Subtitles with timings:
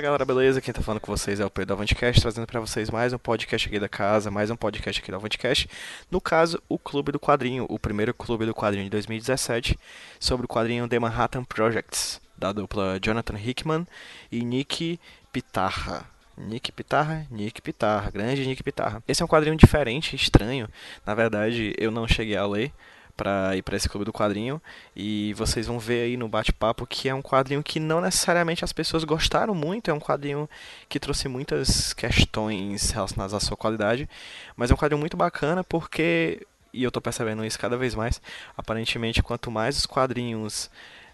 [0.00, 0.62] Fala galera, beleza?
[0.62, 3.18] Quem tá falando com vocês é o Pedro da Avantcast, trazendo para vocês mais um
[3.18, 5.68] podcast aqui da casa, mais um podcast aqui da Avantcast.
[6.10, 9.78] No caso, o Clube do Quadrinho, o primeiro Clube do Quadrinho de 2017,
[10.18, 13.86] sobre o quadrinho The Manhattan Projects, da dupla Jonathan Hickman
[14.32, 14.98] e Nick
[15.30, 16.06] Pitarra.
[16.34, 19.02] Nick Pitarra, Nick Pitarra, grande Nick Pitarra.
[19.06, 20.66] Esse é um quadrinho diferente, estranho.
[21.04, 22.72] Na verdade, eu não cheguei a ler,
[23.20, 24.62] para ir para esse clube do quadrinho.
[24.96, 28.72] E vocês vão ver aí no bate-papo que é um quadrinho que não necessariamente as
[28.72, 30.48] pessoas gostaram muito, é um quadrinho
[30.88, 34.08] que trouxe muitas questões relacionadas à sua qualidade,
[34.56, 38.22] mas é um quadrinho muito bacana porque e eu estou percebendo isso cada vez mais,
[38.56, 40.70] aparentemente quanto mais os quadrinhos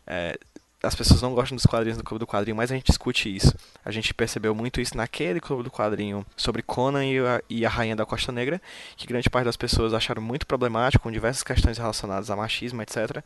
[0.06, 0.38] é,
[0.86, 3.54] as pessoas não gostam dos quadrinhos do Clube do Quadrinho, mas a gente discute isso.
[3.84, 7.68] A gente percebeu muito isso naquele Clube do Quadrinho sobre Conan e a, e a
[7.68, 8.60] Rainha da Costa Negra,
[8.96, 13.22] que grande parte das pessoas acharam muito problemático, com diversas questões relacionadas a machismo, etc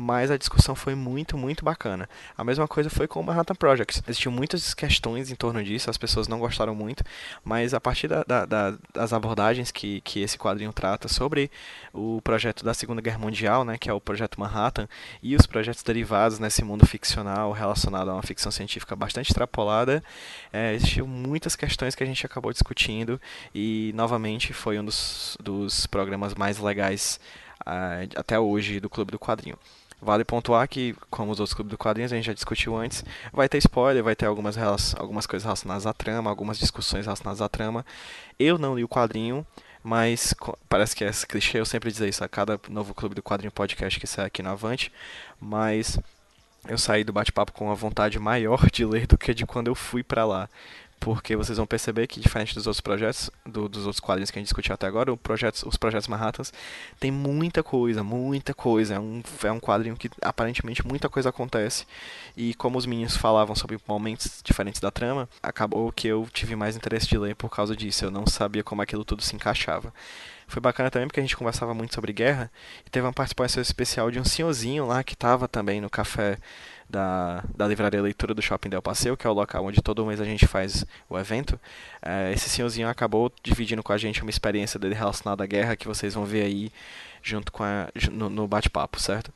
[0.00, 2.08] mas a discussão foi muito, muito bacana.
[2.36, 4.02] A mesma coisa foi com o Manhattan Project.
[4.06, 7.04] Existiam muitas questões em torno disso, as pessoas não gostaram muito,
[7.44, 11.50] mas a partir da, da, da, das abordagens que, que esse quadrinho trata sobre
[11.92, 14.88] o projeto da Segunda Guerra Mundial, né, que é o projeto Manhattan,
[15.22, 20.04] e os projetos derivados nesse mundo ficcional relacionado a uma ficção científica bastante extrapolada,
[20.52, 23.20] é, existiam muitas questões que a gente acabou discutindo
[23.54, 27.18] e, novamente, foi um dos, dos programas mais legais
[27.62, 29.58] uh, até hoje do Clube do Quadrinho.
[30.02, 33.48] Vale pontuar que, como os outros clubes do quadrinhos, a gente já discutiu antes, vai
[33.50, 34.56] ter spoiler, vai ter algumas,
[34.96, 37.84] algumas coisas relacionadas à trama, algumas discussões relacionadas à trama.
[38.38, 39.46] Eu não li o quadrinho,
[39.82, 40.34] mas
[40.70, 44.00] parece que é clichê, eu sempre dizer isso a cada novo clube do quadrinho podcast
[44.00, 44.90] que sai aqui na Avante,
[45.38, 45.98] mas
[46.68, 49.74] eu saí do bate-papo com uma vontade maior de ler do que de quando eu
[49.74, 50.48] fui para lá
[51.00, 54.40] porque vocês vão perceber que diferente dos outros projetos, do, dos outros quadrinhos que a
[54.40, 56.52] gente discutiu até agora, projeto, os projetos Manhattans
[57.00, 58.94] tem muita coisa, muita coisa.
[58.96, 61.86] É um, é um quadrinho que aparentemente muita coisa acontece.
[62.36, 66.76] E como os meninos falavam sobre momentos diferentes da trama, acabou que eu tive mais
[66.76, 68.04] interesse de ler por causa disso.
[68.04, 69.94] Eu não sabia como aquilo tudo se encaixava.
[70.46, 72.50] Foi bacana também porque a gente conversava muito sobre guerra
[72.84, 76.38] e teve uma participação especial de um senhorzinho lá que estava também no café
[76.90, 80.20] da, da livraria Leitura do Shopping Del Passeio, que é o local onde todo mês
[80.20, 81.58] a gente faz o evento.
[82.02, 85.86] É, esse senhorzinho acabou dividindo com a gente uma experiência dele relacionada à guerra que
[85.86, 86.72] vocês vão ver aí
[87.22, 89.32] junto com a, no, no bate-papo, certo?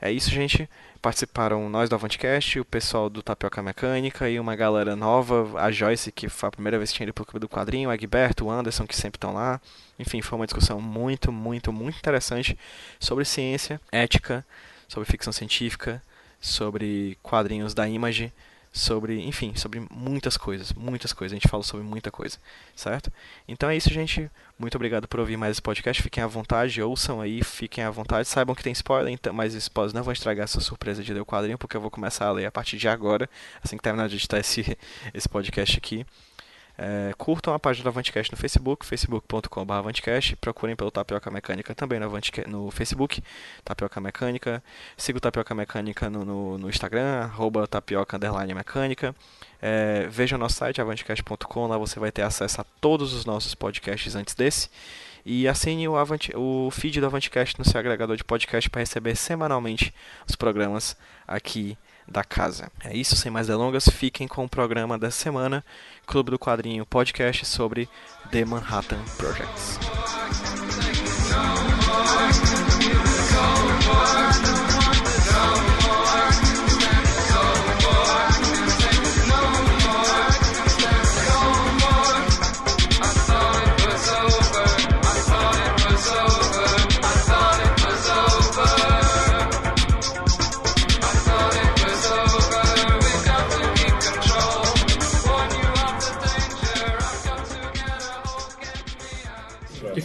[0.00, 0.68] É isso, gente.
[1.00, 6.10] Participaram nós do Avantcast, o pessoal do Tapioca Mecânica e uma galera nova, a Joyce,
[6.10, 8.50] que foi a primeira vez que tinha ido pro Clube do Quadrinho, o Egberto, o
[8.50, 9.60] Anderson, que sempre estão lá.
[9.98, 12.58] Enfim, foi uma discussão muito, muito, muito interessante
[12.98, 14.44] sobre ciência, ética,
[14.88, 16.02] sobre ficção científica,
[16.40, 18.32] sobre quadrinhos da Image,
[18.76, 21.34] sobre, enfim, sobre muitas coisas, muitas coisas.
[21.34, 22.38] A gente fala sobre muita coisa,
[22.74, 23.10] certo?
[23.48, 24.30] Então é isso, gente.
[24.58, 26.02] Muito obrigado por ouvir mais esse podcast.
[26.02, 28.28] Fiquem à vontade, ouçam aí, fiquem à vontade.
[28.28, 31.26] Saibam que tem spoiler, então, mas spoilers não vão estragar essa surpresa de ler o
[31.26, 33.28] quadrinho, porque eu vou começar a ler a partir de agora,
[33.62, 34.76] assim que terminar de editar esse,
[35.14, 36.04] esse podcast aqui.
[36.78, 40.36] É, curtam a página do Avantcast no Facebook, facebook.com.br Avantcast.
[40.36, 42.10] Procurem pelo Tapioca Mecânica também no,
[42.46, 43.22] no Facebook,
[43.64, 44.62] Tapioca Mecânica.
[44.96, 48.18] Siga o Tapioca Mecânica no, no, no Instagram, arroba tapioca
[48.54, 49.14] mecânica.
[49.60, 54.14] É, veja nosso site, avantcast.com, lá você vai ter acesso a todos os nossos podcasts
[54.14, 54.68] antes desse.
[55.24, 59.16] E assine o, Avant, o feed do Avantcast no seu agregador de podcast para receber
[59.16, 59.92] semanalmente
[60.28, 60.96] os programas
[61.26, 61.76] aqui
[62.08, 62.70] da casa.
[62.84, 65.64] É isso, sem mais delongas, fiquem com o programa da semana,
[66.06, 67.88] Clube do Quadrinho Podcast sobre
[68.30, 69.78] The Manhattan Projects.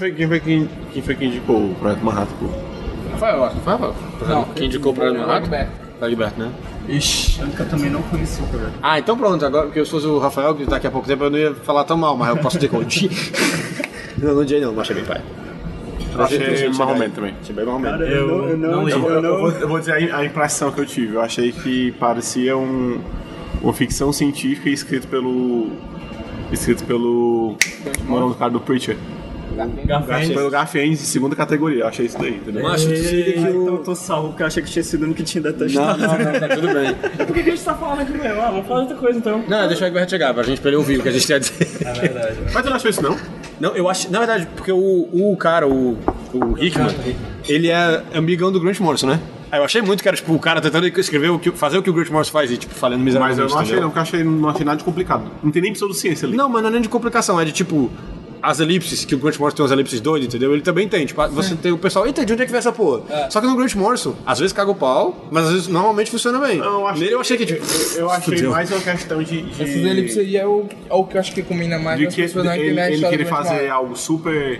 [0.02, 2.34] Foi, quem, foi quem, quem foi que indicou o Projeto Manhattan?
[2.40, 2.48] pô?
[3.12, 3.56] Rafael, eu acho.
[3.58, 3.96] Rafael.
[4.28, 5.40] Não, Quem indicou o Manhattan?
[5.42, 5.72] Roberto.
[6.00, 6.52] Tá liberto, né?
[6.90, 8.74] Ixi, eu também não conheci o projeto.
[8.82, 11.30] Ah, então pronto, agora porque se fosse o Rafael, que daqui a pouco tempo eu
[11.30, 13.12] não ia falar tão mal, mas eu posso dizer que eu odiei.
[14.18, 15.22] Não, não odiei não, mas achei bem pai.
[16.14, 17.34] Eu achei marromeno também.
[17.42, 18.04] Achei bem marromeno.
[18.04, 20.86] Eu, eu não, Eu, eu, eu não, vou, eu vou dizer a, impressão que eu
[20.86, 21.16] tive.
[21.16, 23.00] Eu achei que parecia um,
[23.64, 25.72] uma ficção científica escrito pelo.
[26.52, 27.56] escrito pelo.
[27.84, 28.96] É o nome do cara do Preacher?
[29.56, 30.34] Garfield.
[30.34, 31.84] Pelo Garfield de segunda categoria.
[31.84, 32.64] Eu achei isso daí, entendeu?
[32.64, 33.78] Macho, tu se liga que Então eu o...
[33.80, 36.00] tô salvo, porque eu achei que tinha sido um que tinha Não, detestado.
[36.02, 36.96] não, não, tá tudo bem.
[37.26, 38.42] Por que, que a gente tá falando aqui mesmo?
[38.42, 39.44] Ah, vamos falar outra coisa então.
[39.48, 41.36] Não, deixa o Egberto chegar, pra gente pra ele ouvir o que a gente tem
[41.36, 41.68] a dizer.
[41.86, 42.38] É verdade.
[42.54, 43.18] Mas tu não achou isso, não?
[43.60, 44.12] Não, eu acho.
[44.12, 45.98] Na verdade, porque o, o cara, o,
[46.34, 46.96] o Hickman,
[47.48, 49.20] ele é amigão do Grant Morrison, né?
[49.52, 51.84] Aí eu achei muito que era tipo o cara tentando escrever o que, fazer o
[51.84, 53.42] que o Grant Morrison faz e tipo falando Mas miseravelmente.
[53.42, 53.82] eu não achei, entendeu?
[53.82, 55.24] não, porque eu achei, não achei nada de complicado.
[55.44, 56.38] Não tem nem pseudociência ali.
[56.38, 57.92] Não, mas não é nem de complicação, é de tipo.
[58.42, 60.54] As elipses, que o Grant Morrison tem umas elipses doidas, entendeu?
[60.54, 61.06] Ele também tem.
[61.06, 63.30] Tipo, você tem o pessoal, eita, de onde é que vem essa porra?
[63.30, 66.40] Só que no Grant Morrison, às vezes caga o pau, mas às vezes normalmente funciona
[66.40, 66.58] bem.
[66.58, 67.66] Não, eu achei, Nele eu achei que, tipo.
[67.94, 68.52] Eu, eu achei fudeu.
[68.52, 69.42] mais uma questão de.
[69.44, 72.08] de Essas elipses aí é o, é o que eu acho que combina mais de
[72.08, 72.62] que ele, internet.
[72.62, 74.60] ele história querer fazer algo super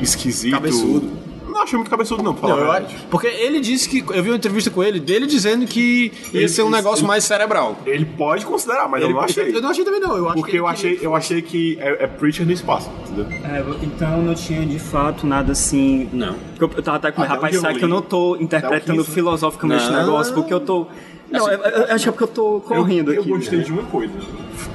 [0.00, 0.52] esquisito.
[0.52, 1.27] Cabeçudo.
[1.58, 2.94] Não achei muito cabeçudo, não, pra falar Não, eu acho.
[3.10, 3.98] Porque ele disse que.
[4.14, 7.08] Eu vi uma entrevista com ele, dele dizendo que ia Ele- ser um negócio ele-
[7.08, 7.76] mais cerebral.
[7.84, 9.54] Ele pode considerar, mas eu não achei.
[9.56, 10.16] Eu não achei também, não.
[10.16, 12.90] Eu acho Porque que eu ele achei, eu achei que é, é Preacher no espaço,
[13.06, 13.26] entendeu?
[13.44, 16.08] É, então não tinha de fato nada assim.
[16.12, 16.34] Não.
[16.56, 18.02] Porque eu, eu tava até com Até rapaz, onde eu será que eu li, não
[18.02, 19.10] tô interpretando o 15.
[19.14, 19.98] filosoficamente o Não.
[19.98, 20.34] negócio?
[20.34, 20.86] Porque eu tô.
[21.30, 23.30] Não, eu, eu- acho que é porque eu tô correndo eu, aqui.
[23.30, 24.14] Eu gostei de uma coisa,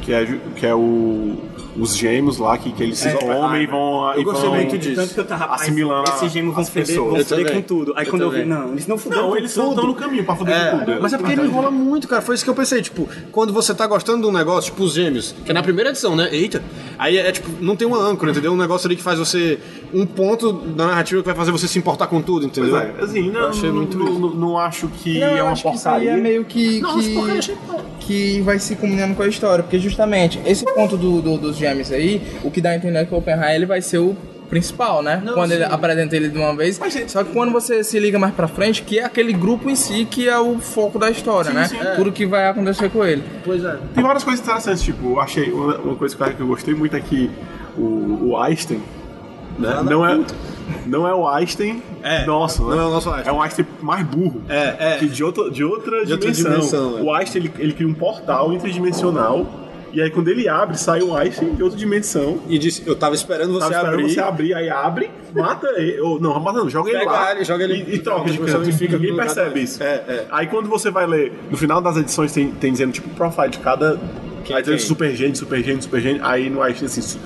[0.02, 1.36] que é, ju- que é o,
[1.78, 4.78] os gêmeos lá, que, que eles se comem e vão, Eu e gostei vão muito
[4.78, 4.96] disso.
[4.96, 7.08] Tanto que eu tava, assimilando esses gêmeos vão as foder, pessoas.
[7.10, 7.62] vão Eu foder também.
[7.62, 7.94] com tudo.
[7.96, 8.58] Aí Eu quando eu vi, também.
[8.58, 10.92] não, eles não fuderam Não, eles estão no caminho pra foder com tudo.
[10.94, 12.22] É, mas é porque ele enrola muito, cara.
[12.22, 12.82] Foi isso que eu pensei.
[12.82, 15.90] Tipo, quando você tá gostando de um negócio, tipo os gêmeos, que é na primeira
[15.90, 16.30] edição, né?
[16.32, 16.62] Eita.
[16.98, 18.52] Aí é tipo, não tem uma âncora, entendeu?
[18.54, 19.60] Um negócio ali que faz você.
[19.94, 22.78] Um ponto da narrativa que vai fazer você se importar com tudo, Pois entendeu?
[22.78, 25.64] é, assim, não, achei não, muito não, não, não acho que Não, é uma acho
[25.70, 26.12] que isso aí porcaria.
[26.12, 26.80] é meio que.
[26.82, 27.56] Não, que, achei-
[28.00, 29.64] que vai se combinando com a história.
[29.64, 33.06] Porque justamente, esse ponto do, do- dos gêmeos aí, o que dá a entender é
[33.06, 34.16] que o Oppenheimer ele vai ser o
[34.50, 35.24] principal, né?
[35.34, 36.80] quando ele apresenta ele de uma vez.
[37.08, 40.06] Só que quando você se liga mais pra frente, que é aquele grupo em si
[40.06, 41.68] que é o foco da história, né?
[41.96, 43.24] Tudo que vai acontecer com ele.
[43.44, 43.78] Pois é.
[43.96, 47.00] Tem várias coisas interessantes, tipo, eu achei uma, uma coisa que eu gostei muito é
[47.00, 47.32] que
[47.76, 48.80] o, o Einstein,
[49.58, 50.20] né, não é,
[50.86, 52.76] não é o Einstein É, nosso, né?
[52.76, 53.34] não é o nosso Einstein.
[53.34, 54.42] É um Einstein mais burro.
[54.48, 54.98] É, é.
[55.00, 56.52] Que de outra, de outra De outra dimensão.
[56.54, 57.02] dimensão, é.
[57.02, 59.48] O Einstein, ele, ele cria um portal interdimensional,
[59.94, 62.42] e aí quando ele abre, sai um Einstein de outra dimensão.
[62.50, 64.14] E disse, eu tava esperando você Tava esperando abrir.
[64.14, 66.00] você abrir, aí abre, mata ele.
[66.02, 67.32] Ou, não, mata não, joga ele Pega lá.
[67.36, 68.66] ele, joga ele- E, e troca de Tipo, canto.
[68.66, 69.82] você fica Ninguém percebe isso.
[69.84, 70.26] É, é.
[70.32, 73.60] Aí quando você vai ler, no final das edições tem, tem dizendo tipo profile de
[73.60, 74.00] cada.
[74.44, 76.20] Quem aí tem super gente, super gente, super gente.
[76.24, 77.20] Aí no Einstein assim.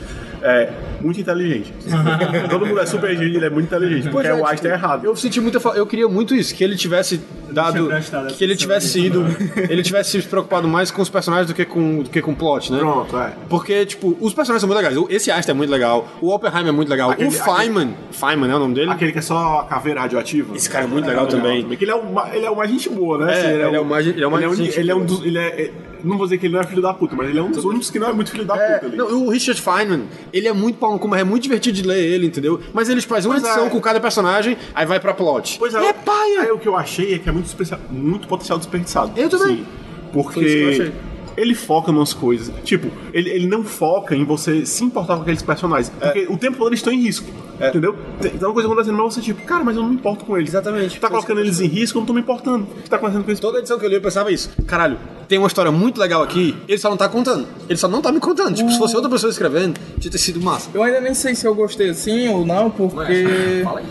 [0.48, 0.70] É,
[1.02, 1.74] muito inteligente.
[2.50, 4.04] Todo mundo é super gente, ele é muito inteligente.
[4.10, 5.06] Pois Porque é, o tipo, Einstein é errado.
[5.06, 7.20] Eu senti muita fa- Eu queria muito isso, que ele tivesse
[7.52, 7.90] dado.
[8.38, 9.26] Que ele tivesse ido.
[9.70, 12.36] Ele tivesse se preocupado mais com os personagens do que com, do que com o
[12.36, 12.80] plot, né?
[12.80, 13.34] Pronto, é.
[13.50, 14.98] Porque, tipo, os personagens são muito legais.
[15.10, 16.08] Esse Einstein é muito legal.
[16.22, 17.12] O Oppenheimer é muito legal.
[17.12, 17.94] Aquele- o Feynman.
[18.12, 18.92] Feynman, é o nome dele?
[18.92, 20.56] Aquele que é só a caveira radioativa.
[20.56, 21.66] Esse cara é muito legal também.
[21.68, 23.34] Que ele é, o, ma- ele é o mais gente boa, né?
[23.34, 24.92] É, Assim, ele é o mais- ele é o mais ele é um, gente ele
[24.92, 25.08] é um boa.
[25.08, 25.26] dos.
[25.26, 25.72] Ele é, é-
[26.04, 27.64] não vou dizer que ele não é filho da puta, mas ele é um dos
[27.66, 28.96] únicos que não é muito filho da puta ali.
[28.98, 30.04] Não, o Richard Feynman,
[30.34, 32.60] ele é muito pau no cu, mas é muito divertido de ler ele, entendeu?
[32.74, 33.70] Mas eles fazem uma Pois edição é.
[33.70, 35.58] com cada personagem, aí vai pra plot.
[35.60, 35.86] Pois é.
[35.88, 36.42] é paia!
[36.42, 39.12] Aí o que eu achei é que é muito, especia- muito potencial desperdiçado.
[39.16, 39.58] Eu também.
[39.58, 39.66] Sim.
[39.66, 40.92] Foi isso que eu porque achei.
[41.36, 42.54] ele foca nas coisas.
[42.64, 45.92] Tipo, ele, ele não foca em você se importar com aqueles personagens.
[46.02, 46.06] É.
[46.12, 47.30] Porque o tempo todo eles estão em risco.
[47.60, 47.96] Entendeu?
[48.22, 50.38] Tem tem uma coisa acontecendo, mas você, tipo, cara, mas eu não me importo com
[50.38, 50.50] eles.
[50.50, 51.00] Exatamente.
[51.00, 52.68] Tá colocando eles em risco, eu não tô me importando.
[52.78, 53.42] O que tá acontecendo com isso?
[53.42, 54.50] Toda edição que eu li eu pensava isso.
[54.66, 54.98] Caralho,
[55.28, 57.48] tem uma história muito legal aqui, ele só não tá contando.
[57.68, 58.56] Ele só não tá me contando.
[58.56, 60.70] Tipo, se fosse outra pessoa escrevendo, tinha ter sido massa.
[60.74, 63.62] Eu ainda nem sei se eu gostei assim ou não, porque.
[63.64, 63.86] Fala aí.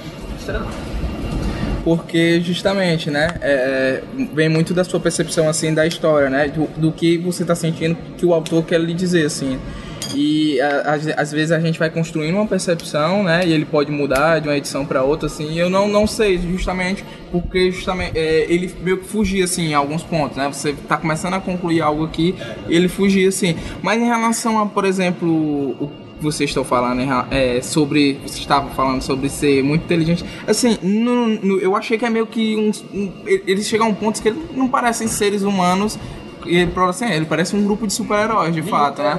[1.85, 4.03] Porque justamente, né, é, é,
[4.35, 7.97] vem muito da sua percepção assim da história, né, do, do que você tá sentindo
[8.19, 9.57] que o autor quer lhe dizer assim.
[10.15, 14.49] E às, vezes a gente vai construindo uma percepção, né, e ele pode mudar de
[14.49, 15.53] uma edição para outra assim.
[15.53, 19.75] E eu não não sei justamente porque justamente é, ele meio que fugia assim em
[19.75, 20.49] alguns pontos, né?
[20.53, 22.35] Você tá começando a concluir algo aqui,
[22.69, 23.57] ele fugia assim.
[23.83, 28.15] Mas em relação a, por exemplo, o vocês estão falando é, sobre.
[28.23, 30.25] Vocês estavam falando sobre ser muito inteligente.
[30.47, 32.83] Assim, no- no- eu achei que é meio que uns.
[32.93, 35.99] Um, eles chegam a um ponto que eles não parecem seres humanos.
[36.47, 39.19] E ele, assim, ele parece um grupo de super-heróis, de fato, né?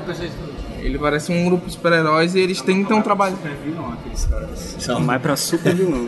[0.82, 3.36] Ele parece um grupo de super-heróis e eles tentam trabalhar.
[3.36, 4.76] Super vilão, aqueles caras.
[4.80, 6.04] São mais pra super vilão.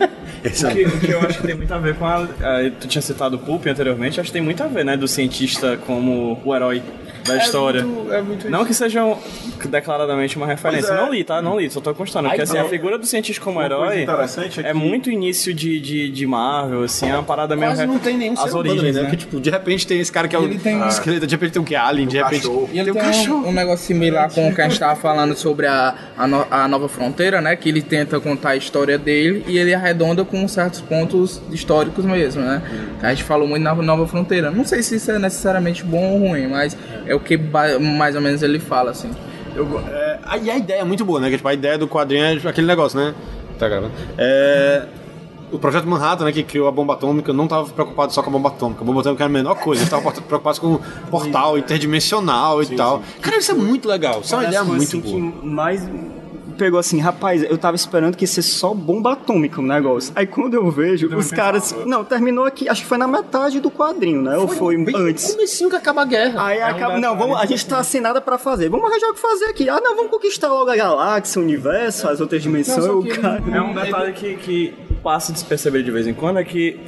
[0.74, 2.16] que, o que eu acho que tem muito a ver com a.
[2.22, 4.96] a- tu tinha citado o Pulp anteriormente, acho que tem muito a ver, né?
[4.96, 6.82] Do cientista como o herói.
[7.26, 7.84] da história.
[7.84, 9.18] muito- é muito Não que sejam
[9.68, 10.92] declaradamente uma referência.
[10.92, 10.96] É.
[10.96, 11.42] Não li, tá?
[11.42, 12.28] Não li, só tô constando.
[12.28, 15.52] Porque assim, a figura do cientista como Uma herói interessante é é que- muito início
[15.52, 17.70] de, de, de Marvel, assim, é uma parada meio.
[17.72, 19.02] Quase não tem nenhum As origens, ali, né?
[19.02, 19.08] né?
[19.08, 21.52] Porque, tipo, de repente tem esse cara que é o Ele tem- esqueleto, de repente
[21.52, 22.70] tem um que é alien, de Um repente cachorro.
[22.72, 23.44] E ele tem um tem, cachorro.
[23.46, 26.46] um, um negócio similar com o que a gente tava falando sobre a, a, no-
[26.50, 27.56] a Nova Fronteira, né?
[27.56, 32.42] Que ele tenta contar a história dele e ele arredonda com certos pontos históricos mesmo,
[32.42, 32.62] né?
[33.00, 34.50] Que A gente falou muito na Nova Fronteira.
[34.50, 36.76] Não sei se isso é necessariamente bom ou ruim, mas
[37.06, 39.10] é o que mais ou menos ele fala, assim.
[39.56, 41.28] Eu é, a- e a ideia é muito boa, né?
[41.30, 43.14] Que, tipo, a ideia do quadrinho é aquele negócio, né?
[43.58, 43.92] Tá gravando.
[44.16, 44.82] É,
[45.52, 48.32] o projeto Manhattan, né, que criou a bomba atômica, não estava preocupado só com a
[48.32, 48.82] bomba atômica.
[48.82, 49.82] A bomba atômica era a menor coisa.
[49.82, 50.80] Eles estavam preocupados com o
[51.10, 53.02] portal interdimensional e tal.
[53.20, 54.20] Cara, isso é muito legal.
[54.20, 55.32] Isso é uma ideia muito assim boa.
[55.32, 55.88] que mais
[56.60, 60.12] pegou assim, rapaz, eu tava esperando que ia ser só bomba atômica o negócio.
[60.14, 61.74] Aí quando eu vejo, os caras.
[61.86, 64.36] Não, terminou aqui, acho que foi na metade do quadrinho, né?
[64.36, 65.32] Ou foi Bem antes.
[65.32, 66.44] comecinho que acaba a guerra.
[66.44, 68.68] Aí acaba, não, vamos, a gente tá sem nada pra fazer.
[68.68, 69.70] Vamos arranjar o que fazer aqui.
[69.70, 72.84] Ah, não, vamos conquistar logo a galáxia, o universo, as outras dimensões.
[72.84, 73.42] Não, o cara...
[73.50, 76.78] É um detalhe que, que passa despercebido de vez em quando é que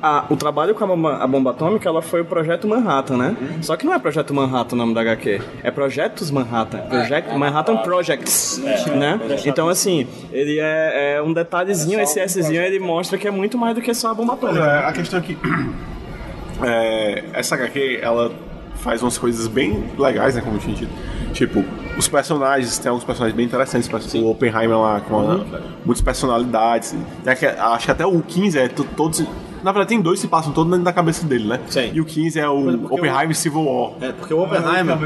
[0.00, 3.36] a- o trabalho com a bomba, a bomba atômica ela foi o projeto Manhattan, né?
[3.60, 7.76] Só que não é projeto Manhattan o nome da HQ, é Projetos Manhattan, Project, Manhattan
[7.78, 8.62] Projects,
[8.96, 9.18] né?
[9.44, 13.74] Então assim, ele é, é um detalhezinho, esse Szinho ele mostra que é muito mais
[13.74, 14.64] do que só a bomba atômica.
[14.64, 15.36] é, a questão é que
[16.62, 18.30] é, essa HQ, ela
[18.76, 20.92] faz umas coisas bem legais, né, como eu tinha dito.
[21.32, 21.64] Tipo,
[21.98, 23.88] os personagens, tem alguns personagens bem interessantes.
[24.00, 25.44] exemplo, O Oppenheimer lá, com uma-
[25.84, 26.94] muitas personalidades.
[27.24, 29.22] Tem aque- acho que até o 15 é to- todos...
[29.62, 31.60] Na verdade, tem dois que se passam todos dentro da cabeça dele, né?
[31.68, 31.90] Sim.
[31.92, 33.92] E o 15 é o porque Oppenheimer Civil War.
[34.00, 34.96] É, porque o Oppenheimer.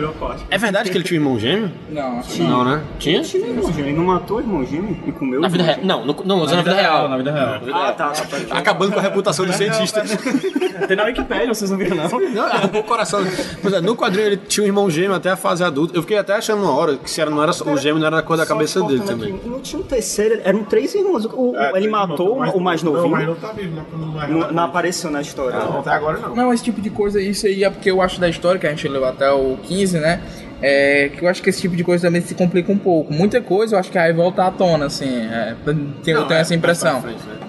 [0.51, 1.71] É verdade que ele tinha um irmão gêmeo?
[1.91, 2.83] Não, que Não, né?
[2.99, 3.23] Tinha?
[3.23, 5.79] Tinha irmão gêmeo, não matou o irmão gêmeo e comeu Na o vida real.
[5.83, 7.09] Não, no, não, usando na vida real.
[7.09, 7.61] Na vida real.
[7.73, 8.13] Ah, tá.
[8.51, 10.03] Acabando com a reputação do cientista.
[10.89, 12.09] Tem na Wikipedia, vocês não viram não?
[12.31, 13.21] Não, arrancou o coração.
[13.61, 15.97] Pois é, no quadrinho ele tinha um irmão gêmeo até a fase adulta.
[15.97, 18.17] Eu fiquei até achando uma hora que se era, não era o gêmeo não era
[18.17, 19.39] da cor da cabeça Só dele também.
[19.45, 21.25] Não tinha um terceiro, eram três irmãos.
[21.27, 23.27] O- o- É, ele matou o mais Não, o mais novinho.
[23.27, 23.85] novo tá vivo, né?
[24.43, 25.59] Não, Não, não apareceu na história.
[25.59, 26.35] Até agora não.
[26.35, 28.71] Não, esse tipo de coisa, isso aí é porque eu acho da história, que a
[28.71, 30.21] gente leu até o 15, né?
[30.65, 33.13] É, que eu acho que esse tipo de coisa também se complica um pouco.
[33.13, 35.27] Muita coisa eu acho que aí volta à tona, assim.
[35.27, 37.03] é, tem- eu tenho essa impressão.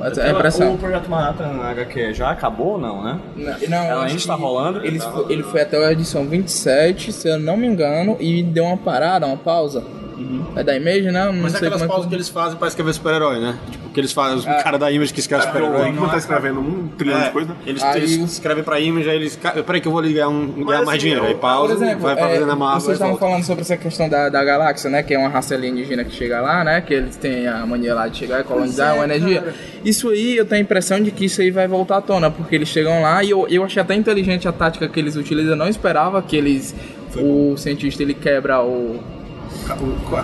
[0.03, 0.73] Essa é a impressão.
[0.73, 3.19] O projeto Manhattan HQ já acabou ou não, né?
[3.35, 4.83] Não, não, Ela ainda está rolando?
[4.83, 8.63] Ele, foi- ele foi até a edição 27, se eu não me engano, e deu
[8.65, 9.83] uma parada, uma pausa.
[10.55, 11.25] É da Image, né?
[11.25, 12.09] Não Mas é aquelas é pausas que...
[12.09, 13.57] que eles fazem pra escrever super-herói, né?
[13.71, 15.89] Tipo, que eles fazem, o cara da Image que escreve O super-herói.
[15.89, 17.55] Hickman tá escrevendo um trilhão de coisa.
[17.65, 19.35] Eles, Aí eles escrevem pra Image, aí eles.
[19.35, 21.23] "Ca- Peraí que eu vou ligar um, ganhar mais assim, dinheiro.
[21.25, 22.81] eu- Aí pausa, exemplo, vai pra é, fazer na Marvel.
[22.81, 25.03] vocês estavam falando sobre essa questão da, da galáxia, né?
[25.03, 26.81] Que é uma raça alienígena que chega lá, né?
[26.81, 29.53] Que eles têm a mania lá de chegar e colonizar uma energia.
[29.83, 32.55] Isso aí, eu tenho a impressão de que isso aí vai voltar à tona, porque
[32.55, 35.51] eles chegam lá e eu, eu achei até inteligente a tática que eles utilizam.
[35.51, 36.73] Eu não esperava que eles...
[37.15, 38.99] O cientista, ele quebra o,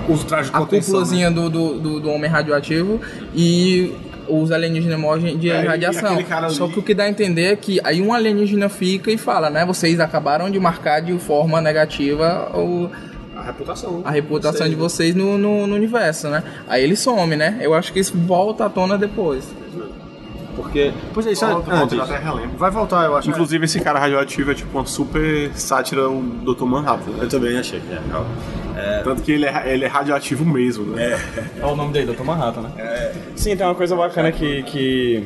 [0.07, 0.65] O, o traje de a né?
[0.65, 2.99] cúpulazinha do, do, do, do homem radioativo
[3.33, 3.93] e
[4.27, 6.17] os alienígenas morrem de É, radiação.
[6.17, 9.17] ali- Só que o que dá a entender é que aí um alienígena fica e
[9.17, 9.65] fala, né?
[9.65, 12.89] Vocês acabaram de marcar de forma negativa o,
[13.35, 14.01] A reputação.
[14.05, 16.43] a reputação de vocês no, no, no universo, né?
[16.67, 17.57] Aí ele some, né?
[17.61, 19.47] Eu acho que isso volta à tona depois.
[20.55, 20.91] Porque.
[21.13, 21.47] Pois é, isso é.
[21.51, 22.57] Volta, ah, volta, relembro.
[22.57, 23.29] Vai voltar, eu acho.
[23.29, 26.65] Inclusive, esse cara radioativo é tipo uma super sátira do Dr.
[26.65, 27.11] Manhattan.
[27.11, 27.17] Né?
[27.21, 27.79] Eu também achei.
[27.89, 27.99] É,
[29.03, 31.19] Tanto que ele é, ele é radioativo mesmo, né?
[31.59, 32.23] É o nome dele, Dr.
[32.23, 33.11] Manhattan, né?
[33.35, 34.63] Sim, tem uma coisa bacana que...
[34.63, 35.23] que...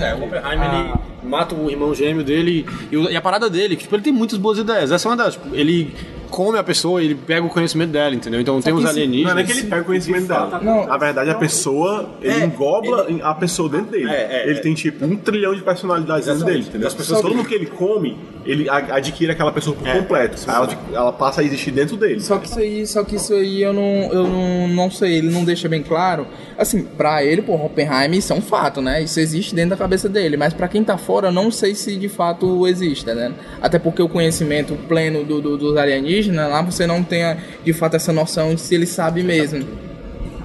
[0.00, 3.82] É, o Oppenheimer ele mata o irmão gêmeo dele e, e a parada dele, que
[3.82, 4.90] tipo, ele tem muitas boas ideias.
[4.90, 5.34] Essa é uma delas.
[5.34, 5.94] Tipo, ele
[6.32, 8.40] come a pessoa, ele pega o conhecimento dela, entendeu?
[8.40, 9.34] Então tem os alienígenas.
[9.34, 10.60] Não é que ele pega o conhecimento dela.
[10.62, 10.86] Não.
[10.86, 14.10] Na verdade, a pessoa, ele engobla a pessoa dentro dele.
[14.10, 14.62] É, é, ele é.
[14.62, 16.88] tem tipo um trilhão de personalidades dentro dele, entendeu?
[16.88, 20.36] As pessoas, todo mundo que ele come, ele adquire aquela pessoa por completo.
[20.48, 22.20] Aí ela, ela passa a existir dentro dele.
[22.20, 25.30] Só que isso aí, só que isso aí eu não, eu não, não sei, ele
[25.30, 26.26] não deixa bem claro.
[26.56, 29.02] Assim, pra ele, pô, Oppenheimer, isso é um fato, né?
[29.02, 31.96] Isso existe dentro da cabeça dele, mas pra quem tá fora, eu não sei se
[31.96, 33.32] de fato existe, né?
[33.60, 37.96] Até porque o conhecimento pleno do, do- dos alienígenas, lá você não tem de fato
[37.96, 39.66] essa noção de se ele sabe mesmo.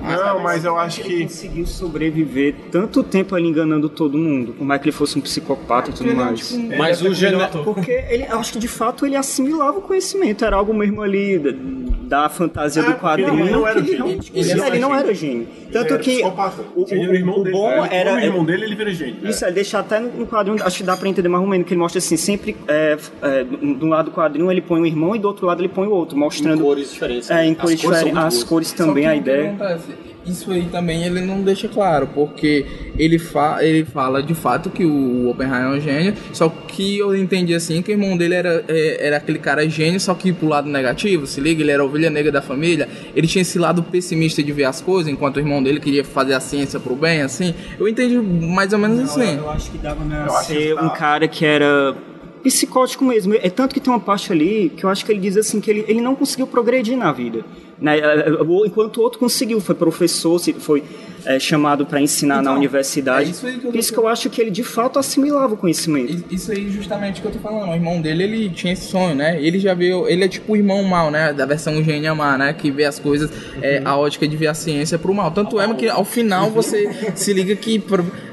[0.01, 1.23] Não, mas eu acho Ele que.
[1.23, 5.89] conseguiu sobreviver tanto tempo ali enganando todo mundo, por mais que ele fosse um psicopata
[5.89, 6.51] e tudo mais.
[6.77, 7.37] Mas o gene...
[7.63, 11.39] Porque ele, eu acho que de fato ele assimilava o conhecimento, era algo mesmo ali
[12.07, 13.51] da, fantasia do ele quadrinho.
[13.51, 14.07] não era gênio.
[14.07, 14.93] ele, Ele ele, era não gênio.
[14.95, 15.47] era gênio.
[15.71, 16.23] Tanto Ele era que
[16.75, 18.15] o, Ele- o irmão o, bom ele- era.
[18.15, 19.17] O irmão dele, ele vira gênio.
[19.23, 21.73] Isso, ele deixa até no quadrinho, acho que dá pra entender mais ou menos, que
[21.73, 25.15] ele mostra assim, sempre, é, é, de um lado do quadrinho ele põe um irmão
[25.15, 26.61] e do outro lado ele põe o outro, mostrando...
[26.61, 27.29] cores diferentes.
[27.29, 29.55] É, em As cores diferentes, as cores também, a o que ideia...
[30.27, 32.65] isso aí também ele não deixa claro, porque
[32.97, 37.15] ele, fa ele fala de fato que o Oppenheimer é um gênio, só que eu
[37.15, 40.47] entendi assim que o irmão dele era, é, era aquele cara gênio, só que pro
[40.47, 43.83] lado negativo, se liga, ele era a ovelha negra da família, ele tinha esse lado
[43.83, 47.21] pessimista de ver as coisas, enquanto o irmão dele queria fazer a ciência pro bem,
[47.21, 47.53] assim.
[47.79, 49.37] Eu entendi mais ou menos assim.
[49.37, 51.95] Eu acho que dava pra ser um cara que era
[52.43, 53.33] psicótico mesmo.
[53.35, 55.69] É tanto que tem uma parte ali que eu acho que ele diz assim que
[55.69, 57.43] ele, ele não conseguiu progredir na vida.
[57.79, 57.97] Né?
[58.65, 60.83] Enquanto o outro conseguiu, foi professor, foi
[61.25, 63.27] é, chamado para ensinar na Então, universidade.
[63.27, 65.57] é isso aí que eu isso que eu acho que ele de fato assimilava o
[65.57, 66.23] conhecimento.
[66.33, 67.69] Isso aí justamente que eu tô falando.
[67.69, 69.39] O irmão dele, ele tinha esse sonho, né?
[69.41, 70.07] Ele já viu.
[70.07, 71.33] Ele é tipo o irmão mal, né?
[71.33, 72.53] Da versão gênia má, né?
[72.53, 73.29] Que vê as coisas,
[73.61, 75.31] é, a ótica de ver a ciência pro mal.
[75.31, 77.83] Tanto é que ao final você se liga que.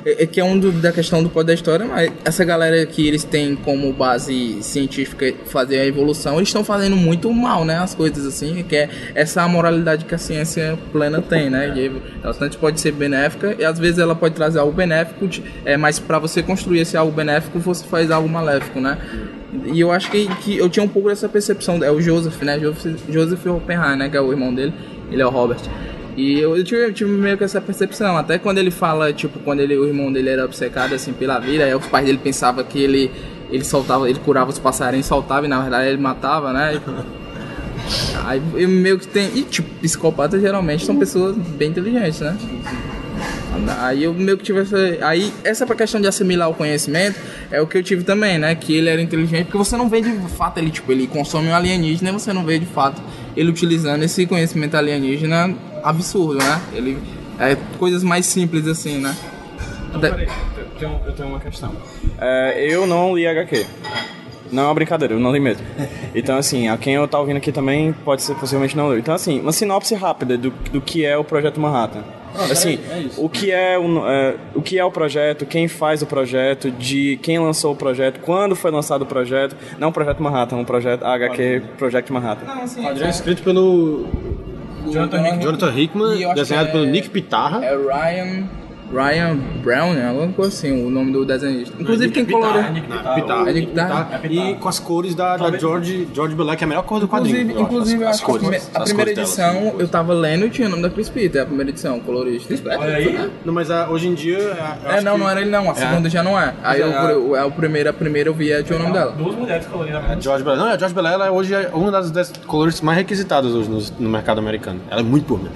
[0.06, 2.84] é- é que é um do- da questão do poder da história, mas essa galera
[2.86, 7.76] que eles têm como base científica fazer a evolução, eles estão fazendo muito mal, né?
[7.78, 11.72] As coisas assim, que é essa moralidade que a ciência plena tem, né?
[11.76, 11.90] E
[12.22, 15.28] ela tanto pode ser benéfica e às vezes ela pode trazer algo benéfico,
[15.64, 18.98] é, mas para você construir esse algo benéfico, você faz algo maléfico, né?
[19.66, 22.58] E eu acho que, que eu tinha um pouco dessa percepção, é o Joseph, né?
[22.58, 24.08] Joseph, Joseph Oppenheimer, né?
[24.08, 24.72] Que é o irmão dele,
[25.10, 25.60] ele é o Robert.
[26.16, 29.40] E eu, eu tive, eu tive meio que essa percepção, até quando ele fala, tipo,
[29.40, 32.62] quando ele, o irmão dele era obcecado, assim, pela vida, aí os pais dele pensavam
[32.64, 33.10] que ele,
[33.50, 36.80] ele soltava, ele curava os passarinhos, soltava, e na verdade ele matava, né?
[38.24, 39.30] Aí eu meio que tem.
[39.36, 42.36] E tipo, psicopatas geralmente são pessoas bem inteligentes, né?
[43.78, 44.76] Aí eu meio que tive essa.
[45.02, 47.18] Aí, essa questão de assimilar o conhecimento
[47.50, 48.54] é o que eu tive também, né?
[48.54, 51.54] Que ele era inteligente, porque você não vê de fato ele, tipo, ele consome um
[51.54, 53.00] alienígena e você não vê de fato
[53.36, 56.60] ele utilizando esse conhecimento alienígena absurdo, né?
[56.72, 56.98] Ele.
[57.38, 59.14] É coisas mais simples assim, né?
[60.00, 61.72] Peraí, eu tenho, eu tenho uma questão.
[62.20, 63.66] É, eu não li HQ.
[64.54, 65.64] Não é uma brincadeira, eu não li mesmo.
[66.14, 68.98] Então, assim, a quem eu tá ouvindo aqui também pode ser possivelmente não leu.
[68.98, 72.04] Então, assim, uma sinopse rápida do, do que é o Projeto Manhattan.
[72.50, 72.80] Assim,
[73.16, 77.16] o que é o, é, o que é o projeto, quem faz o projeto, de
[77.22, 79.56] quem lançou o projeto, quando foi lançado o projeto.
[79.78, 82.44] Não o Projeto Manhattan, um projeto HQ Project Manhattan.
[82.46, 84.08] Não, assim, Quadrinho escrito pelo
[84.90, 85.40] Jonathan Hickman.
[85.40, 87.64] Jonathan Hickman, desenhado que pelo é- Nick Pitarra.
[87.64, 88.48] É Ryan.
[88.94, 90.08] Ryan Brown, né?
[90.08, 91.74] Alguma coisa assim, o nome do desenhista.
[91.80, 92.62] Inclusive quem coloriu.
[93.14, 93.50] Pitarra.
[93.50, 94.20] É Nick Pitarra.
[94.30, 97.08] E com as cores da, da George, George Black, que é a melhor cor do
[97.08, 97.40] quadrinho.
[97.40, 99.80] Inclusive, inclusive as- a, as cores, a as primeira cores dela, edição assim.
[99.80, 102.54] eu tava lendo e tinha o nome da Chris Peter, a primeira edição, colorista.
[102.78, 103.30] Olha aí.
[103.44, 104.56] Não, mas ah, hoje em dia.
[104.60, 106.54] ah, É, acho não, que- não era ele não, a segunda já não é.
[106.62, 109.12] Aí eu, o, é o primeiro, a primeira eu vi e tinha o nome dela.
[109.12, 110.02] Duas mulheres coloridas.
[110.10, 110.56] A George Bell.
[110.56, 113.80] Não, a George Bell ela hoje é uma das, das coloristas mais requisitadas hoje no,
[114.04, 114.80] no mercado americano.
[114.90, 115.50] Ela é muito boa.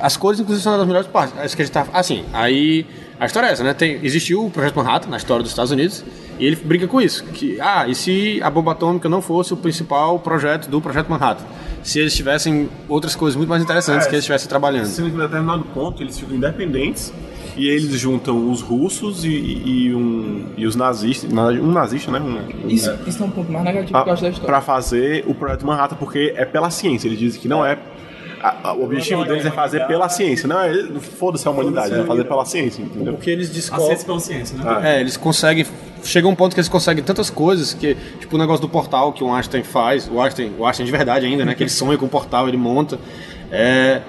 [0.00, 1.38] As cores, inclusive, são uma das melhores partes.
[1.38, 2.75] As que a gente tá, assim, aí.
[3.18, 3.72] A história é essa, né?
[3.72, 6.04] Tem, existiu o Projeto Manhattan na história dos Estados Unidos
[6.38, 7.24] e ele brinca com isso.
[7.24, 11.44] Que, ah, e se a bomba atômica não fosse o principal projeto do Projeto Manhattan?
[11.86, 14.86] Se eles tivessem outras coisas muito mais interessantes É, que eles estivessem trabalhando.
[14.86, 17.12] Sendo que em determinado ponto eles ficam independentes
[17.56, 22.18] e eles juntam os russos e, e, um, e os nazistas, na- um nazista, né?
[22.18, 24.46] Um, um- Isso, isso é um ponto mais negativo que eu acho da história.
[24.46, 27.06] para fazer o projeto Manhattan, porque é pela ciência.
[27.06, 27.78] Eles dizem que não é.
[28.42, 32.04] a- a- o objetivo deles é fazer pela ciência, não é foda-se a humanidade, é
[32.04, 33.14] fazer pela ciência, entendeu?
[33.14, 33.86] Porque eles A descobrem.
[33.86, 34.80] ciência pela ciência, né?
[34.96, 35.64] É, eles conseguem.
[36.06, 39.22] Chega um ponto que eles conseguem tantas coisas que, tipo o negócio do portal que
[39.24, 41.54] o Einstein faz, o Einstein, o Einstein de verdade ainda, né?
[41.54, 42.98] Que ele sonha com o portal, ele monta.
[43.50, 44.00] É,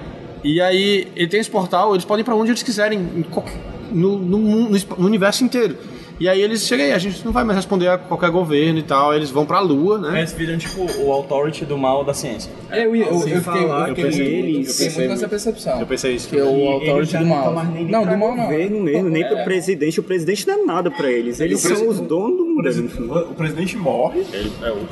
[0.44, 3.56] e aí, ele tem esse portal, eles podem ir pra onde eles quiserem, em qualquer-
[3.90, 5.76] no, no, no no universo inteiro.
[6.20, 8.82] E aí eles chegam aí, a gente não vai mais responder a qualquer governo e
[8.82, 10.18] tal, eles vão pra lua, né?
[10.18, 12.50] Eles viram tipo o authority do mal da ciência.
[12.70, 15.80] É, eu, eu, eu, fiquei, eu que muito, eles- eu fiquei muito nessa percepção.
[15.80, 16.28] Eu pensei isso.
[16.28, 17.54] Que é o authority do mal.
[17.54, 18.44] Não, do mal não.
[18.44, 20.00] governo mesmo, nem pro presidente.
[20.00, 21.38] O presidente não é nada pra eles.
[21.40, 24.24] Eles são os donos do O presidente morre,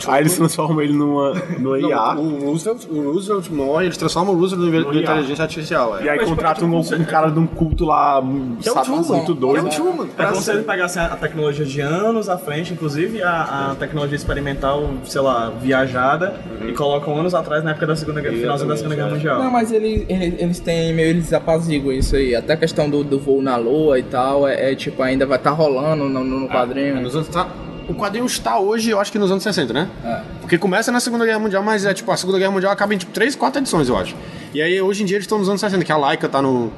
[0.06, 4.38] aí eles transformam ele numa, numa IA, O Roosevelt, o Roosevelt morre, eles transformam o
[4.38, 5.02] Roosevelt no, no IA.
[5.02, 5.98] inteligência artificial.
[6.00, 6.12] e É.
[6.12, 9.66] aí contratam um, um cara de um culto lá, um Que é o muito doido.
[9.66, 10.06] É o Truman.
[10.16, 14.16] É como se ele pegasse a tecnologia de anos à frente, inclusive a, a tecnologia
[14.16, 16.34] experimental, sei lá, viajada,
[16.66, 19.42] e colocam anos atrás, na época da Segunda Guerra, finalzinho da Segunda Guerra Mundial.
[19.42, 22.34] Não, mas ele, ele- eles têm meio, eles apaziguam isso aí.
[22.34, 25.38] Até a questão do, do voo na lua e tal, é, é, tipo, ainda vai
[25.38, 27.00] estar rolando no, no quadrinho.
[27.00, 27.48] Nos anos- tá-
[27.88, 29.88] o quadrinho está hoje, eu acho que nos anos 60, né?
[30.04, 30.20] É.
[30.40, 32.98] Porque começa na Segunda Guerra Mundial, mas é tipo, a Segunda Guerra Mundial acaba em
[32.98, 34.14] tipo, 3, 4 edições, eu acho.
[34.54, 36.70] E aí hoje em dia eles estão nos anos 60, que a Laika tá no.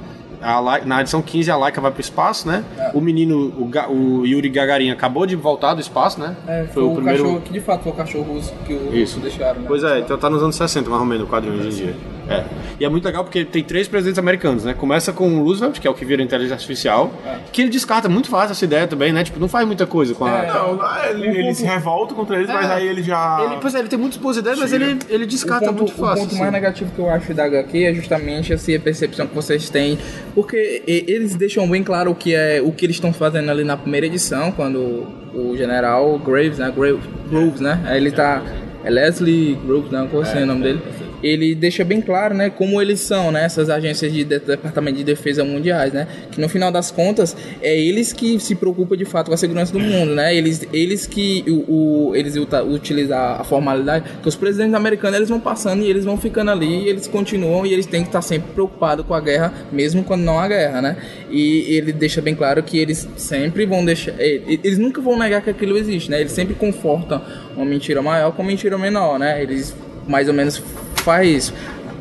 [0.84, 2.64] na edição 15 a Laika vai pro espaço, né?
[2.78, 2.90] É.
[2.94, 6.36] O menino, o, Ga- o Yuri Gagarin, acabou de voltar do espaço, né?
[6.46, 7.22] É, foi, o primeiro.
[7.24, 9.18] cachorro, que de fato foi o cachorro russo que o Isso.
[9.20, 9.64] deixaram, né?
[9.66, 11.96] Pois é, então tá nos anos 60, mais ou menos, o quadrinho hoje em dia.
[12.28, 12.44] É.
[12.80, 14.74] E é muito legal porque tem três presidentes americanos, né?
[14.74, 17.12] Começa com o Roosevelt, que é o que vira inteligência artificial,
[17.52, 19.24] que ele descarta muito fácil essa ideia também, né?
[19.24, 20.42] Tipo, não faz muita coisa com a.
[20.42, 20.78] Não,
[21.10, 23.44] ele, ele se revolta contra eles, mas aí ele já.
[23.44, 26.16] Ele, pois é, ele tem muitas boas ideias, mas ele, ele descarta ponto, muito fácil.
[26.16, 26.40] O ponto assim.
[26.40, 29.98] mais negativo que eu acho da HQ é justamente assim, a percepção que vocês têm,
[30.34, 33.76] porque eles deixam bem claro o que é o que eles estão fazendo ali na
[33.76, 38.42] primeira edição, quando o general Graves, né, Graves, Groves, né, aí ele tá
[38.84, 40.80] é Leslie Groves, não, qual é o nome dele?
[41.22, 45.04] Ele deixa bem claro, né, como eles são, né, essas agências de, de departamento de
[45.04, 49.28] defesa mundiais, né, que no final das contas é eles que se preocupam de fato
[49.28, 54.04] com a segurança do mundo, né, eles, eles que o, o- eles utilizam a formalidade,
[54.22, 57.72] que os presidentes americanos eles vão passando e eles vão ficando ali, eles continuam e
[57.72, 60.96] eles têm que estar sempre preocupados com a guerra, mesmo quando não há guerra, né,
[61.30, 65.50] e ele deixa bem claro que eles sempre vão deixar, eles nunca vão negar que
[65.50, 67.20] aquilo existe, né, eles sempre confortam
[67.56, 69.74] uma mentira maior com uma mentira menor, né, eles
[70.08, 70.62] mais ou menos
[70.96, 71.54] faz isso.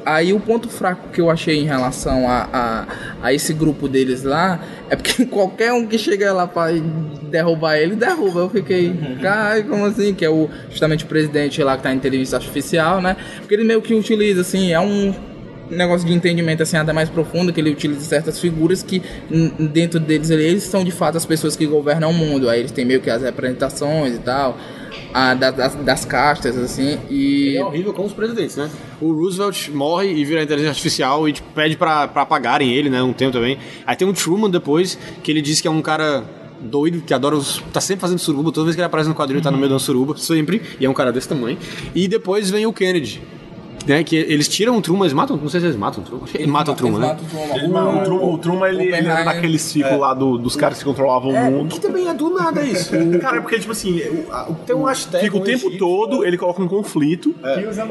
[0.05, 2.85] Aí o ponto fraco que eu achei em relação a, a,
[3.21, 4.57] a esse grupo deles lá
[4.89, 6.67] é porque qualquer um que chega lá pra
[7.29, 8.39] derrubar ele, derruba.
[8.39, 10.13] Eu fiquei, caralho, como assim?
[10.13, 13.17] Que é o, justamente o presidente lá que tá em inteligência artificial, né?
[13.39, 15.13] Porque ele meio que utiliza, assim, é um
[15.69, 19.01] negócio de entendimento assim até mais profundo que ele utiliza certas figuras que
[19.59, 22.85] dentro deles eles são de fato as pessoas que governam o mundo aí eles têm
[22.85, 24.57] meio que as representações e tal
[25.13, 28.69] a, da- das, das castas assim e Ele é horrível com os presidentes, né?
[29.01, 33.01] O Roosevelt morre e vira inteligência artificial e tipo, pede pra apagarem ele, né?
[33.01, 33.57] Um tempo também.
[33.85, 36.23] Aí tem um Truman depois, que ele diz que é um cara
[36.59, 37.63] doido, que adora os...
[37.71, 39.79] tá sempre fazendo suruba, toda vez que ele aparece no quadrinho tá no meio uma
[39.79, 41.57] suruba, sempre, e é um cara desse tamanho.
[41.93, 43.21] E depois vem o Kennedy,
[43.87, 44.03] né?
[44.03, 46.47] Que eles tiram o Truman, eles matam, não sei se eles matam o Truman, eles
[46.47, 47.17] matam o Truman, né?
[47.55, 50.83] Ele- o, Truman, o Truman, ele, ele era daquele ciclo lá do- dos caras que
[50.85, 51.73] controlavam o mundo.
[51.73, 52.91] Que também é do nada isso.
[53.21, 55.77] Cara, é porque, tipo assim, o- a- o- Tem um hashtag, fica o tempo chip.
[55.77, 57.33] todo, ele coloca um conflito,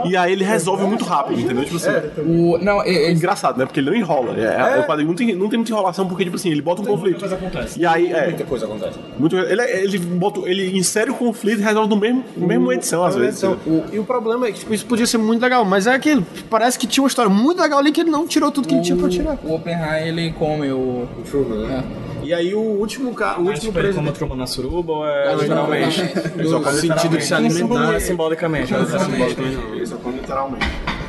[0.04, 1.64] e aí ele resolve muito rápido, entendeu?
[1.64, 1.90] Tipo assim,
[2.26, 3.64] o não é- é é- engraçado, né?
[3.66, 4.34] Porque ele não enrola.
[4.38, 6.84] É, O quadrinho não tem, não tem muita enrolação, porque, tipo assim, ele bota um
[6.84, 7.24] conflito.
[7.76, 8.26] E aí, é.
[8.26, 8.98] Muita coisa acontece.
[9.18, 13.04] Muito, ele, ele, bota, ele insere o conflito e resolve no mesmo, no mesmo edição,
[13.04, 13.42] às vezes.
[13.42, 13.56] O-
[13.92, 16.26] e o problema é que tipo, isso podia ser muito legal, mas é aquilo.
[16.50, 18.82] Parece que tinha uma história muito legal ali que ele não tirou tudo que ele
[18.82, 19.38] tinha pra tirar.
[19.42, 21.84] o Oppenheimer ele come o Truman, né?
[22.22, 24.14] E aí o último cara, o Mas, último tipo, ele presidente.
[24.16, 26.02] Truman na suruba ou é literalmente?
[26.36, 27.94] No sentido de se alimentar.
[27.94, 28.74] é simbolicamente.
[28.74, 29.58] é simbolicamente.
[29.72, 30.66] Ele só come literalmente.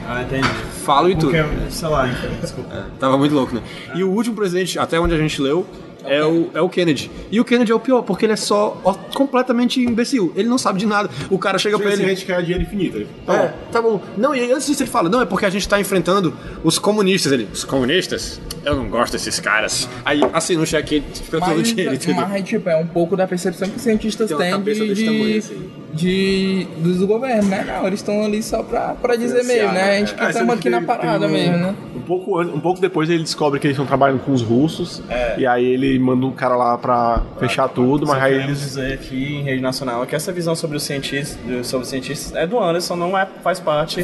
[0.10, 0.48] Ah, entendi.
[0.86, 1.32] Falo e tudo.
[1.34, 2.86] Porque, sei lá, enfim, desculpa.
[2.98, 3.62] Tava muito louco, né?
[3.94, 5.66] E o último presidente, até onde a gente leu,
[6.08, 7.12] é o, é o Kennedy.
[7.32, 10.32] E o Kennedy é o pior, porque ele é só ó, completamente imbecil.
[10.36, 11.10] Ele não sabe de nada.
[11.30, 12.06] O cara chega pra ele.
[12.06, 12.98] gente quer dinheiro infinito.
[12.98, 13.54] Ele, tá É, bom.
[13.72, 14.02] tá bom.
[14.18, 17.32] Não, e antes disso ele fala, não, é porque a gente tá enfrentando os comunistas.
[17.32, 18.40] Ele, os comunistas?
[18.64, 19.88] Eu não gosto desses caras.
[20.04, 21.98] Aí assina um cheque fica todo dinheiro,
[22.30, 25.38] mas tipo, é um pouco da percepção que os cientistas têm cabeça de, de, tamanho,
[25.38, 25.70] assim.
[25.94, 27.64] De- dos do governo, né?
[27.68, 29.92] Não, eles estão ali só pra, pra dizer mesmo, né?
[29.96, 31.76] A gente que É, estamos aqui na parada tem um- mesmo, né?
[31.96, 35.02] Um pouco, um pouco depois ele descobre que eles estão trabalhando com os russos.
[35.38, 38.60] E aí ele manda um cara lá pra fechar tudo, mas aí eles.
[38.60, 42.46] dizer aqui em rede nacional que essa visão sobre os cientistas, sobre os cientistas é
[42.48, 44.04] do Anderson, não é, faz parte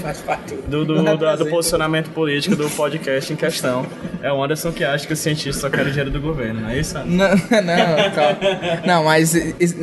[0.68, 1.50] do, do, Não da- do representa.
[1.50, 3.86] posicionamento político do podcast em questão.
[4.22, 6.80] É o Anderson que acha que os cientistas só querem dinheiro do governo, não é
[6.80, 6.98] isso?
[6.98, 7.16] Anderson?
[7.16, 7.30] Não,
[7.62, 8.38] não, calma.
[8.86, 9.76] Não, mas is-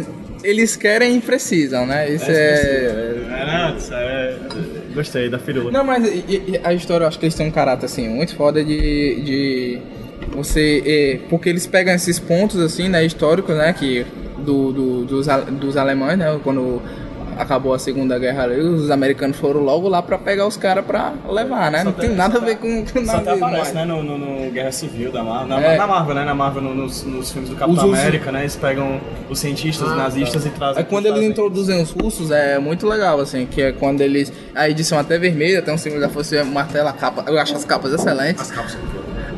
[0.45, 2.09] eles querem e precisam, né?
[2.11, 2.35] Isso é.
[3.31, 4.37] É, não, isso é...
[4.95, 5.71] Gostei da firula.
[5.71, 8.35] Não, mas e- e a história eu acho que eles têm um caráter assim muito
[8.35, 9.79] foda de, de
[10.33, 14.05] você é, porque eles pegam esses pontos assim, né, históricos, né, que
[14.39, 15.27] do, do- dos,
[15.61, 16.83] dos alemães, né, quando
[17.41, 21.13] acabou a Segunda Guerra, ali, os americanos foram logo lá pra pegar os caras pra
[21.29, 21.83] levar, né?
[21.85, 23.75] Não tem nada a ver com, com Só nada até aparece, mais.
[23.75, 25.49] né, no, no- no Guerra Civil da Marvel.
[25.49, 25.77] Na, É.
[25.77, 26.25] na Marvel, né?
[26.25, 28.41] Na Marvel, no- nos, nos filmes do Capitão Os- América, né?
[28.41, 30.79] Eles pegam os cientistas nazistas e trazem.
[30.83, 34.33] Aí quando eles introduzem os russos é muito legal, assim, que é quando eles.
[34.55, 37.25] A edição até vermelha, tem um símbolo da força martela, a capa.
[37.27, 38.43] Eu acho as capas excelentes.
[38.43, 38.77] As capas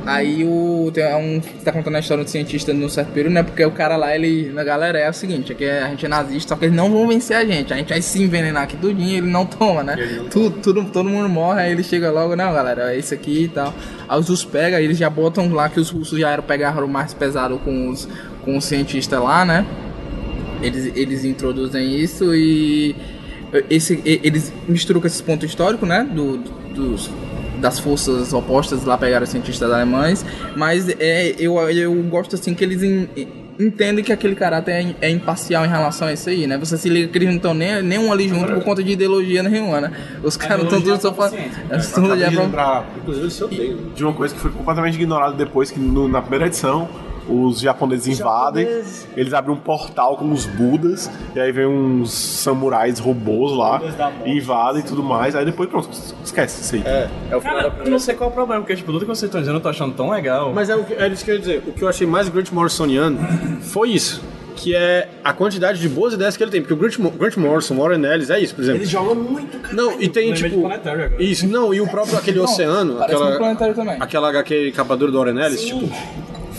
[0.05, 0.91] Aí o.
[0.93, 1.41] Tem um.
[1.65, 3.43] Tá contando a história do cientista no certo período, né?
[3.43, 4.51] Porque o cara lá, ele.
[4.53, 7.07] Na galera é o seguinte, aqui a gente é nazista, só que eles não vão
[7.07, 7.73] vencer a gente.
[7.73, 9.97] A gente vai se envenenar aqui tudinho, ele não toma, né?
[10.31, 13.49] Tudo, tudo, todo mundo morre, aí ele chega logo, não, galera, é isso aqui e
[13.49, 13.73] tal.
[14.09, 16.88] Aí os russos pegam, eles já botam lá que os russos já eram pegar o
[16.88, 18.09] mais pesado com os,
[18.45, 19.67] com os cientistas lá, né?
[20.62, 22.95] eles, eles introduzem isso e
[23.69, 26.09] esse, eles misturam com esses pontos históricos, né?
[26.11, 27.11] Do, dos,
[27.62, 30.25] das forças opostas lá pegaram os cientistas alemães,
[30.57, 33.09] mas é, eu, eu gosto assim que eles en-
[33.59, 36.59] entendem que aquele caráter é, é imparcial em relação a isso aí, né?
[36.59, 38.92] Você se liga que eles não estão nem, nem um ali junto por conta de
[38.92, 39.92] ideologia nenhuma, né?
[40.22, 41.35] Os caras estão todos só falando.
[41.70, 43.79] É, tudo Acabei de lembrar Inclusive, se odeiam.
[43.94, 46.88] de uma coisa que foi completamente ignorada depois, que no- na primeira edição,
[47.29, 49.09] os japoneses invadem, japoneses.
[49.17, 54.13] eles abrem um portal com os budas, e aí vem uns samurais robôs lá, da
[54.25, 55.89] e invadem e tudo mais, aí depois pronto,
[56.25, 56.83] esquece isso aí.
[56.85, 58.77] É, é o final da Cara, eu primeira não sei qual é o problema, porque
[58.77, 60.53] tipo, tudo que vocês estão dizendo eu tô achando tão legal.
[60.53, 61.63] Mas é, o que, é isso que eu ia dizer.
[61.67, 63.19] O que eu achei mais Grant Morrisoniano
[63.63, 64.23] foi isso.
[64.55, 66.61] Que é a quantidade de boas ideias que ele tem.
[66.61, 68.83] Porque o Grant, Grant Morrison, Warren Ellis, é isso, por exemplo.
[68.83, 69.75] Ele joga muito, cara.
[69.75, 70.69] Não, e tem tipo.
[71.19, 75.19] Isso, não, e o próprio aquele oceano, parece um aquela, aquela HQ capa dura do
[75.19, 75.91] Warren Ellis, tipo.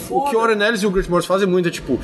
[0.10, 2.00] O que o Warren Ellis e o Grant Morrison fazem muito é tipo.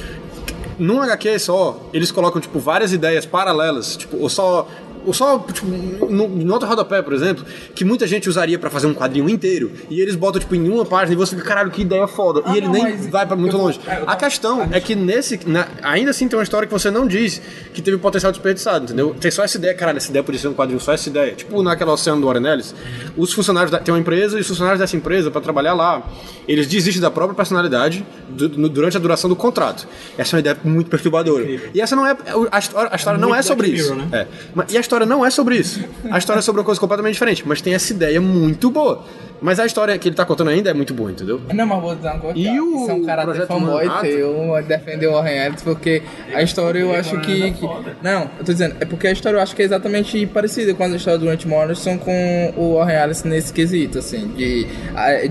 [0.77, 4.67] Num HQ só, eles colocam, tipo, várias ideias paralelas, tipo, ou só.
[5.13, 5.67] Só, tipo,
[6.09, 7.45] no, no outro rodapé, por exemplo,
[7.75, 10.85] que muita gente usaria pra fazer um quadrinho inteiro, e eles botam, tipo, em uma
[10.85, 12.41] página e você fica, caralho, que ideia foda.
[12.51, 13.79] e ele não, nem vai pra muito longe.
[14.05, 15.39] A questão é que nesse.
[15.45, 17.41] na- ainda assim tem uma história que você não diz
[17.73, 19.15] que teve potencial desperdiçado, entendeu?
[19.19, 21.33] Tem só essa ideia, caralho, essa ideia podia ser um quadrinho, só essa ideia.
[21.33, 22.73] Tipo naquela oceano do Warren Ellis,
[23.17, 26.03] os funcionários da, tem uma empresa e os funcionários dessa empresa, pra trabalhar lá,
[26.47, 29.87] eles desistem da própria personalidade du- no- durante a duração do contrato.
[30.17, 31.43] Essa é uma ideia muito perturbadora.
[31.73, 32.15] E essa não é.
[32.51, 33.95] A história, a história não é sobre isso.
[33.95, 34.07] Né?
[34.11, 34.27] É.
[34.69, 35.83] E a história não é sobre isso.
[36.09, 39.05] A história é sobre uma coisa completamente diferente, mas tem essa ideia muito boa.
[39.41, 41.39] Mas a história que ele tá contando ainda é muito boa, entendeu?
[41.53, 42.37] Não, mas vou dizer uma coisa.
[42.37, 44.07] E o Isso é um cara Projeto fanboy Manhattan?
[44.07, 46.01] teu defender o Warren Ellis, porque
[46.33, 47.69] a história eu acho que, que-
[48.01, 50.83] Não, eu tô dizendo, é porque a história eu acho que é exatamente parecida com
[50.83, 54.67] a história do Grant Morrison com o Warren Ellis nesse quesito, assim, de,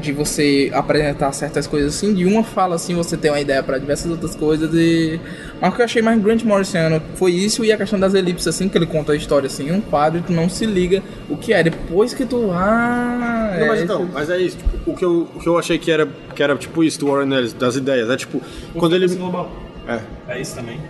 [0.01, 3.79] de você apresentar certas coisas assim, de uma fala assim, você tem uma ideia pra
[3.79, 5.21] diversas outras coisas e.
[5.61, 8.47] Mas o que eu achei mais Grant Morrison foi isso e a questão das elipses,
[8.47, 11.03] assim, que ele conta a história assim, em um quadro e tu não se liga
[11.29, 11.63] o que é.
[11.63, 12.51] Depois que tu.
[12.53, 14.57] Ah, Não, mas é então, mas é isso.
[14.57, 17.07] tipo, o, que eu, o que eu achei que era, que era tipo isso do
[17.09, 18.09] Warren Ellis, das ideias.
[18.11, 18.41] É tipo,
[18.75, 19.07] quando ele.
[19.15, 19.51] global.
[19.87, 20.01] É.
[20.29, 20.81] É isso também.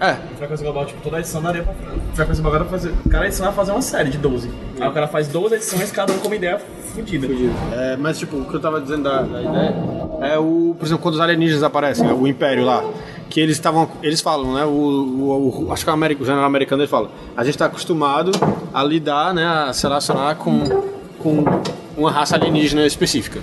[0.00, 0.14] É.
[0.36, 1.74] Frequência global, tipo, toda edição daria pra.
[2.14, 2.92] Frequência global pra fazer.
[3.10, 4.48] Cada edição vai fazer uma série de 12.
[4.80, 6.58] Aí o cara faz 12 edições, cada um com uma ideia
[6.94, 7.26] fodida.
[7.72, 9.74] É, mas tipo, o que eu tava dizendo da, da ideia
[10.22, 12.84] é o, por exemplo, quando os alienígenas aparecem, né, o Império lá,
[13.28, 16.44] que eles estavam, eles falam, né, o, o- o- acho que o, ameri- o general
[16.46, 18.30] americano ele fala, a gente está acostumado
[18.74, 20.60] a lidar, né, a se relacionar com,
[21.18, 21.44] com
[21.98, 23.40] uma raça alienígena específica.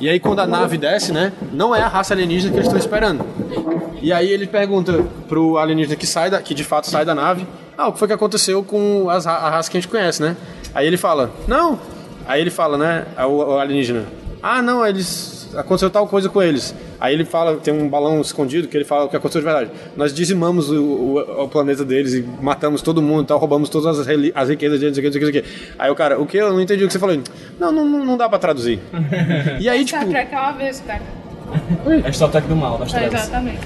[0.00, 2.78] E aí quando a nave desce, né, não é a raça alienígena que eles estão
[2.78, 3.24] esperando.
[4.00, 7.46] E aí ele pergunta pro alienígena que sai da, que de fato sai da nave,
[7.76, 10.36] ah, o que foi que aconteceu com as, a raça que a gente conhece, né?
[10.74, 11.78] Aí ele fala, não.
[12.26, 14.06] Aí ele fala, né, o, o alienígena,
[14.42, 16.74] ah, não, eles aconteceu tal coisa com eles.
[17.00, 19.70] Aí ele fala, tem um balão escondido que ele fala o que aconteceu de verdade.
[19.96, 23.98] Nós dizimamos o, o- o planeta deles e matamos todo mundo, e tal, roubamos todas
[23.98, 25.44] as, as riquezas deles, não sei o que, não o o.
[25.78, 26.36] Aí o cara, o que?
[26.36, 27.16] Eu não entendi o que você falou.
[27.58, 28.78] Não, não, não, não dá pra traduzir.
[29.60, 29.98] e aí, tipo.
[30.00, 31.02] Star Trek é uma vez, cara.
[32.04, 33.58] É Star Trek do mal, das É, exatamente.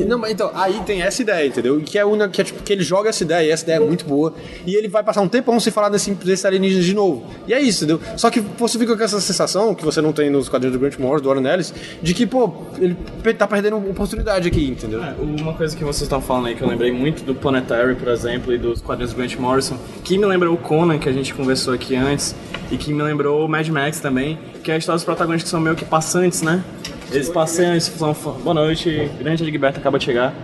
[0.00, 1.80] E- não, mas então, aí tem essa ideia, entendeu?
[1.80, 3.80] Que é uma que é tipo que ele joga essa ideia, e essa ideia é
[3.80, 4.34] muito boa,
[4.66, 7.24] e ele vai passar um tempão sem falar desse, desse alienígena de novo.
[7.46, 8.00] E é isso, entendeu?
[8.16, 10.98] Só que você fica com essa sensação que você não tem nos quadrinhos do Grant
[10.98, 12.96] Morrison, do Warren Ellis, de que, pô, ele
[13.36, 15.02] tá perdendo oportunidade aqui, entendeu?
[15.02, 18.08] É, Uma coisa que vocês estão falando aí que eu lembrei muito do Planetary, por
[18.08, 21.32] exemplo, e dos quadrinhos do Grant Morrison, que me lembrou o Conan, que a gente
[21.34, 22.34] conversou aqui antes,
[22.70, 25.50] e que me lembrou o Mad Max também, que é a história dos protagonistas que
[25.50, 26.64] são meio que passantes, né?
[27.10, 28.12] Eles passeiam, eles são.
[28.12, 30.34] Boa noite, grande Egberto acaba de chegar.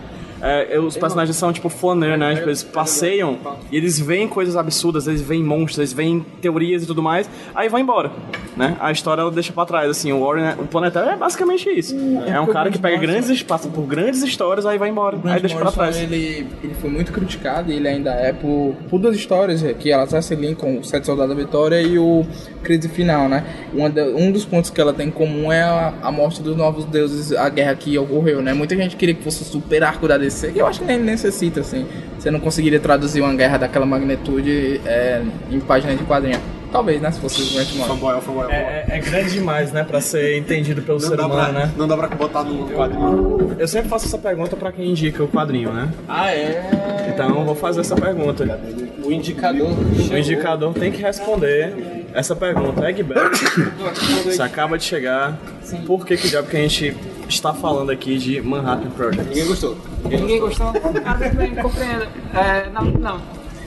[0.41, 2.35] É, os personagens são tipo flaner, né?
[2.35, 3.39] Tipo, eles passeiam
[3.71, 7.69] e eles veem coisas absurdas, eles veem monstros, eles veem teorias e tudo mais, aí
[7.69, 8.11] vão embora,
[8.57, 8.77] né?
[8.81, 11.95] A história ela deixa pra trás, assim, o Warren, o Planetário é basicamente isso.
[12.27, 15.57] É um cara que pega grandes, passa por grandes histórias, aí vai embora, aí deixa
[15.57, 15.97] pra trás.
[15.97, 20.11] Ele, ele foi muito criticado e ele ainda é por, por duas histórias que elas
[20.25, 22.25] se Lincoln, o Sete Soldados da Vitória e o
[22.63, 23.45] Crise Final, né?
[23.75, 27.33] Um dos pontos que ela tem em comum é a, a morte dos novos deuses,
[27.33, 28.53] a guerra que ocorreu, né?
[28.53, 30.99] Muita gente queria que fosse o super arco da DC, que eu acho que nem
[30.99, 31.87] necessita, assim.
[32.19, 36.39] Você não conseguiria traduzir uma guerra daquela magnitude é, em páginas de quadrinho.
[36.73, 37.11] Talvez, né?
[37.11, 37.95] Se fosse o Grant Morrison.
[37.97, 41.27] Fanboy, fanboy, É, é- é grande demais, né, pra ser entendido pelo ser Não dá,
[41.27, 41.73] humano, pra, né?
[41.77, 43.57] não dá pra botar no quadrinho.
[43.59, 45.89] Eu sempre faço essa pergunta pra quem indica o quadrinho, né?
[46.09, 47.09] Ah, é?
[47.13, 48.61] Então eu vou fazer essa pergunta.
[49.03, 49.67] O indicador.
[50.13, 52.89] O indicador tem que responder essa pergunta.
[52.89, 53.39] Egberto,
[54.25, 55.39] você acaba de chegar.
[55.87, 56.97] Por que que diabo que a gente
[57.29, 59.29] está falando aqui de Manhattan Project?
[59.29, 59.79] Ninguém gostou.
[60.05, 60.73] Ninguém gostou?
[61.05, 62.07] Ah, bem, bem, compreendo.
[62.35, 63.21] É, não, não.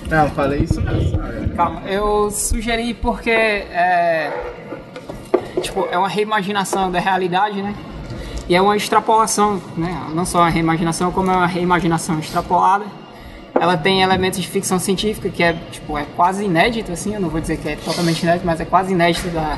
[0.10, 0.94] Não, falei isso não.
[1.56, 4.32] Calma, eu sugeri porque é,
[5.62, 7.76] tipo, é uma reimaginação da realidade, né?
[8.48, 10.08] E é uma extrapolação, né?
[10.14, 12.86] Não só uma reimaginação, como é uma reimaginação extrapolada.
[13.60, 17.30] Ela tem elementos de ficção científica que é, tipo, é quase inédito, assim, eu não
[17.30, 19.58] vou dizer que é totalmente inédito, mas é quase inédito da,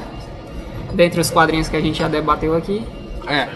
[0.93, 2.85] dentre os quadrinhos que a gente já debateu aqui.
[3.27, 3.47] É.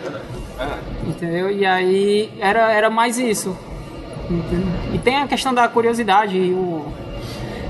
[1.07, 1.49] Entendeu?
[1.49, 3.55] E aí era, era mais isso.
[4.93, 6.85] E tem a questão da curiosidade e o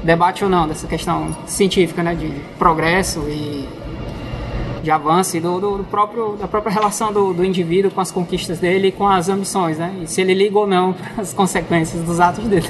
[0.03, 2.15] debate ou não, dessa questão científica, né?
[2.15, 3.67] De progresso e
[4.89, 8.11] de avanço e do, do- do próprio, da própria relação do, do indivíduo com as
[8.11, 9.93] conquistas dele e com as ambições, né?
[10.01, 12.67] E se ele liga ou não para as consequências dos atos dele.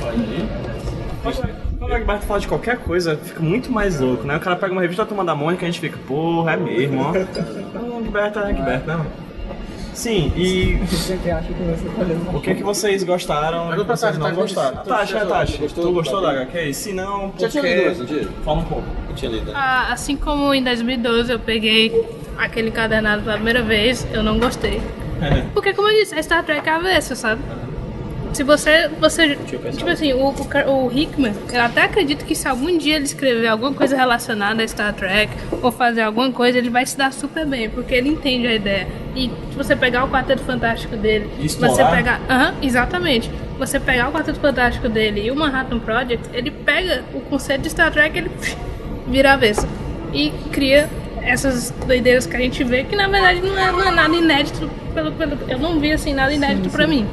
[1.24, 4.36] Quando o Egberto fala de qualquer coisa, fica muito mais louco, né?
[4.36, 6.58] O cara pega uma revista da Turma da Mônica e a gente fica, porra, é
[6.58, 7.14] mesmo, ó.
[7.16, 9.06] Então, Egberto é Egberto, né?
[10.00, 10.80] Sim, e
[12.34, 14.76] o que é que vocês gostaram e o que pra vocês Tati, não Tati, gostaram?
[14.78, 16.32] Tati, Tati, é Tati, gostou tu gostou da?
[16.32, 16.74] HQ?
[16.74, 18.14] Se não, Já tinha lido esse porque...
[18.22, 18.30] dia?
[18.46, 18.88] Fala um pouco.
[19.10, 19.52] Eu tinha lido.
[19.54, 22.02] Ah, assim como em 2012 eu peguei
[22.38, 24.82] aquele encadernado pela primeira vez, eu não gostei.
[25.54, 27.42] Porque, como eu disse, é Star Trek avesso, sabe?
[28.40, 28.88] Se você.
[29.02, 33.04] você tipo assim, o, o, o Hickman, eu até acredito que se algum dia ele
[33.04, 35.30] escrever alguma coisa relacionada a Star Trek
[35.62, 38.88] ou fazer alguma coisa, ele vai se dar super bem, porque ele entende a ideia.
[39.14, 41.74] E se você pegar o Quarteto Fantástico dele, explorar.
[41.74, 42.22] você pegar.
[42.30, 43.30] Aham, exatamente.
[43.58, 47.70] Você pegar o Quarteto Fantástico dele e o Manhattan Project, ele pega o conceito de
[47.72, 48.32] Star Trek, ele
[49.06, 49.68] vira avesso.
[50.14, 50.90] E cria
[51.22, 54.70] essas doideiras que a gente vê, que na verdade não é, não é nada inédito.
[54.94, 57.06] Pelo, pelo, eu não vi assim nada inédito pra mim.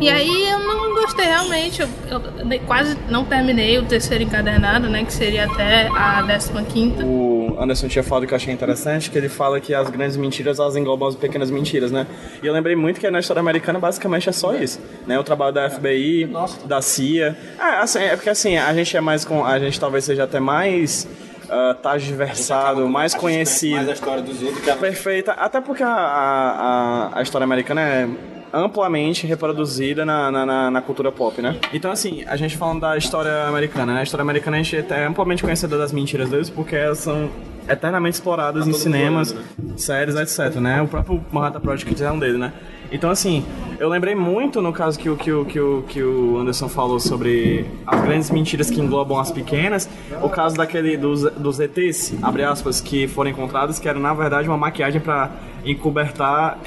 [0.00, 5.04] E aí eu não gostei realmente, eu, eu quase não terminei o terceiro encadernado, né?
[5.04, 7.04] Que seria até a 15 quinta.
[7.04, 10.58] O Anderson tinha falado que eu achei interessante, que ele fala que as grandes mentiras
[10.58, 12.06] elas englobam as pequenas mentiras, né?
[12.42, 15.18] E eu lembrei muito que na história americana basicamente é só isso, né?
[15.18, 16.30] O trabalho da FBI,
[16.64, 17.36] da CIA.
[17.58, 19.44] É, assim, é porque assim, a gente é mais com.
[19.44, 21.06] A gente talvez seja até mais.
[21.44, 23.76] Uh, versado, mais conhecido.
[23.76, 27.82] Mais a história dos outros que a Perfeita, até porque a, a- a história americana
[27.82, 28.08] é
[28.54, 31.56] amplamente reproduzida na, na, na- cultura pop, né?
[31.72, 34.00] Então, assim, a gente falando da história americana, né?
[34.00, 37.28] A história americana a gente é amplamente conhecedor das mentiras deles porque elas são
[37.68, 39.34] eternamente exploradas em cinemas,
[39.76, 40.82] séries, etc, né?
[40.82, 42.52] O próprio Manhattan Project é um deles, né?
[42.92, 43.44] Então, assim,
[43.80, 47.00] eu lembrei muito no caso que o, que o, que o, que o Anderson falou
[47.00, 49.88] sobre as grandes mentiras que englobam as pequenas,
[50.22, 54.46] o caso daquele dos, dos ETs, abre aspas, que foram encontrados, que era na verdade
[54.48, 55.30] uma maquiagem para
[55.64, 56.58] encobertar,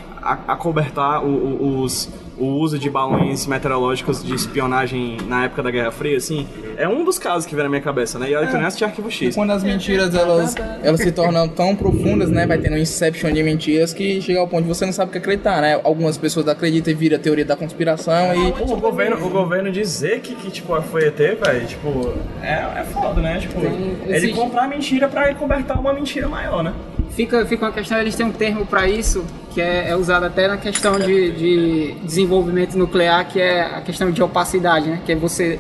[0.48, 5.92] acobertar o, o- os, o uso de balões meteorológicos de espionagem na época da Guerra
[5.92, 8.30] Fria, assim, é um dos casos que vem na minha cabeça, né?
[8.30, 9.34] E olha que eu nem assisti Arquivo X.
[9.36, 12.46] Quando as mentiras elas, elas se tornam tão profundas, né?
[12.46, 15.12] Vai tendo um inception de mentiras que chega ao ponto de você não sabe o
[15.12, 15.80] que acreditar, né?
[15.84, 18.50] Algumas pessoas acreditam e vira a teoria da conspiração e.
[18.72, 22.14] O governo, o governo dizer que, que tipo, foi ET, velho, tipo,
[22.44, 23.40] é, é foda, né?
[23.40, 26.74] Tipo, ele existe- comprar mentira pra encobertar uma mentira maior, né?
[27.18, 30.48] Fica, fica uma questão, eles têm um termo para isso, que é, é usado até
[30.48, 35.02] na questão de, de desenvolvimento nuclear, que é a questão de opacidade, né?
[35.04, 35.58] Que é você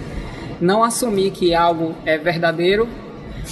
[0.61, 2.87] não assumir que algo é verdadeiro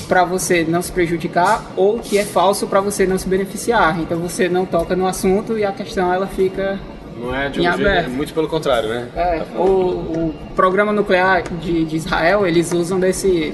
[0.08, 4.00] para você não se prejudicar ou que é falso para você não se beneficiar.
[4.00, 6.80] Então você não toca no assunto e a questão ela fica
[7.18, 8.06] Não é de Em um jeito, aberto.
[8.06, 9.08] é muito pelo contrário, né?
[9.16, 13.52] É, o, o programa nuclear de, de Israel, eles usam desse,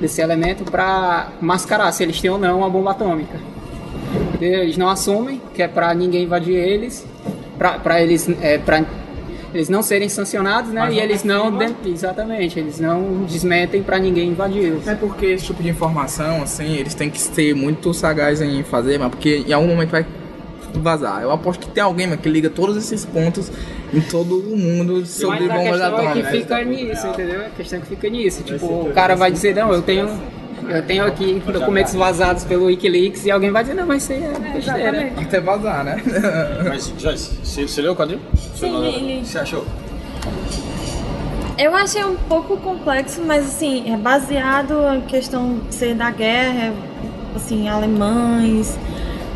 [0.00, 3.57] desse elemento para mascarar se eles têm ou não uma bomba atômica.
[4.40, 7.06] Eles não assumem, que é para ninguém invadir eles,
[7.58, 8.84] para eles, é, pra
[9.52, 10.92] eles não serem sancionados, né?
[10.92, 14.86] E eles não, de- exatamente, eles não desmentem para ninguém invadi-los.
[14.86, 18.98] É porque esse tipo de informação, assim, eles têm que ser muito sagazes em fazer,
[18.98, 20.04] mas porque em algum momento vai
[20.74, 21.22] vazar.
[21.22, 23.50] Eu aposto que tem alguém mas, que liga todos esses pontos
[23.92, 27.40] em todo o mundo sobre Mas a bombas questão é que fica nisso, entendeu?
[27.46, 28.42] A questão é que fica nisso.
[28.42, 30.08] Tipo, o cara vai dizer, não, eu tenho,
[30.68, 34.24] eu tenho aqui documentos vazados pelo Wikileaks e alguém vai dizer, não, mas isso aí
[34.24, 35.12] é besteira.
[35.20, 36.02] Até vazar, né?
[36.68, 38.20] Mas, Joyce, você, você leu o quadrinho?
[38.54, 39.64] Sim, que você achou?
[41.58, 46.72] Eu achei um pouco complexo, mas assim, é baseado em questão de ser da guerra,
[47.34, 48.78] assim, alemães.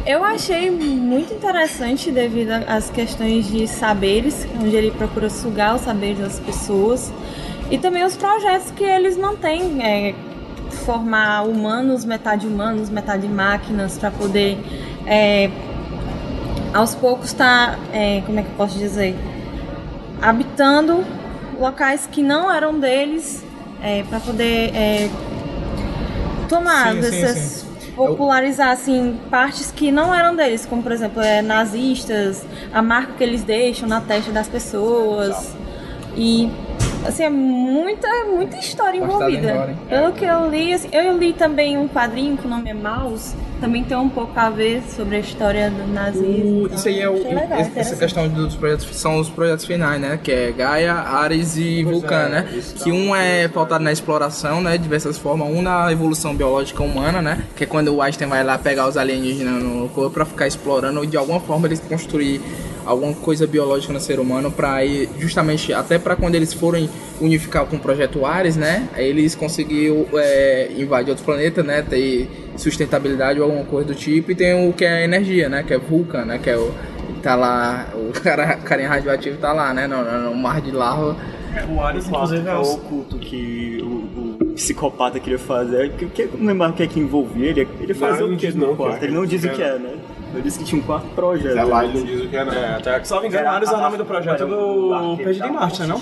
[0.06, 6.18] Eu achei muito interessante devido às questões de saberes, onde ele procura sugar os saberes
[6.18, 7.12] das pessoas.
[7.70, 10.14] E também os projetos que eles mantêm, é,
[10.84, 14.58] formar humanos, metade humanos, metade máquinas, para poder
[15.06, 15.50] é,
[16.74, 17.78] aos poucos estar,
[18.26, 19.16] como é que eu posso dizer,
[20.20, 21.04] habitando
[21.58, 23.44] locais que não eram deles
[24.08, 25.10] para poder é,
[26.48, 31.42] tomar Sim, sim, dessas popularizar assim partes que não eram deles, como por exemplo é,
[31.42, 35.54] nazistas, a marca que eles deixam na testa das pessoas.
[36.16, 36.50] E
[37.06, 39.50] assim é muita muita história envolvida.
[39.52, 39.76] embora, hein?
[39.88, 43.34] Pelo que eu li, assim, eu li também um quadrinho que o nome é Maus,
[43.60, 46.64] também tem um pouco a ver sobre a história do nazismo.
[46.64, 47.98] O- isso aí é o, legal, essa interessante.
[47.98, 50.18] questão dos projetos são os projetos finais, né?
[50.22, 52.48] Que é Gaia, Ares e Vulcan, né?
[52.82, 54.72] Que um é pautado na exploração, né?
[54.76, 57.44] De diversas formas, um na evolução biológica humana, né?
[57.54, 60.98] Que é quando o Einstein vai lá pegar os alienígenas no corpo pra ficar explorando
[61.00, 62.40] ou de alguma forma eles construir
[62.84, 64.78] alguma coisa biológica no ser humano para
[65.18, 66.88] justamente até para quando eles forem
[67.20, 68.88] unificar com o projeto Ares, né?
[68.96, 71.82] Eles conseguiram é, invadir outro planeta, né?
[71.82, 75.62] Ter sustentabilidade ou alguma coisa do tipo e tem o que é energia, né?
[75.62, 76.38] Que é Vulcan, né?
[76.38, 76.72] Que é o
[77.22, 79.86] tá lá o cara carinha radioativo tá lá, né?
[79.86, 81.16] No, no, no mar de lava.
[81.68, 85.92] O Ares, inclusive, é o culto que o, o psicopata queria fazer.
[85.92, 87.50] Que, que, não lembro o que é que envolvia.
[87.50, 89.02] Ele, ele fazia Não, o que no não, quarto?
[89.02, 89.06] é.
[89.06, 89.94] Ele não diz o que é, né?
[90.32, 91.56] Ele disse que tinha um quarto projeto.
[91.56, 92.52] É lá, ele não diz o que é, não.
[92.52, 96.00] É, até, salvo engano, Ares é o nome do projeto do Perdido em Marte, não?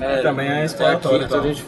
[0.00, 1.24] É, Também é exploratório.
[1.24, 1.64] Então a gente.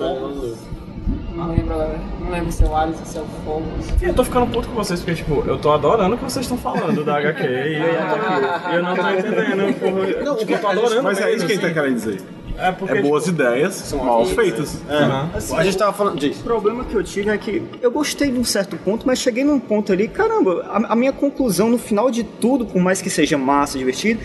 [1.34, 1.98] Não lembro agora.
[2.20, 3.66] Não lembro se é o Ares ou se é o Fogo.
[4.02, 6.58] Eu tô ficando puto com vocês, porque, tipo, eu tô adorando o que vocês estão
[6.58, 9.80] falando da HQ e eu não tô, eu não tô entendendo.
[9.80, 10.24] Porra.
[10.24, 11.74] Não, tipo, eu tô adorando Mas é isso que ele tá assim.
[11.74, 12.22] querendo dizer.
[12.60, 14.78] É porque, É boas tipo, ideias, mal feitas.
[14.88, 15.30] aham.
[15.56, 16.40] A gente tava falando disso.
[16.40, 19.44] O problema que eu tive é que eu gostei de um certo ponto, mas cheguei
[19.44, 23.08] num ponto ali, caramba, a, a minha conclusão no final de tudo, por mais que
[23.08, 24.20] seja massa, divertido,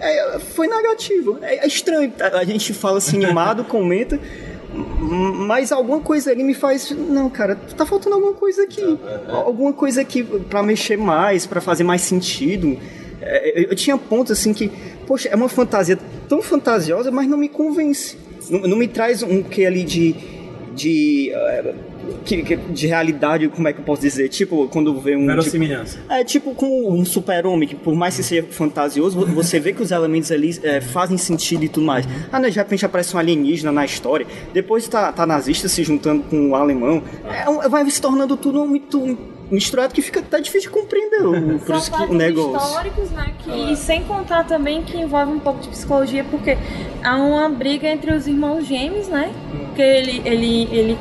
[0.00, 1.38] é, foi negativo.
[1.42, 2.12] É, é estranho.
[2.20, 4.18] A, a gente fala assim, animado, comenta,
[4.72, 6.90] mas alguma coisa ali me faz.
[6.90, 8.98] Não, cara, tá faltando alguma coisa aqui.
[9.28, 12.78] Alguma coisa aqui pra mexer mais, pra fazer mais sentido.
[13.24, 14.70] É, eu, tinha pontos assim que,
[15.06, 15.98] poxa, é uma fantasia
[16.28, 18.16] tão fantasiosa, mas não me convence.
[18.50, 20.14] Não, não me traz um que ali de.
[20.74, 21.74] de eh,
[22.24, 24.28] que- que- de realidade, como é que eu posso dizer?
[24.28, 25.20] Tipo, quando vê um.
[25.20, 25.98] Tipo, Verossimilhança.
[26.08, 29.82] é tipo com um super-homem, que por mais que seja fantasioso, vo- você vê que
[29.82, 32.06] os elementos ali é, fazem sentido e tudo mais.
[32.32, 36.22] Ah, né, de repente aparece um alienígena na história, depois tá, tá nazista se juntando
[36.24, 39.18] com o alemão, é, um- vai se tornando tudo muito
[39.50, 41.24] misturado que fica tá difícil de compreender.
[41.26, 42.56] o- Por isso que o negócio.
[42.68, 43.32] históricos, né?
[43.38, 46.56] Que, e sem contar também que envolve um pouco de psicologia, porque
[47.02, 49.30] há uma briga entre os irmãos gêmeos, né?
[49.66, 50.98] Porque ele, ele, ele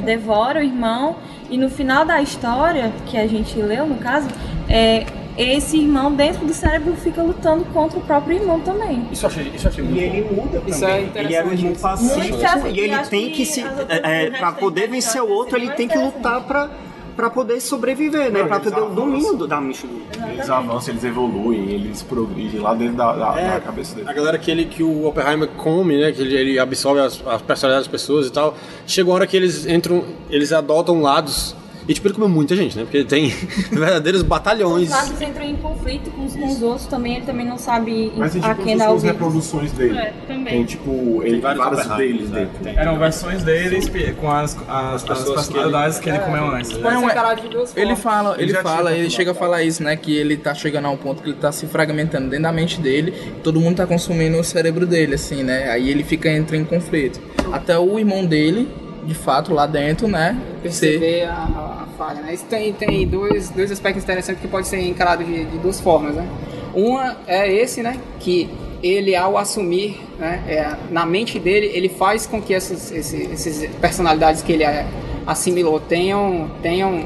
[0.00, 1.16] devora o irmão
[1.50, 4.28] e no final da história, que a gente leu no caso,
[4.68, 5.04] é,
[5.36, 9.06] esse irmão dentro do cérebro fica lutando contra o próprio irmão também.
[9.10, 10.42] Isso eu achei, isso eu achei E muito ele bom.
[10.42, 11.10] muda Isso também.
[11.14, 12.68] é ele era um irmão interessante.
[12.70, 13.60] e ele tem que que se.
[13.62, 16.70] É, é, têm poder vencer o outro, ele tem que lutar interessante.
[17.14, 18.44] Pra, pra poder sobreviver, né?
[18.44, 19.88] Pra ter o domínio do- da do.
[20.32, 24.08] Eles avançam, eles evoluem, eles progridem lá dentro da, da, da cabeça dele.
[24.08, 26.12] A galera que, ele, que o Oppenheimer come, né?
[26.12, 28.54] Que ele, ele absorve as, as personalidades das pessoas e tal.
[28.86, 31.54] Chega uma hora que eles entram, eles adotam lados.
[31.86, 32.84] E tipo, ele comeu muita gente, né?
[32.84, 33.28] Porque ele tem
[33.70, 34.84] verdadeiros batalhões.
[34.88, 38.12] Os lados entram em conflito com os, com os outros também, ele também não sabe
[38.16, 39.12] Mas a tipo quem as dá ouvido.
[39.12, 39.98] reproduções dele.
[39.98, 40.44] É, também.
[40.54, 42.48] Tem tipo, ele tem vários deles né?
[42.62, 42.80] dentro.
[42.80, 46.70] Eram versões deles pi- com as, as, as pessoas que personalidades que ele, comeu antes.
[46.72, 49.96] É- de duas Ele fala, ele já fala, ele chega a falar isso, né?
[49.96, 52.80] Que ele tá chegando a um ponto que ele tá se fragmentando dentro da mente
[52.80, 53.12] dele,
[53.42, 55.70] todo mundo tá consumindo o cérebro dele, assim, né?
[55.70, 57.20] Aí ele fica entra em conflito.
[57.52, 58.68] Até o irmão dele,
[59.06, 60.36] de fato, lá dentro, né?
[60.62, 62.20] Ser, perceber a, a- a falha.
[62.22, 62.34] Né?
[62.34, 66.14] Isso tem, tem dois, dois aspectos interessantes que pode ser encarado de, de duas formas.
[66.14, 66.26] Né?
[66.74, 68.48] Uma é esse, né, que
[68.82, 73.70] ele ao assumir, né, é, na mente dele, ele faz com que essas, esses, esses
[73.76, 74.84] personalidades que ele é,
[75.26, 77.04] assimilou tenham, tenham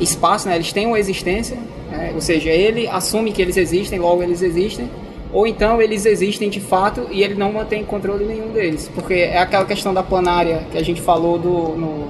[0.00, 1.56] espaço, né, eles tenham existência,
[1.90, 4.90] né, ou seja, ele assume que eles existem, logo eles existem,
[5.32, 9.38] ou então eles existem de fato e ele não mantém controle nenhum deles, porque é
[9.38, 12.08] aquela questão da planária que a gente falou do, no,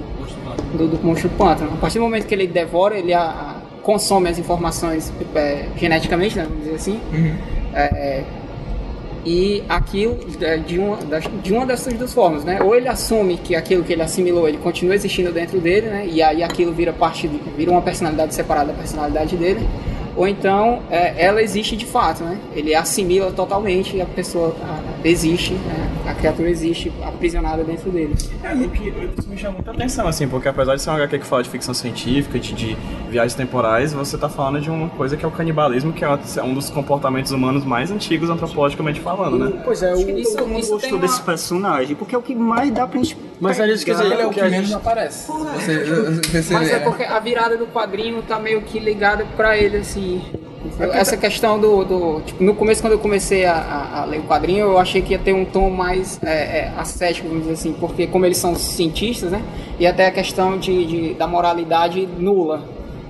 [0.77, 1.71] do, do monstro pântano.
[1.73, 6.37] A partir do momento que ele devora, ele a- a- consome as informações é, geneticamente,
[6.37, 6.99] né, vamos dizer assim,
[7.73, 8.23] é, é,
[9.25, 12.61] e aquilo é, de uma, das, de uma dessas duas formas, né?
[12.61, 16.05] Ou ele assume que aquilo que ele assimilou, ele continua existindo dentro dele, né?
[16.11, 19.65] E aí aquilo vira parte, de, vira uma personalidade separada da personalidade dele.
[20.15, 22.37] Ou então é, ela existe de fato, né?
[22.55, 25.89] Ele assimila totalmente e a pessoa a- existe, né?
[26.05, 28.13] a criatura existe aprisionada dentro dele.
[28.43, 31.19] É, o que isso me chama muita atenção, assim, porque apesar de ser um HQ
[31.19, 32.77] que fala de ficção científica, de, de
[33.09, 36.53] viagens temporais, você tá falando de uma coisa que é o canibalismo, que é um
[36.53, 39.61] dos comportamentos humanos mais antigos antropologicamente falando, né?
[39.63, 41.07] Pois é, o, Isso, Todo mundo isso tem gostou uma...
[41.07, 43.17] desse personagem, porque é o que mais dá pra gente.
[43.39, 45.27] Mas é isso que ele é o que que a menos gente- aparece.
[45.31, 45.83] Você,
[46.41, 50.21] você, Mas é porque a virada do quadrinho tá meio que ligada pra ele, assim.
[50.93, 51.83] Essa questão do.
[51.83, 55.01] do- tipo, no começo, quando eu comecei a, a- a ler o quadrinho, eu achei
[55.01, 58.37] que ia ter um tom mais é, é, ascético, vamos dizer assim, porque como eles
[58.37, 59.41] são cientistas, né?
[59.77, 62.63] E até a questão de, de- da moralidade nula.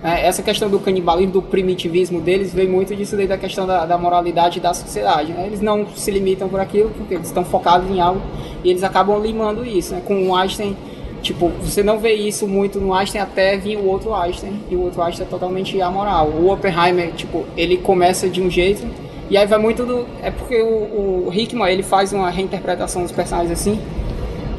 [0.03, 0.25] Né?
[0.25, 3.97] essa questão do canibalismo, do primitivismo deles, vem muito disso daí da questão da, da
[3.97, 5.31] moralidade da sociedade.
[5.31, 5.47] né?
[5.47, 8.21] Eles não se limitam por aquilo, porque eles estão focados em algo
[8.63, 9.95] e eles acabam limando isso.
[9.95, 10.01] Né?
[10.05, 10.75] Com o Einstein.
[11.21, 14.81] Tipo, você não vê isso muito no Einstein até vir o outro Einstein, e o
[14.81, 16.27] outro Einstein é totalmente amoral.
[16.27, 18.85] O Oppenheimer, tipo, ele começa de um jeito,
[19.29, 20.05] e aí vai muito do...
[20.21, 23.79] É porque o, o Hickman, ele faz uma reinterpretação dos personagens assim,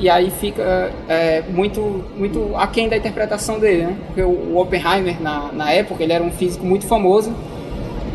[0.05, 1.81] e aí fica é, muito,
[2.15, 3.97] muito aquém da interpretação dele, né?
[4.07, 7.33] Porque o, Oppenheimer, na, na época, ele era um físico muito famoso,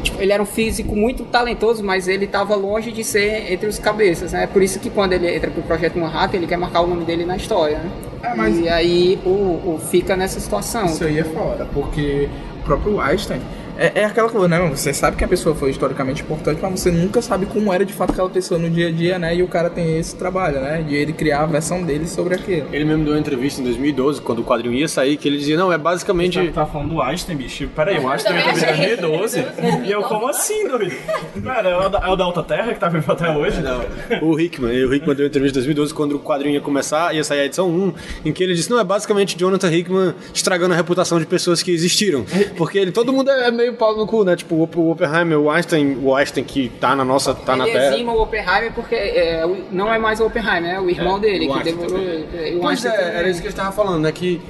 [0.04, 3.80] tipo, ele era um físico muito talentoso, mas ele estava longe de ser entre os
[3.80, 4.46] cabeças, né?
[4.46, 7.26] Por isso que quando ele entra pro Projeto Manhattan, ele quer marcar o nome dele
[7.26, 7.90] na história, né?
[8.22, 10.86] É, mas- E aí o, o fica nessa situação.
[10.86, 12.30] Isso aí é foda, porque
[12.62, 13.42] o próprio Einstein.
[13.80, 14.60] É, é aquela coisa, né?
[14.60, 14.76] mano?
[14.76, 17.94] Você sabe que a pessoa foi historicamente importante, mas você nunca sabe como era de
[17.94, 19.34] fato aquela pessoa no dia a dia, né?
[19.34, 20.84] E o cara tem esse trabalho, né?
[20.86, 22.68] De ele criar a versão dele sobre aquilo.
[22.74, 25.56] Ele mesmo deu uma entrevista em 2012, quando o quadrinho ia sair, que ele dizia,
[25.56, 26.46] não, é basicamente...
[26.50, 27.70] Tá falando do Einstein, bicho.
[27.74, 29.46] Peraí, o Einstein teve em 2012.
[29.86, 30.94] E eu, como assim, doido?
[31.42, 33.62] Cara, é o da, é o da Alta Terra que tá vivo até hoje?
[33.62, 33.80] Não.
[34.22, 37.24] O Hickman, o Hickman deu uma entrevista em 2012 quando o quadrinho ia começar, ia
[37.24, 37.94] sair a edição 1,
[38.26, 41.72] em que ele disse, não, é basicamente Jonathan Hickman estragando a reputação de pessoas que
[41.72, 42.26] existiram.
[42.58, 44.36] Porque ele, todo mundo é meio pau no cu, né?
[44.36, 47.78] Tipo, o o Oppenheimer, o Einstein, o Einstein que tá na nossa, tá na ele
[47.78, 47.94] Terra.
[47.96, 51.48] exima o Oppenheimer porque é, o- não é mais o Oppenheimer, é o irmão dele
[51.48, 52.00] o que Einstein demorou.
[52.00, 53.16] o Pois Einstein é, também.
[53.20, 54.12] era isso que eu estava falando, né?
[54.12, 54.42] Que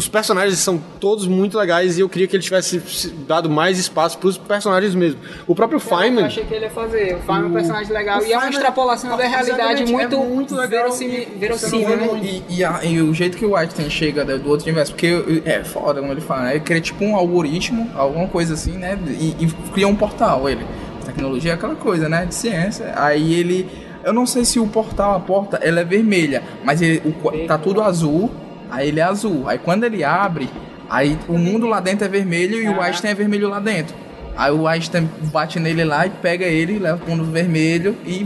[0.00, 3.78] os personagens são todos muito legais e eu queria que ele tivesse se dado mais
[3.78, 5.20] espaço pros personagens mesmo.
[5.46, 6.24] O próprio Eu Feynman...
[6.24, 7.16] achei que ele ia fazer.
[7.16, 10.14] O Feynman é um personagem legal o e é uma Feynman- extrapolação da realidade muito,
[10.16, 12.20] é muito legal e- verossímil, né?
[12.48, 15.42] E, e, a- e o jeito que o Einstein chega do do outro universo, porque
[15.44, 16.50] é foda como ele fala, né?
[16.52, 18.98] Ele cria tipo um algoritmo, alguma coisa assim, né?
[19.08, 20.64] E, e cria um portal, ele.
[21.04, 22.24] Tecnologia é aquela coisa, né?
[22.24, 22.92] De ciência.
[22.96, 23.68] Aí ele.
[24.02, 27.58] Eu não sei se o portal, a porta, ela é vermelha, mas ele, o, tá
[27.58, 28.30] tudo azul,
[28.70, 29.44] aí ele é azul.
[29.48, 30.48] Aí quando ele abre,
[30.88, 33.94] aí o mundo lá dentro é vermelho e o Einstein é vermelho lá dentro.
[34.36, 38.24] Aí o Einstein bate nele lá e pega ele, leva pro mundo vermelho e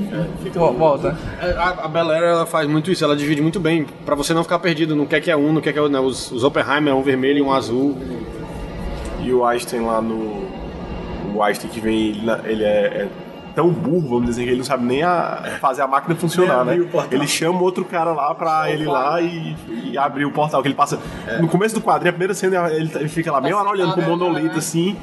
[0.54, 1.18] vo- volta.
[1.42, 4.32] É, A, a Bel Air, ela faz muito isso, ela divide muito bem, pra você
[4.32, 5.98] não ficar perdido no que é que é um, no que é que é outro.
[5.98, 6.04] Né?
[6.06, 7.98] Os, os Oppenheimer é um vermelho e um azul.
[9.22, 10.44] E o Einstein lá no.
[11.34, 13.08] O Einstein que vem, ele, ele é, é
[13.54, 16.76] tão burro, vamos dizer, que ele não sabe nem a- fazer a máquina funcionar, né?
[17.10, 19.56] Ele chama outro cara lá pra ele ir lá e,
[19.92, 20.60] e abrir o portal.
[20.62, 20.98] Que ele passa.
[21.40, 24.02] No começo do quadrinho, a primeira cena, ele, ele fica lá meia hora olhando pro
[24.02, 24.96] monolito assim.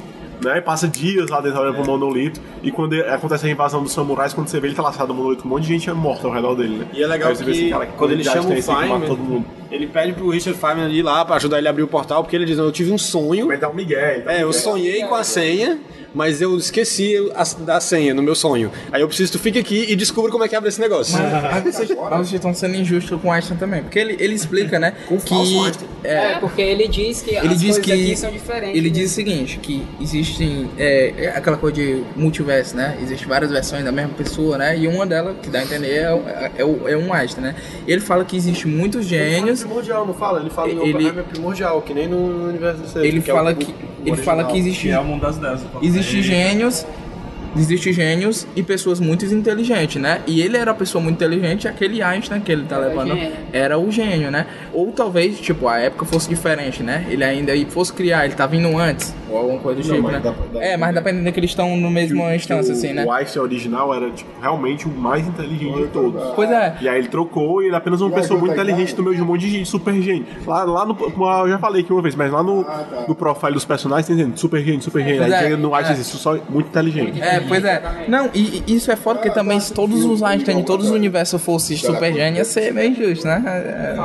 [0.44, 2.40] Né, e passa dias lá dentro olhando pro monolito.
[2.64, 5.14] E quando ele- acontece a invasão dos samurais, quando você vê ele tá laçado no
[5.14, 6.86] monolito um monte de gente morta ao redor dele, né?
[6.92, 9.18] E é legal que assim, cara, quando ele chama o esse que mata Feynman, todo
[9.22, 9.44] mundo.
[9.72, 12.36] Ele pede pro Richard Feynman ir lá pra ajudar ele a abrir o portal, porque
[12.36, 13.46] ele diz, eu tive um sonho.
[13.46, 14.18] Vai dar um Miguel.
[14.18, 14.32] então.
[14.32, 15.78] É, eu sonhei com a senha,
[16.14, 18.70] mas eu esqueci a, da senha no meu sonho.
[18.90, 21.18] Aí eu preciso que tu fique aqui e descubra como é que abre esse negócio.
[21.18, 23.82] Mas vocês, mas vocês estão sendo injustos com o Einstein também.
[23.82, 24.94] Porque ele, ele explica, né?
[25.24, 26.04] que.
[26.04, 27.92] É, porque ele diz que Ele as diz coisas que.
[27.92, 28.76] aqui são diferentes.
[28.76, 28.94] Ele né?
[28.94, 30.68] diz o seguinte: que existem.
[30.76, 32.98] É, é aquela coisa de multiverso, né?
[33.00, 34.76] Existem várias versões da mesma pessoa, né?
[34.76, 37.54] E uma delas, que dá a entender, é, é, é um Einstein, né?
[37.86, 39.61] Ele fala que existe muitos gênios.
[39.62, 40.40] Primordial, não fala?
[40.40, 43.52] Ele fala Ele- Oppenheimer primordial, que nem no universo desse, Ele que é o- fala
[43.52, 43.70] o- que.
[43.72, 44.82] o Ele fala que existe.
[44.88, 45.60] Que é o mundo das dez.
[45.82, 46.86] Existem gênios,
[47.56, 50.22] existem gênios e pessoas muito inteligentes, né?
[50.26, 53.32] E ele era uma pessoa muito inteligente, aquele Einstein que ele tá levando gênio.
[53.52, 54.46] era o gênio, né?
[54.72, 57.06] Ou talvez, tipo, a época fosse diferente, né?
[57.10, 60.12] Ele ainda fosse criar, ele tá vindo antes, ou alguma coisa do Não, tipo, mas
[60.14, 60.20] né?
[60.22, 62.92] dá pra- dá é, mas dependendo que eles estão no mesmo Que instância, o, assim,
[62.92, 63.04] né?
[63.04, 66.22] O Einstein original era tipo, realmente o mais inteligente de todos.
[66.34, 66.76] Pois é.
[66.80, 69.22] E aí ele trocou e ele é apenas uma pessoa muito inteligente no meio de
[69.22, 70.26] um monte de gente, super gênio.
[70.46, 70.96] Lá, lá no.
[71.42, 72.64] Eu já falei aqui uma vez, mas lá no,
[73.08, 75.18] no profile dos personagens tem dizendo super gênio, super gênio.
[75.20, 76.00] Pois Aí é, chega no Einstein é.
[76.00, 77.20] isso só muito inteligente.
[77.20, 77.82] É, pois é.
[78.08, 80.92] Não, e, e isso é foda porque também se todos os Einstein de todos os
[80.92, 83.42] universos fossem super gênios, ia ser meio injusto, né?
[83.46, 83.96] É,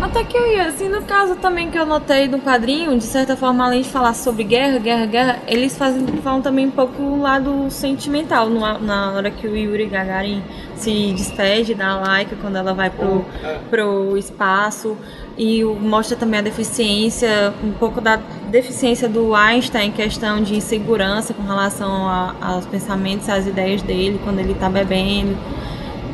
[0.00, 3.36] Até que eu ia, assim, no caso também que eu notei no quadrinho, de certa
[3.36, 7.20] forma, além de falar sobre guerra, guerra, guerra, eles fazem, falam também um pouco o
[7.20, 10.42] lado sentimental, no- na hora que o Yuri Gagarin
[10.76, 13.24] se despede da Laika, quando ela vai pro,
[13.70, 14.96] pro espaço,
[15.36, 18.16] e mostra também a deficiência, um pouco da
[18.48, 24.20] deficiência do Einstein em questão de insegurança com relação a- aos pensamentos, às ideias dele,
[24.22, 25.36] quando ele tá bebendo.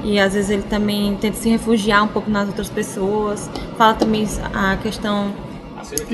[0.05, 3.50] E às vezes ele também tenta se refugiar um pouco nas outras pessoas.
[3.76, 5.32] Fala também a questão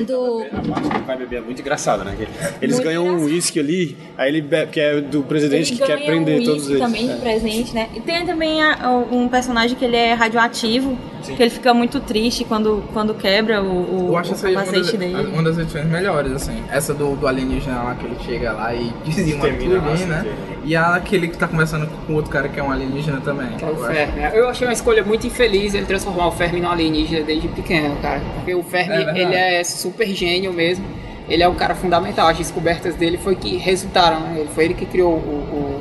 [0.07, 0.43] do.
[0.53, 2.15] A parte que ele vai beber é muito engraçada, né?
[2.61, 3.31] Eles Muito ganham um engraçado.
[3.31, 6.69] uísque ali, aí ele bebe, que é do presidente Ele que quer prender um todos
[6.69, 6.81] eles.
[6.81, 7.17] também de É.
[7.17, 7.89] presente, né?
[7.95, 12.45] E tem também a- um personagem que ele é radioativo, que ele fica muito triste
[12.45, 15.27] quando, quando quebra o, o, Eu acho o essa aí uma das, capacete dele.
[15.33, 16.63] uma das edições melhores, assim.
[16.71, 19.95] Essa do, do alienígena lá, que ele chega lá e dizima a tudo, né?
[19.95, 20.27] inteira.
[20.65, 23.49] E a- aquele que tá conversando com outro cara que é um alienígena também.
[23.57, 24.21] Que é o Fermi.
[24.35, 28.21] Eu achei uma escolha muito infeliz ele transformar o Fermi no alienígena desde pequeno, cara.
[28.37, 30.85] Porque o Fermi, É ele é super gênio mesmo.
[31.29, 32.27] Ele é o cara fundamental.
[32.29, 34.37] As descobertas dele foi que resultaram, né?
[34.41, 35.81] Ele foi ele que criou o-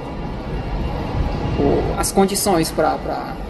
[1.60, 2.98] o- o- as condições para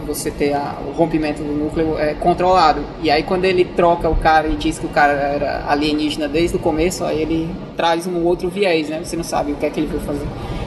[0.05, 2.81] você ter a- o rompimento do núcleo é, controlado.
[3.01, 6.55] E aí quando ele troca o cara e diz que o cara era alienígena desde
[6.55, 9.01] o começo, aí ele traz um outro viés, né?
[9.03, 10.25] Você não sabe o que é que ele veio fazer.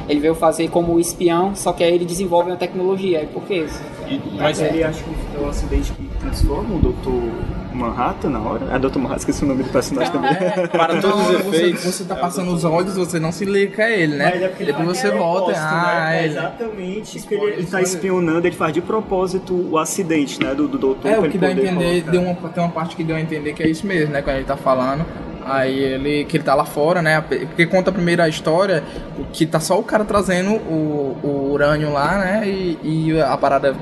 [0.09, 3.21] Ele veio fazer como espião, só que aí ele desenvolve uma tecnologia.
[3.21, 3.81] Aí por que isso?
[4.37, 7.60] Mas ele acha que é um acidente que transforma o Dr.
[7.81, 8.67] Manhattan na hora?
[8.75, 8.99] É Dr.
[8.99, 10.35] Manhattan, esqueci o nome do personagem também.
[10.71, 11.85] Para todos os Não, você, efeitos.
[11.85, 14.31] você tá passando os olhos, você não se liga que é ele, né?
[14.33, 16.17] Mas é porque ele Depois faz você volta, propósito, ah, né?
[16.17, 16.33] É ele.
[16.33, 17.19] Exatamente.
[17.21, 20.55] porque ele, ele tá espionando, ele faz de propósito o acidente, né?
[20.55, 21.11] Do, do doutor.
[21.11, 22.11] É, o ele que dá a entender, colocar.
[22.11, 24.23] deu uma, tem uma parte que deu a entender que é isso mesmo, né?
[24.23, 25.05] Quando ele tá falando.
[25.45, 27.21] Aí ele, que ele tá lá fora, né?
[27.21, 28.85] Porque conta primeiro a história,
[29.33, 32.49] que tá só o cara trazendo o, o urânio lá, né?
[32.49, 33.75] E, e a parada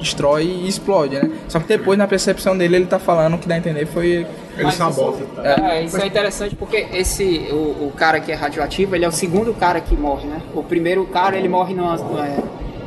[0.00, 1.30] destrói e explode, né?
[1.48, 4.26] Só que depois, na percepção dele, ele tá falando, que dá a entender foi...
[4.56, 5.24] Ele sabota.
[5.42, 9.12] É, isso é interessante porque esse, o, o cara que é radioativo, ele é o
[9.12, 10.40] segundo cara que morre, né?
[10.54, 11.96] O primeiro cara, ele morre numa...
[12.26, 12.38] É,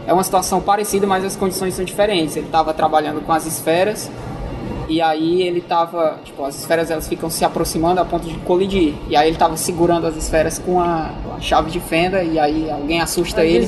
[0.06, 2.36] é uma situação parecida, mas as condições são diferentes.
[2.36, 4.12] Ele estava trabalhando com as esferas
[4.88, 8.96] e aí ele tava, tipo, as esferas elas ficam se aproximando a ponto de colidir.
[9.08, 12.70] E aí ele tava segurando as esferas com a, a chave de fenda e aí
[12.70, 13.68] alguém assusta ele.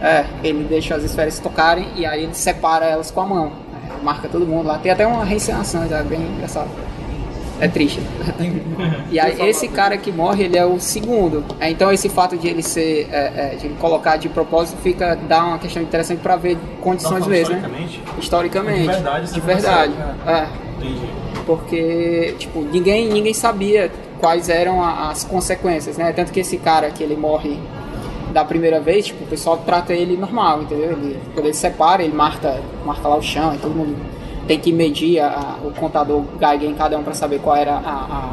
[0.00, 3.52] É, ele deixa as esferas se tocarem e aí ele separa elas com a mão.
[4.00, 4.78] É, marca todo mundo lá.
[4.78, 6.68] Tem até uma reencenação, é bem engraçado.
[7.60, 8.00] É triste.
[9.10, 11.44] e aí esse cara que morre, ele é o segundo.
[11.58, 15.16] É, então esse fato de ele ser, é, é, de ele colocar de propósito, fica
[15.28, 17.88] dá uma questão interessante para ver condições mesmo, né?
[18.18, 18.82] Historicamente.
[18.82, 19.92] De verdade, De verdade.
[19.92, 20.68] consegue, É.
[21.44, 23.90] Porque, tipo, ninguém, ninguém sabia
[24.20, 26.12] quais eram as consequências, né?
[26.12, 27.58] Tanto que esse cara que ele morre
[28.32, 30.92] da primeira vez, tipo, o pessoal trata ele normal, entendeu?
[30.92, 33.96] Ele, quando ele separa, ele marca, marca lá o chão e todo mundo
[34.48, 37.76] tem que medir a- o contador Geiger em cada um para saber qual era a,
[37.76, 38.32] a-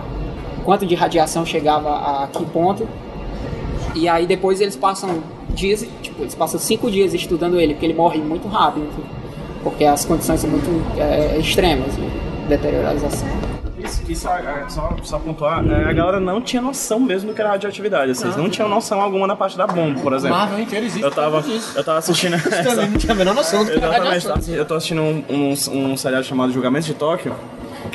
[0.63, 1.89] quanto de radiação chegava
[2.24, 2.88] a que ponto.
[3.93, 7.93] E aí depois eles passam dias, tipo, eles passam cinco dias estudando ele, porque ele
[7.93, 8.88] morre muito rápido,
[9.63, 13.28] porque as condições são muito é, extremas de deteriorização.
[13.86, 17.42] Isso, isso é, só, só pontuar, é, a galera não tinha noção mesmo do que
[17.42, 18.12] era radioatividade.
[18.12, 20.36] assim, Eles não tinham noção alguma na parte da bomba, por exemplo.
[20.38, 21.04] Marvel inteiro existe.
[21.04, 21.44] Eu tava,
[21.76, 22.36] eu tava assistindo.
[22.64, 24.54] Também não tinha a menor noção do que era Exatamente, radiação.
[24.56, 27.36] eu tô assistindo um, um, um seriado chamado Julgamento de Tóquio,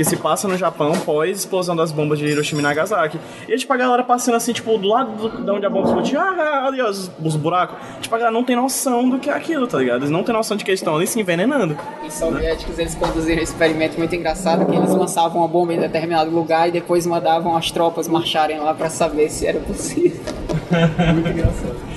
[0.01, 3.20] que se passa no Japão pós explosão das bombas de Hiroshima e Nagasaki.
[3.46, 6.18] E tipo, a galera passando assim, tipo, do lado do, de onde a bomba explodiu,
[6.18, 7.76] ah, ali ó, os, os buracos.
[8.01, 9.98] Tipo, a galera não tem noção do que é aquilo, tá ligado?
[9.98, 11.76] Eles não têm noção de que eles estão ali se envenenando.
[12.03, 16.30] Os soviéticos eles conduziram um experimento muito engraçado que eles lançavam uma bomba em determinado
[16.30, 20.18] lugar e depois mandavam as tropas marcharem lá para saber se era possível.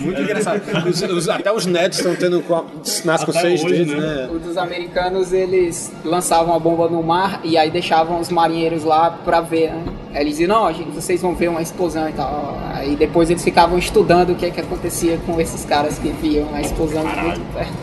[0.01, 0.61] Muito engraçado.
[0.89, 2.63] Os- os- até os netos estão tendo com a-
[3.05, 3.99] nas conceitos hoje, deles, né?
[3.99, 4.29] né?
[4.33, 9.11] Os dos americanos eles lançavam a bomba no mar e aí deixavam os marinheiros lá
[9.11, 9.83] pra ver, né?
[10.15, 12.57] Eles diziam, não, gente, vocês vão ver uma explosão e tal.
[12.73, 16.53] Aí depois eles ficavam estudando o que, é que acontecia com esses caras que viam
[16.53, 17.73] a explosão de muito perto.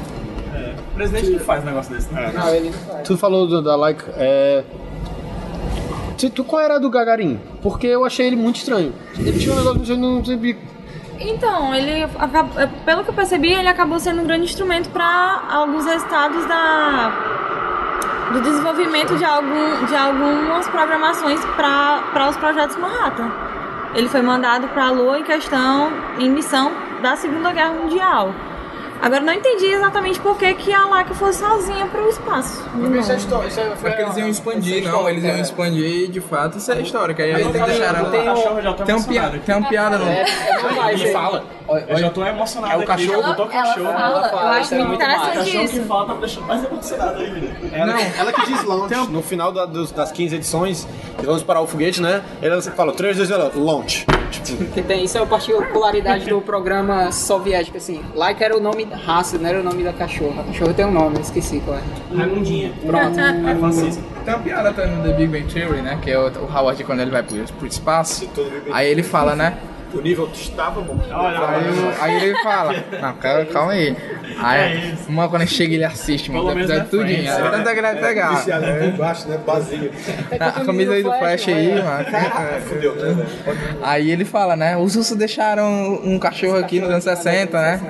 [0.92, 2.30] O presidente não faz um negócio desse, né?
[2.34, 3.08] Não, ele não faz.
[3.08, 4.04] Tu falou do- da Like.
[4.16, 4.62] É...
[6.18, 7.40] Tu, tu- qual era a do Gagarin?
[7.62, 8.92] Porque eu achei ele muito estranho.
[9.18, 10.56] Ele tinha um negócio que eu não sabia.
[11.20, 15.84] Então, ele é, pelo que eu percebi, ele acabou sendo um grande instrumento para alguns
[15.84, 17.12] resultados da
[18.32, 23.30] do desenvolvimento de algum de algumas programações para os projetos Manhattan.
[23.94, 28.32] Ele foi mandado para a Lua em questão em missão da Segunda Guerra Mundial.
[29.02, 32.62] Agora não entendi exatamente por que, que a Laika foi sozinha para o espaço.
[32.98, 36.58] Isso é história, isso é, porque eles iam expandir, não, eles iam expandir de fato,
[36.58, 38.10] isso é história, que aí eles deixaram.
[38.10, 39.46] Tem, cachorro já tá Tem, um emocionado pia, aqui.
[39.46, 40.06] tem uma piada no.
[40.06, 40.22] É,
[40.90, 41.44] é Ele fala.
[41.88, 43.22] Eu já tô emocionado É o aqui, cachorro?
[43.22, 43.86] botou cachorro.
[43.86, 45.72] Ela fala, eu acho é muito interessante Cachorro isso.
[45.74, 47.54] que fala tá me deixando mais emocionado aí, menino.
[47.72, 48.94] Ela, ela que diz launch.
[49.10, 52.22] No final da- dos- das 15 edições, que vamos parar o foguete, né?
[52.42, 54.04] Ela fala 3, 2, 1, launch.
[54.42, 58.02] Tipo, Que tem, isso é a particularidade do programa soviético, assim.
[58.14, 60.42] Like era o nome raça, não era o nome da cachorra.
[60.42, 61.82] A cachorra tem um nome, eu esqueci qual é.
[62.14, 62.72] Raimundinha.
[62.84, 63.18] Pronto.
[63.18, 64.02] É Francisco.
[64.24, 65.98] Tem uma piada no The Big Bang Theory, né?
[66.02, 68.28] Que é o, o Howard quando ele vai pro, pro espaço.
[68.72, 69.56] Aí ele fala, né?
[69.94, 70.98] O nível estava bom.
[71.12, 73.96] Olha, Aí, aí ele fala, não, calma, calma aí.
[74.42, 77.22] Aí, uma quando ele chega ele assiste, mano, episódio é tudinho.
[77.22, 78.36] Friends, Aí tanta grande pegar.
[78.36, 79.38] Viciado por baixo, né?
[79.44, 79.90] Basinho.
[80.38, 82.04] A camisa aí do Flash aí, mano.
[82.62, 83.26] Fudeu, né?
[83.82, 84.76] Aí ele fala, né?
[84.76, 87.80] Os russos deixaram um cachorro aqui nos anos 60, né?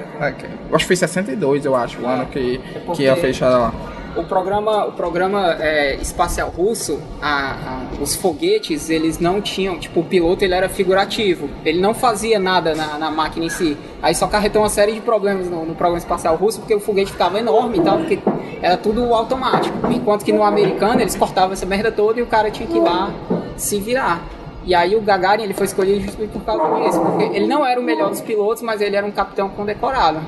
[0.68, 2.60] Eu acho que foi 62, eu acho, o ano que,
[2.94, 3.72] que ia fechar lá.
[4.16, 10.00] O programa, o programa é, espacial russo, a- a- os foguetes, eles não tinham, tipo,
[10.00, 13.76] o piloto ele era figurativo, ele não fazia nada na, na máquina em si.
[14.02, 17.12] Aí só carretou uma série de problemas no, no programa espacial russo, porque o foguete
[17.12, 18.18] ficava enorme e tal, porque
[18.60, 19.76] era tudo automático.
[19.92, 22.80] Enquanto que no americano eles cortavam essa merda toda e o cara tinha que ir
[22.80, 23.12] lá
[23.56, 24.22] se virar.
[24.64, 27.80] E aí o Gagarin ele foi escolhido justamente por causa disso, porque ele não era
[27.80, 30.18] o melhor dos pilotos, mas ele era um capitão condecorado.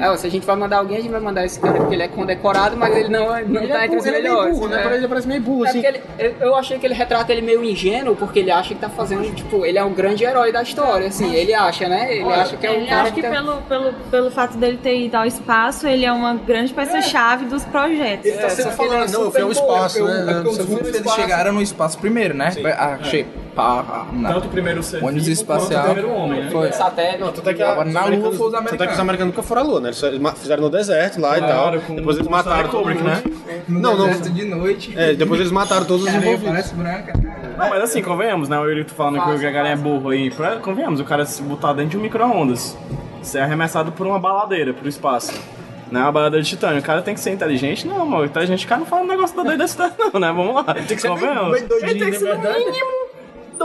[0.00, 2.02] É, se a gente vai mandar alguém, a gente vai mandar esse cara porque ele
[2.02, 4.54] é condecorado, mas ele não, não Ele tá é entre os ele é meio melhores.
[4.58, 4.76] burro, né?
[4.78, 4.82] É.
[4.82, 5.86] Parece- Ele parece meio burro, É assim.
[5.86, 6.00] ele-
[6.40, 9.64] eu, achei que ele retrata ele meio ingênuo, porque ele acha que tá fazendo, tipo,
[9.66, 12.14] ele é um grande herói da história, assim, ele acha, né?
[12.16, 14.78] Ele acha que é um Ele cara acha que tá- pelo, pelo, pelo fato dele
[14.82, 18.26] ter ido ao espaço, ele é uma grande peça-chave dos projetos.
[18.26, 20.42] Ele tá sempre que ele falando, é não, eu fui ao bom, espaço, eu- né?
[20.44, 22.52] é Eles chegaram no espaço primeiro, né?
[23.00, 23.26] Achei.
[23.54, 25.84] Pá, na- Tanto o primeiro ser ônibus vivo quanto o espacial.
[25.94, 26.50] primeiro homem, né?
[26.50, 26.72] Foi.
[26.72, 27.20] satélite.
[27.20, 29.00] Não, tanto é que os na Lua americanos- foi os Tanto é que os americanos.
[29.00, 29.90] americanos nunca foram à Lua, né?
[29.90, 31.80] Eles fizeram no deserto lá e Claro, tal.
[31.86, 33.10] com Depois eles mataram todo Kubrick, mundo.
[33.12, 33.22] né?
[33.68, 34.20] No Não, não.
[34.20, 34.92] de noite.
[34.96, 36.70] É, depois eles mataram todos os envolvidos.
[36.72, 37.12] branca.
[37.58, 38.58] Não, mas assim, convenhamos, né?
[38.58, 40.30] O Yuri tá falando que o Gagarin é burro aí.
[40.30, 42.76] Pra- Convenhamos, o cara se botar dentro de um micro-ondas,
[43.22, 45.32] ser arremessado por uma baladeira pro espaço.
[45.90, 46.78] Né, uma baladeira de titânio.
[46.80, 47.86] O cara tem que ser inteligente?
[47.86, 48.24] Não, mano.
[48.24, 50.32] Inteligente, o cara não fala um negócio da doido desse tanto, não, né?
[50.34, 50.64] Vamos lá.
[50.72, 53.01] Tem que ser bem- bem doidinho, Ele tem que ser no mínimo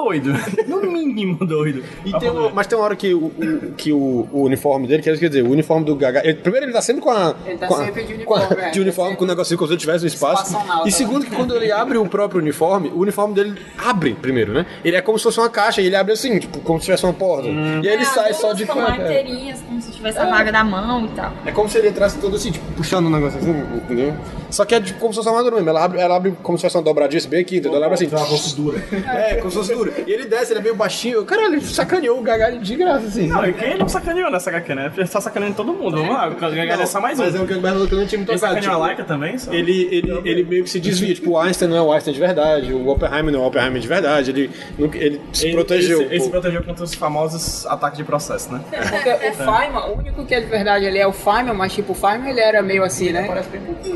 [0.04, 0.34] doido.
[0.68, 1.84] No mínimo doido.
[2.06, 5.02] E tem uma- mas tem uma hora que, o, o- que o, o uniforme dele,
[5.02, 6.22] quer dizer, o uniforme do Gaga.
[6.24, 7.36] ele- primeiro, ele tá sempre com a.
[7.46, 8.70] Ele tá com a- sempre de com a- uniforme, é.
[8.72, 10.56] de uniforme, com o negocinho como se ele tivesse no espaço.
[10.86, 14.66] E segundo, que quando ele abre o próprio uniforme, o uniforme dele abre primeiro, né?
[14.84, 17.04] Ele é como se fosse uma caixa e ele abre assim, tipo, como se tivesse
[17.06, 17.48] uma porta.
[17.48, 18.80] E aí ele É, sai só de com.
[18.80, 18.82] É.
[18.82, 21.32] marteirinhas, como se tivesse a vaga da mão e tal.
[21.46, 24.14] É como se ele entrasse todo assim, tipo, puxando um negócio assim, entendeu?
[24.50, 25.70] Só que é tipo, como se fosse uma armadura mesmo.
[25.70, 27.78] Ela abre, ela abre como se fosse uma dobradinha esse bem aqui, entendeu?
[27.78, 28.56] Ela abre assim.
[28.56, 28.84] dura.
[28.92, 29.92] É, como se fosse dura.
[30.06, 31.24] E ele desce, ele é meio baixinho.
[31.26, 33.28] Caralho, ele sacaneou o Gagalho de graça, assim.
[33.28, 34.92] Não, e quem não sacaneou nessa HQ, né?
[34.98, 35.98] Ele tá sacaneando todo mundo.
[35.98, 37.24] Vamos lá, o Gagarin é só mais um.
[37.24, 39.04] Mas é o que o Bernardo não tinha muito Ele ligado, sacaneou a tipo, Laika
[39.04, 39.38] também?
[39.38, 39.54] Só?
[39.54, 41.14] ele, ele, ele meio que se desvia.
[41.14, 43.82] Tipo, o Einstein não é o Einstein de verdade, o Oppenheimer não é o Oppenheimer
[43.82, 44.32] de verdade.
[44.32, 44.50] Ele,
[44.94, 46.02] ele se Ele- protegeu.
[46.02, 48.62] Ele, ele se protegeu contra os famosos ataques de processo, né?
[48.72, 51.92] Porque o Feynman, o único que é de verdade ali é o Feynman, mas tipo,
[51.92, 53.28] o Feynman ele era meio assim, né?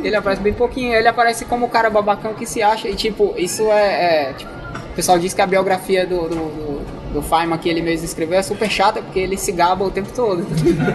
[0.04, 3.34] Ele aparece bem pouquinho, ele aparece como o cara babacão que se acha, e tipo,
[3.38, 4.30] isso é.
[4.30, 4.52] é, tipo,
[4.92, 8.38] o pessoal diz que a biografia do, do, do, do Feynman que ele mesmo escreveu
[8.38, 10.46] é super chata, porque ele se gaba o tempo todo.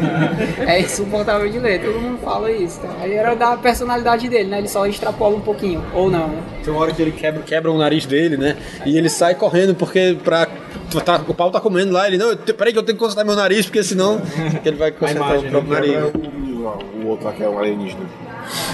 [0.66, 2.78] é insuportável de ler, todo mundo fala isso.
[2.80, 2.88] Tá?
[3.01, 4.59] Aí era da personalidade dele, né?
[4.59, 6.42] Ele só extrapola um pouquinho, ou não, né?
[6.62, 8.57] Tem uma hora que ele quebra, quebra o nariz dele, né?
[8.84, 10.47] E ele sai correndo porque pra.
[11.03, 13.03] tá- o pau tá comendo lá, ele, não, eu te- peraí que eu tenho que
[13.03, 14.20] consertar meu nariz, porque senão
[14.62, 15.94] ele vai consertar o próprio nariz.
[15.94, 18.01] É o, o outro lá que é um alienígena.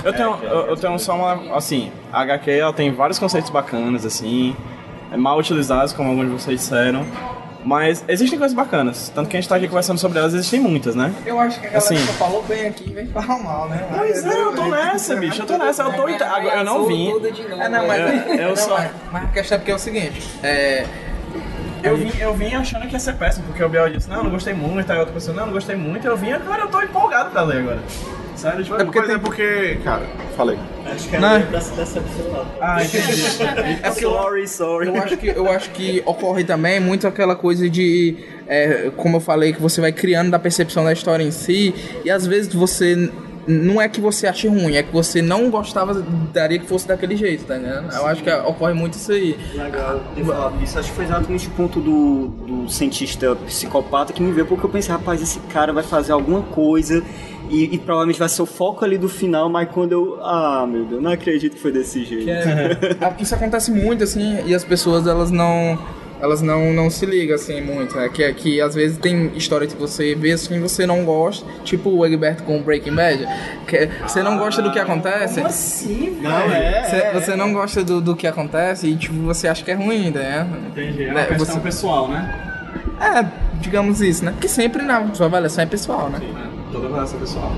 [0.05, 1.57] Eu tenho, eu, eu tenho só uma.
[1.57, 4.57] Assim, a HQ ela tem vários conceitos bacanas, assim,
[5.11, 7.07] é mal utilizados, como alguns de vocês disseram.
[7.65, 9.13] Mas existem coisas bacanas.
[9.15, 11.15] Tanto que a gente tá aqui conversando sobre elas, existem muitas, né?
[11.25, 11.97] Eu acho que a galera Assim.
[11.97, 13.87] só falou bem aqui e vem falar mal, né?
[13.97, 15.43] Pois é, eu tô nessa, bicho.
[15.43, 15.85] Eu tô nessa.
[15.85, 17.13] Eu, tô, eu não vim.
[17.61, 19.79] É, não, mas, Eu- eu não, só- mas, mas a questão é porque é o
[19.79, 20.87] seguinte, é,
[21.85, 24.31] Eu vim, eu vim achando que ia ser péssimo, porque o Biel disse, não, não
[24.31, 27.31] gostei muito, aí outra pessoa, não, não gostei muito, eu vim, agora eu tô empolgado
[27.31, 27.79] pra ler agora.
[28.43, 30.03] Sério, tipo, É porque, é porque cara,
[30.37, 30.59] falei.
[31.21, 31.29] Não.
[32.61, 33.23] Ah, entendi.
[33.83, 34.89] É porque eu, Sorry, sorry.
[34.89, 38.17] eu acho que eu acho que ocorre também muito aquela coisa de
[38.49, 41.73] é, como eu falei que você vai criando da percepção da história em si
[42.05, 43.13] e às vezes você
[43.47, 45.95] não é que você ache ruim, é que você não gostava
[46.33, 47.93] daria que fosse daquele jeito, tá entendendo?
[47.93, 49.39] Eu acho que ocorre muito isso aí.
[49.55, 50.79] Legal ter falado isso.
[50.79, 54.71] Acho que foi exatamente o ponto do, do cientista psicopata que me veio, porque eu
[54.71, 57.03] pensei, rapaz, esse cara vai fazer alguma coisa
[57.51, 60.19] e, e provavelmente vai ser o foco ali do final, mas quando eu.
[60.23, 62.23] Ah, meu Deus, não acredito que foi desse jeito.
[62.33, 65.79] É, isso acontece muito assim e as pessoas elas não
[66.23, 68.09] elas não, não se ligam assim muito, né?
[68.09, 72.07] Que, que às vezes tem história que você vê assim você não gosta, tipo o
[72.07, 73.27] Egberto com Breaking Bad,
[73.67, 75.35] que você não gosta do que acontece.
[75.35, 76.19] Como assim?
[76.23, 76.85] Não, é.
[76.85, 80.11] Você, você não gosta do, do que acontece e tipo você acha que é ruim,
[80.11, 80.47] né?
[80.71, 81.03] Entendi.
[81.05, 82.49] É Né, uma questão você- pessoal, né?
[83.01, 83.27] É,
[83.61, 84.31] digamos isso, né?
[84.31, 86.21] Porque sempre não, sua avaliação é pessoal, né?
[86.73, 87.53] Toda relação pessoal.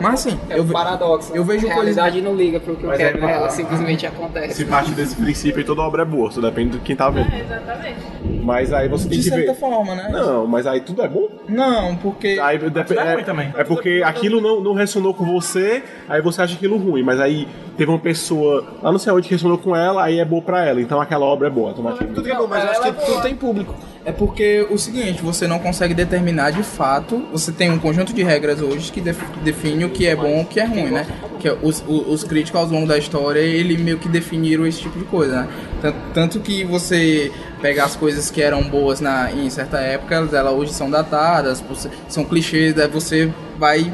[0.00, 1.32] Mas assim, É eu, o ve- paradoxo.
[1.34, 3.32] eu vejo a realidade não liga pro que eu Mas quero, é- né?
[3.32, 4.54] ela simplesmente acontece.
[4.54, 7.32] Se parte desse princípio, aí toda obra é boa, só depende de quem tá vendo.
[7.32, 7.96] É, exatamente.
[8.42, 9.58] Mas aí você tem de que certa ver.
[9.58, 10.08] forma, né?
[10.12, 11.28] Não, mas aí tudo é bom.
[11.48, 13.52] Não, porque Aí dep- é é, ruim também.
[13.56, 17.46] é porque aquilo não, não ressonou com você, aí você acha aquilo ruim, mas aí
[17.76, 20.64] teve uma pessoa lá não sei onde que ressonou com ela, aí é boa pra
[20.66, 22.14] ela, então aquela obra é boa automaticamente.
[22.14, 23.74] Tudo que é bom, mas eu acho que tudo tem público.
[24.04, 28.22] É porque o seguinte, você não consegue determinar de fato, você tem um conjunto de
[28.22, 31.06] regras hoje que def- define o que é bom e o que é ruim, né?
[31.38, 34.80] Que é os, os, os críticos ao longo da história, ele meio que definiram esse
[34.80, 35.48] tipo de coisa, né?
[35.82, 37.30] Tanto, tanto que você
[37.60, 41.62] pega as coisas que eram boas na, em certa época, elas, hoje são datadas,
[42.08, 43.92] são clichês, daí você vai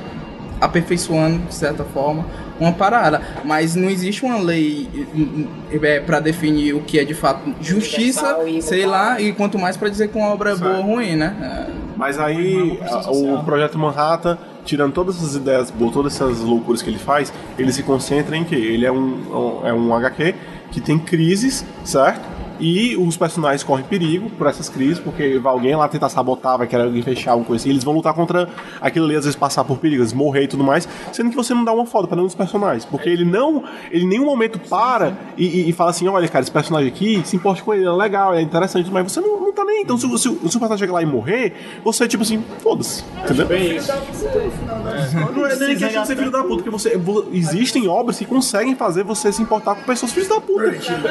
[0.61, 2.25] aperfeiçoando, de certa forma,
[2.59, 3.21] uma parada.
[3.45, 4.89] Mas não existe uma lei
[5.83, 9.89] é, para definir o que é de fato justiça, sei lá, e quanto mais para
[9.89, 11.35] dizer que uma obra é boa ou ruim, né?
[11.97, 16.99] Mas aí a- o projeto Manhattan, tirando todas essas ideias todas essas loucuras que ele
[16.99, 20.35] faz, ele se concentra em que ele é um, um- é um HQ
[20.71, 22.36] que tem crises, certo?
[22.59, 26.67] E os personagens correm perigo por essas crises, porque vai alguém lá tentar sabotar, vai
[26.67, 27.71] querer alguém fechar alguma coisa assim.
[27.71, 28.49] Eles vão lutar contra
[28.81, 31.65] aquilo ali, às vezes passar por perigos, morrer e tudo mais, sendo que você não
[31.65, 32.85] dá uma foda pra nenhum dos personagens.
[32.85, 36.43] Porque ele não, ele em nenhum momento para e, e- e fala assim: olha, cara,
[36.43, 39.53] esse personagem aqui, se importe com ele, é legal, é interessante, mas você não, não
[39.53, 39.83] tá nem.
[39.83, 41.53] Então, se, o- se, se o personagem chegar lá e morrer,
[41.85, 43.05] você, tipo assim, foda-se.
[43.25, 43.47] Entendeu?
[45.35, 48.25] Não é nem questão de ser filho da puta, porque você, vo- existem obras que
[48.25, 50.63] conseguem fazer você se importar com pessoas filhos da puta.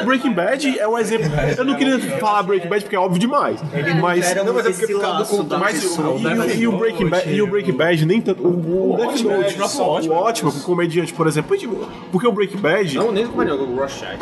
[0.04, 1.26] Breaking Bad é o exemplo.
[1.56, 3.60] Eu não queria falar Breaking Bad porque é óbvio demais.
[4.00, 4.34] Mas.
[4.44, 5.58] Não, mas é porque por causa do.
[5.58, 8.42] Mas o- e, e o Breaking Bad, e o Breaking Bad nem tanto.
[8.46, 11.56] O, o Death Note, o ótimo, com comediante, por exemplo.
[12.12, 12.96] Porque o Breaking Bad.
[12.96, 14.18] Não, nem com o Rorschach.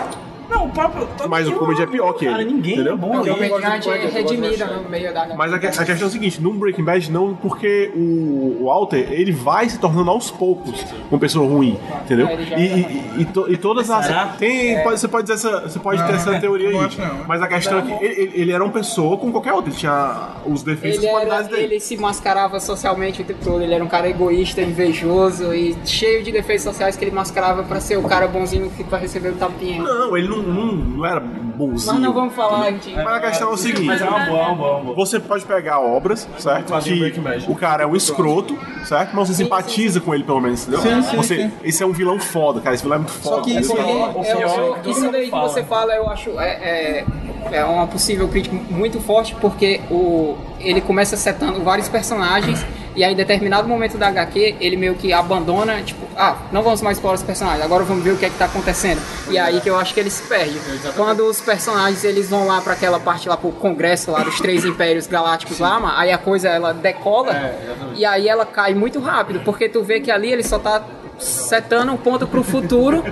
[0.54, 1.08] Não, o próprio.
[1.28, 2.32] Mas o comedy é pior que ele.
[2.34, 2.94] Cara, ninguém entendeu?
[2.94, 3.48] é bom Porque o ali.
[3.48, 5.34] Comediante é redimida no meio da.
[5.36, 8.64] Mas a, que- a questão é a seguinte, no Breaking Bad não, porque o, o
[8.66, 12.26] Walter, ele vai se tornando aos poucos uma pessoa ruim, entendeu?
[12.28, 14.06] É, já E, e, e, to- e todas as...
[14.38, 17.24] Tem, pode- você pode, dizer essa, você pode ter essa teoria não aí, não.
[17.26, 20.30] mas a questão é que ele, ele- era uma pessoa como qualquer outra, ele tinha
[20.46, 21.62] os defeitos e qualidades dele.
[21.64, 23.62] ele se mascarava socialmente o tempo todo.
[23.62, 27.80] Ele era um cara egoísta, invejoso e cheio de defeitos sociais que ele mascarava pra
[27.80, 29.82] ser o cara bonzinho que vai receber o tapinha.
[29.82, 31.92] Não, ele não, não, não era bonzinho.
[31.94, 32.92] Mas não vamos falar, gente.
[32.94, 34.80] Mas a questão é o seguinte, Mas é uma boa, é uma boa, é uma
[34.84, 34.96] boa.
[34.96, 36.72] Você pode pegar obras, certo?
[36.82, 39.14] Que o cara é um escroto, certo?
[39.14, 40.80] Mas você simpatiza com ele, pelo menos, entendeu?
[40.80, 41.52] Sim, sim, você, sim.
[41.62, 42.74] Esse é um vilão foda, cara.
[42.74, 43.42] Esse vilão é muito foda.
[43.42, 47.04] que isso é- é isso daí que você fala, eu acho é,
[47.50, 52.64] é, é uma possível crítica muito forte, porque o, ele começa setando vários personagens
[52.96, 56.80] e aí em determinado momento da HQ ele meio que abandona, tipo, ah, não vamos
[56.82, 59.00] mais explorar os personagens, agora vamos ver o que é que tá acontecendo.
[59.28, 60.58] E aí que eu acho que ele se perde.
[60.96, 64.64] Quando os personagens eles vão lá para aquela parte lá pro congresso lá dos três
[64.64, 67.54] impérios galácticos lá, aí a coisa ela decola
[67.94, 70.82] e aí ela cai muito rápido, porque tu vê que ali ele só tá
[71.18, 73.04] setando um ponto pro futuro.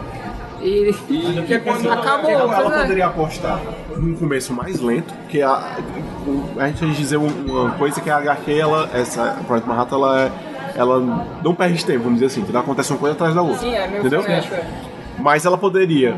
[0.62, 0.94] E,
[1.90, 2.30] acabou.
[2.30, 2.82] ela, ela pois é.
[2.82, 3.60] poderia apostar
[3.96, 5.76] num começo mais lento, que a,
[6.58, 10.20] a gente vai dizer um- uma coisa que a HQ, ela, essa Project Manhattan, ela,
[10.22, 10.32] é-
[10.76, 12.60] ela não perde tempo, vamos dizer assim, entendeu?
[12.60, 13.58] acontece uma coisa atrás da outra.
[13.58, 14.22] Sim, é meio entendeu?
[14.22, 14.64] frenético, é.
[15.18, 16.16] Mas ela poderia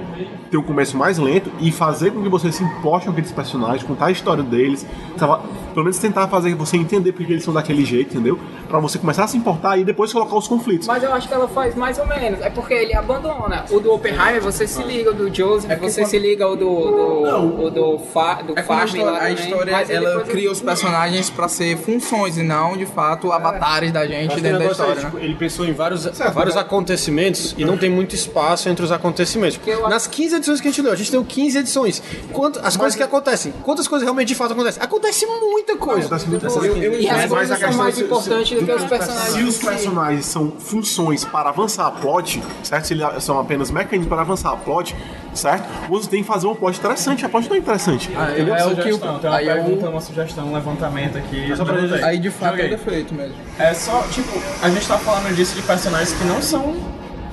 [0.54, 3.82] ter um começo mais lento e fazer com que você se importe com aqueles personagens,
[3.82, 4.86] contar a história deles,
[5.18, 5.40] tava-
[5.72, 8.38] pelo menos tentar fazer você entender porque eles são daquele jeito, entendeu?
[8.68, 10.86] Pra você começar a se importar e depois colocar os conflitos.
[10.86, 12.40] Mas eu acho que ela faz mais ou menos.
[12.40, 13.64] É porque ele abandona.
[13.70, 16.54] O do Oppenheimer, você se liga, o do Joseph, É você quando- se liga o
[16.54, 16.64] do.
[16.64, 20.50] do, o do, fa, do É a Farm história, lá a história mas ela cria
[20.52, 24.70] os personagens pra ser funções e não, de fato, avatares da gente dentro da é,
[24.70, 25.00] história, né?
[25.06, 29.58] tipo, ele pensou em vários, vários acontecimentos e não tem muito espaço entre os acontecimentos.
[29.66, 32.02] eu- Nas 15 edições que a gente deu, a gente tem 15 edições.
[32.32, 34.82] Quanto, as coisas que acontecem, quantas coisas realmente de fato acontecem?
[34.82, 36.06] Acontece muita coisa.
[36.06, 36.66] Acontece muita Eu- coisa.
[36.68, 39.32] eu- eu E as Mas coisas são mais é importantes do que os personagens.
[39.34, 42.84] Se os personagens são funções para avançar a plot, certo?
[42.86, 44.94] Se eles são apenas mecanismos para avançar a plot,
[45.34, 45.64] certo?
[45.88, 47.24] Você tem que fazer uma plot interessante.
[47.24, 48.10] A plot não é interessante.
[48.12, 48.54] entendeu?
[48.54, 51.18] é o que o- Sugestão, tem uma aí é o- pergunta, uma sugestão, um levantamento
[51.18, 51.52] aqui.
[51.56, 52.04] Só pra gente...
[52.04, 52.68] Aí de fato é Joguei.
[52.70, 53.34] defeito mesmo.
[53.58, 54.30] É só, tipo,
[54.62, 56.74] a gente tá falando disso de personagens que não são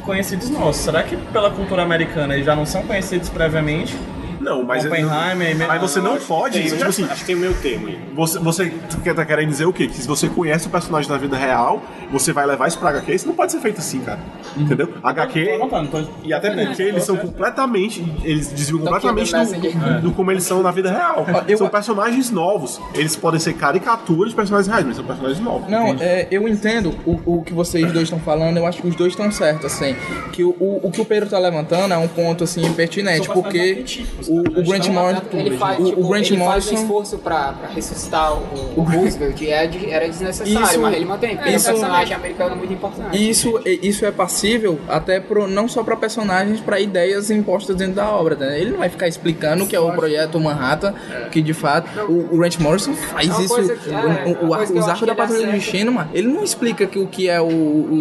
[0.02, 0.84] conhecidos nossos.
[0.84, 3.96] Será que pela cultura americana eles já não são conhecidos previamente?
[4.42, 6.60] Não, mas, Oppenheimer, mas você não pode.
[6.60, 8.00] Tem, tipo assim, acho que tem meio termo aí.
[8.14, 8.74] você, você
[9.04, 9.88] quer- tá querendo dizer o quê?
[9.88, 11.82] Que se você conhece o personagem da vida real,
[12.12, 13.14] você vai levar isso pra HQ.
[13.14, 14.20] Isso não pode ser feito assim, cara.
[14.58, 14.90] Entendeu?
[15.04, 15.46] HQ.
[15.46, 18.04] Tô anotando, tô- E até porque eles são completamente.
[18.24, 19.74] Eles desviam completamente do, Messenger.
[19.78, 21.26] do, do como eles são na vida real.
[21.48, 22.82] eu- São personagens novos.
[22.94, 25.70] Eles podem ser caricaturas de personagens reais, mas são personagens novos.
[25.70, 28.96] Não, é, eu entendo o, o que vocês dois estão falando, eu acho que os
[28.96, 29.96] dois estão certos, assim.
[30.32, 33.84] Que o, o, o que o Pedro tá levantando é um ponto, assim, pertinente, porque
[34.40, 35.22] o, o Grant Morrison...
[35.34, 36.76] Ele faz, o, tipo, o Grant ele faz um Morrison...
[36.76, 38.44] esforço pra, pra ressuscitar o,
[38.78, 42.16] o Roosevelt e Ed era desnecessário, Isso- mas ele mantém, porque isso- é um personagem
[42.16, 43.30] americano muito importante.
[43.30, 48.10] Isso, isso é passível até pro, não só para personagens, para ideias impostas dentro da
[48.10, 48.36] obra.
[48.36, 48.60] Né?
[48.60, 50.94] Ele não vai ficar explicando o que é o projeto Manhattan,
[51.32, 53.56] que de fato o, o Grant Morrison faz É isso.
[53.56, 55.52] que- é, o, o, é os arcos da Patrulha do acerta.
[55.52, 57.46] Destino, mano, ele não explica que, o que é o,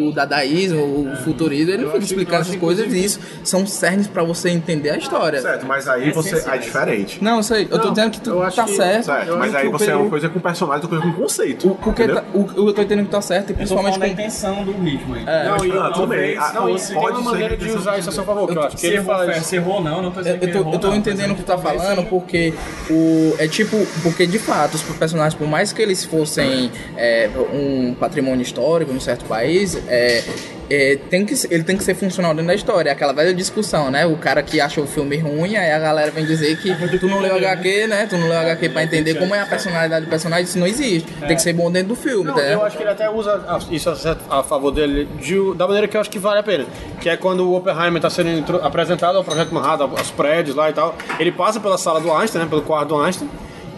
[0.09, 0.81] o dadaísmo,
[1.13, 4.91] o futurismo, ele não fica explicando essas coisas e isso são cernes para você entender
[4.91, 5.41] a história.
[5.41, 7.23] Certo, mas aí você é diferente.
[7.23, 9.05] Não, sei, eu tô dizendo que tu tá que- certo.
[9.05, 11.69] Certo, mas aí você é uma coisa com personagem, outra coisa com conceito.
[11.71, 14.07] o, porque tá- o, eu tô entendendo que tá certo, e Eu tô principalmente com,
[14.07, 15.25] intenção do ritmo aí.
[15.25, 16.37] Não, e Ah, tudo bem.
[16.39, 18.57] Ah, não, e pode tem uma ser maneira de usar isso a seu favor, que
[18.57, 19.47] eu acho que ele errou, faz.
[19.47, 22.05] se errou não, não tô dizendo eu tô, não, entendendo o que tu tá falando,
[22.09, 22.53] porque
[22.91, 23.35] o.
[23.39, 23.77] É tipo.
[24.03, 28.97] Porque de fato, os personagens, por mais que eles fossem é, um patrimônio histórico em
[28.97, 30.23] um certo país, é,
[30.71, 32.91] é, tem que, ele tem que ser funcional dentro da história.
[32.91, 34.07] É aquela velha discussão, né?
[34.07, 37.21] O cara que acha o filme ruim, aí a galera vem dizer que tu não
[37.21, 38.07] leu HQ, né?
[38.09, 40.45] Tu não leu HQ pra entender como é a personalidade do personagem.
[40.45, 41.11] Isso não existe.
[41.27, 42.41] Tem que ser bom dentro do filme, Não, tá?
[42.43, 43.91] eu acho que ele até usa isso
[44.31, 46.67] a, favor dele de- da maneira que eu acho que vale a pena.
[47.01, 50.73] Que é quando o Oppenheimer está sendo apresentado ao Projeto Manhattan, aos prédios lá e
[50.73, 50.95] tal.
[51.19, 53.29] Ele passa pela sala do Einstein, né, pelo quarto do Einstein,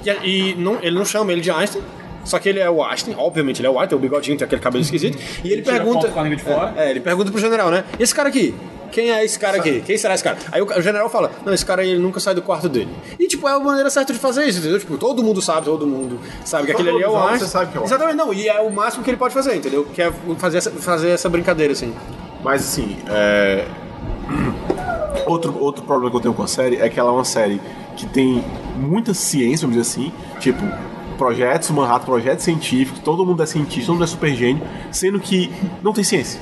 [0.05, 0.11] e,
[0.51, 1.83] e não, ele não chama ele de Einstein.
[2.25, 4.45] Só que ele é o Einstein, obviamente ele é o Einstein, tem o bigodinho, tem
[4.45, 5.19] aquele cabelo esquisito.
[5.45, 6.03] E ele pergunta.
[6.03, 6.75] foto com a língua de fora.
[6.77, 7.85] É, é, ele pergunta pro general, né?
[7.99, 8.55] Esse cara aqui?
[8.93, 9.81] Quem é esse cara aqui?
[9.81, 10.37] Quem será esse cara?
[10.53, 12.91] Aí o, general fala: Não, esse cara aí ele nunca sai do quarto dele.
[13.19, 14.79] E, tipo, é a maneira certa de fazer isso, entendeu?
[14.79, 17.39] Tipo, todo mundo sabe, todo mundo sabe que Todo aquele ali é o Einstein.
[17.39, 18.35] você sabe que é o Exatamente, não.
[18.35, 19.87] E é o máximo que ele pode fazer, entendeu?
[19.87, 21.95] Que é fazer essa, fazer essa brincadeira, assim.
[22.45, 23.67] Mas assim, é...
[25.27, 27.61] outro, outro problema que eu tenho com a série é que ela é uma série
[27.97, 28.45] que tem
[28.77, 30.63] muita ciência, vamos dizer assim, tipo,
[31.17, 35.53] projetos Manhattan, projetos científicos, todo mundo é cientista, todo mundo é super gênio, sendo que
[35.83, 36.41] não tem ciência.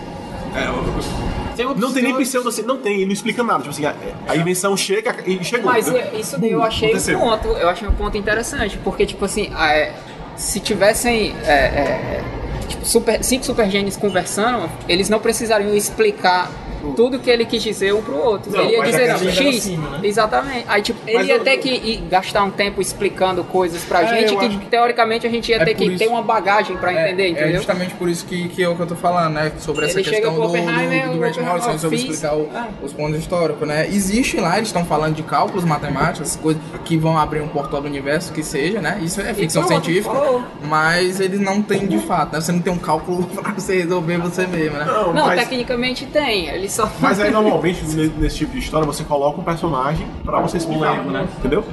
[1.76, 3.58] Não tem nem pseudociência, não tem, ele não explica nada.
[3.58, 3.94] Tipo assim, a,
[4.28, 5.70] a invenção chega e chegou.
[5.70, 7.18] Mas é- isso daí eu achei um Aconteceu.
[7.18, 9.92] ponto, eu achei um ponto interessante, porque tipo assim, é,
[10.36, 12.24] se tivessem é, é,
[12.66, 16.50] tipo, super- cinco super gênios conversando, eles não precisariam explicar
[16.96, 18.50] tudo que ele quis dizer um pro outro.
[18.52, 20.00] Não, ele ia dizer é X, acima, né?
[20.02, 20.64] exatamente.
[20.68, 24.06] Aí tipo, ele ia eu- ter que ir gastar um tempo explicando coisas pra É,
[24.20, 26.92] gente que que- teoricamente a gente ia É ter que isso- ter uma bagagem pra
[26.92, 27.48] entender, é, entendeu?
[27.50, 29.52] É justamente por isso que, que é o que eu tô falando, né?
[29.58, 32.36] Sobre essa Ele chega questão pro do, do, do o Grant Morrison, sobre fiz- explicar
[32.36, 32.68] o- Ah.
[32.82, 33.86] os pontos históricos, né?
[33.88, 37.86] Existe lá, eles estão falando de cálculos matemáticos, coisas que vão abrir um portal do
[37.86, 38.98] universo, que seja, né?
[39.02, 40.42] Isso é ficção científica, falou.
[40.68, 42.40] mas eles não têm de fato, né?
[42.40, 44.84] Você não tem um cálculo pra você resolver você mesmo, né?
[44.86, 48.86] Não, Não, mas, tecnicamente tem, ele só mas aí normalmente ne- nesse tipo de história
[48.86, 51.26] você coloca um personagem pra você explicar, né?
[51.38, 51.64] Entendeu?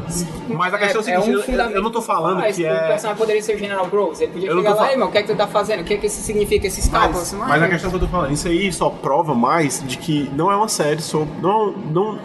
[0.50, 2.64] Mas a questão é, é o seguinte, um eu- eu não tô falando Mas que
[2.64, 2.88] O é.
[2.88, 4.22] personagem poderia ser o General Groves.
[4.22, 5.82] Ele podia Eu chegar lá, fal- irmão, o que é que tu tá fazendo?
[5.82, 7.34] O que é que isso significa, esses cálculos?
[7.34, 10.30] Mas, mas a questão que eu tô falando, isso aí só prova mais de que
[10.36, 11.30] não é uma série sobre.
[11.42, 12.20] Não, não,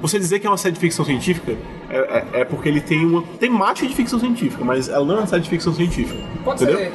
[0.00, 1.56] você dizer que é uma série de ficção científica
[1.90, 5.18] é, é- é porque ele tem uma temática de ficção científica, mas ela não é
[5.18, 6.18] uma série de ficção científica.
[6.44, 6.78] Pode entendeu?
[6.80, 6.92] ser.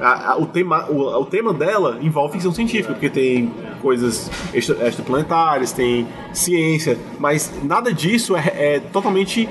[0.00, 3.50] A- a- o, tema, o, o tema dela envolve ficção científica, porque tem
[3.82, 9.48] coisas extra- extraplanetárias, tem ciência, mas nada disso é, é totalmente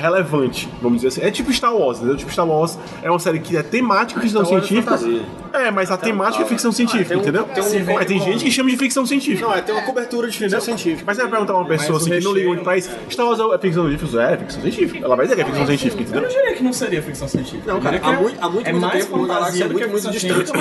[0.00, 1.20] relevante, vamos dizer assim.
[1.26, 2.16] É tipo Star Wars, entendeu?
[2.16, 4.96] Tipo Star Wars é uma série que é temática ficção Star Wars é científica.
[4.98, 5.22] fantasia.
[5.52, 7.44] É, mas a temática é ficção científica, tem um- entendeu?
[7.44, 9.46] tem um- mas tem gente que chama de ficção científica.
[9.46, 11.04] Não, é, tem uma cobertura de ficção científica.
[11.06, 13.26] Mas você vai perguntar a uma pessoa assim, que não liga muito pra isso, Star
[13.26, 14.22] Wars é ficção científica?
[14.22, 15.04] É, é ficção científica.
[15.04, 16.22] Ela vai dizer que é ficção científica, Eu entendeu?
[16.22, 17.72] não diria que não seria ficção científica.
[17.72, 20.10] Não, cara, Eu há que muito, há muito, é muito mais tempo fantasia do muito,
[20.10, 20.52] distante.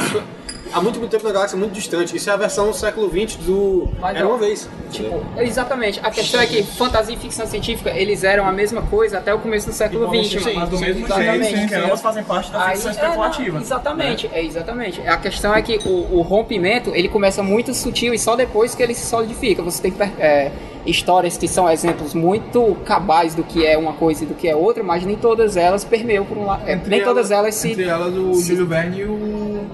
[0.73, 2.15] Há muito, muito tempo uma galáxia muito distante.
[2.15, 3.87] Isso é a versão do século XX do.
[3.99, 4.69] Mas, Era uma vez.
[4.91, 5.99] Tipo, exatamente.
[6.03, 9.39] A questão é que fantasia e ficção científica, eles eram a mesma coisa até o
[9.39, 10.43] começo do século XX.
[10.43, 11.55] Sim, mas do mesmo exatamente.
[11.55, 13.53] jeito, que ambas fazem parte da Aí, ficção é, especulativa.
[13.53, 15.01] não, exatamente, é exatamente.
[15.07, 18.83] A questão é que o, o rompimento ele começa muito sutil e só depois que
[18.83, 19.61] ele se solidifica.
[19.63, 20.51] Você tem é,
[20.85, 24.55] histórias que são exemplos muito cabais do que é uma coisa e do que é
[24.55, 26.63] outra, mas nem todas elas permeiam por um lado.
[26.67, 27.71] é, Nem todas elas se.
[27.71, 29.65] Entre elas o Júlio Verne e o...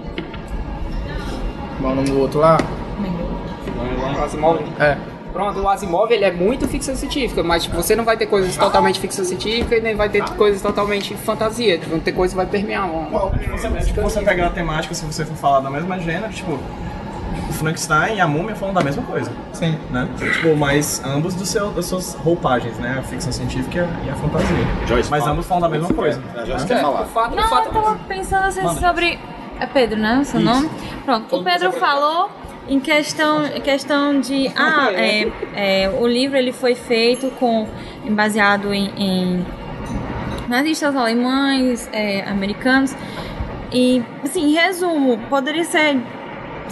[1.82, 2.58] Qual é o nome do outro lá?
[4.20, 4.60] O Asimov.
[4.80, 4.98] É.
[5.34, 8.56] Pronto, o Asimov ele é muito ficção científica, mas tipo, você não vai ter coisas
[8.56, 11.80] totalmente ficção científica e nem vai ter coisas totalmente fantasia.
[11.90, 12.86] Vão ter coisas que vai permear.
[12.86, 13.30] Uma...
[13.30, 16.60] Você, tipo, você pegar a temática, se você for falar da mesma gênero, tipo,
[17.50, 19.32] o Frankenstein e a múmia falam da mesma coisa.
[19.54, 19.78] Sim.
[19.90, 20.08] Né?
[20.18, 22.98] Tipo, mas ambos do seu, das suas roupagens, né?
[23.00, 24.48] A ficção científica e a, fantasia.
[24.86, 25.32] Joyce, mas fala.
[25.34, 26.22] ambos falam da mesma coisa.
[26.36, 27.02] A Joyce É, quer falar.
[27.02, 29.18] o fato, o Não, fato eu tava pensando assim sobre.
[29.62, 30.18] É Pedro, né?
[30.20, 30.68] O seu nome?
[31.05, 31.36] Pronto.
[31.36, 32.32] O Pedro falou
[32.68, 34.51] em questão, questão de.
[34.55, 37.68] Ah, é, é, o livro ele foi feito com.
[38.09, 38.91] baseado em.
[38.97, 39.45] em
[40.49, 42.95] nazistas alemães, é, americanos.
[43.72, 46.01] E, assim, em resumo, poderia ser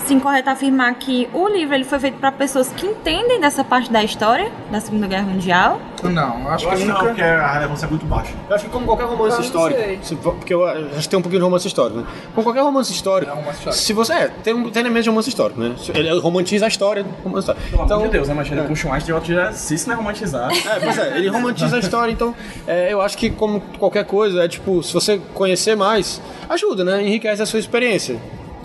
[0.05, 3.91] sim correto afirmar que o livro ele foi feito para pessoas que entendem dessa parte
[3.91, 5.79] da história da Segunda Guerra Mundial.
[6.03, 7.07] Não, acho Eu que acho que não, nunca...
[7.07, 8.33] porque a relevância é muito baixa.
[8.49, 11.21] Eu acho que como qualquer romance Eu histórico, se porque eu acho que tem um
[11.21, 12.07] pouquinho de romance histórico, né?
[12.33, 13.81] Como qualquer romance histórico, É um romance histórico.
[13.83, 15.75] se você é, tem, um- tem elementos de romance histórico, né?
[15.93, 17.69] Ele romantiza a história do romance histórico.
[17.69, 18.33] Pelo Então, amor de Deus, né?
[18.33, 20.49] Mas ele puxa um de outro já se isso não é romantizar.
[20.51, 22.33] É, pois é, ele romantiza a história, então
[22.67, 27.01] é, eu acho que como qualquer coisa, é tipo, se você conhecer mais, ajuda, né?
[27.03, 28.17] Enriquece a sua experiência.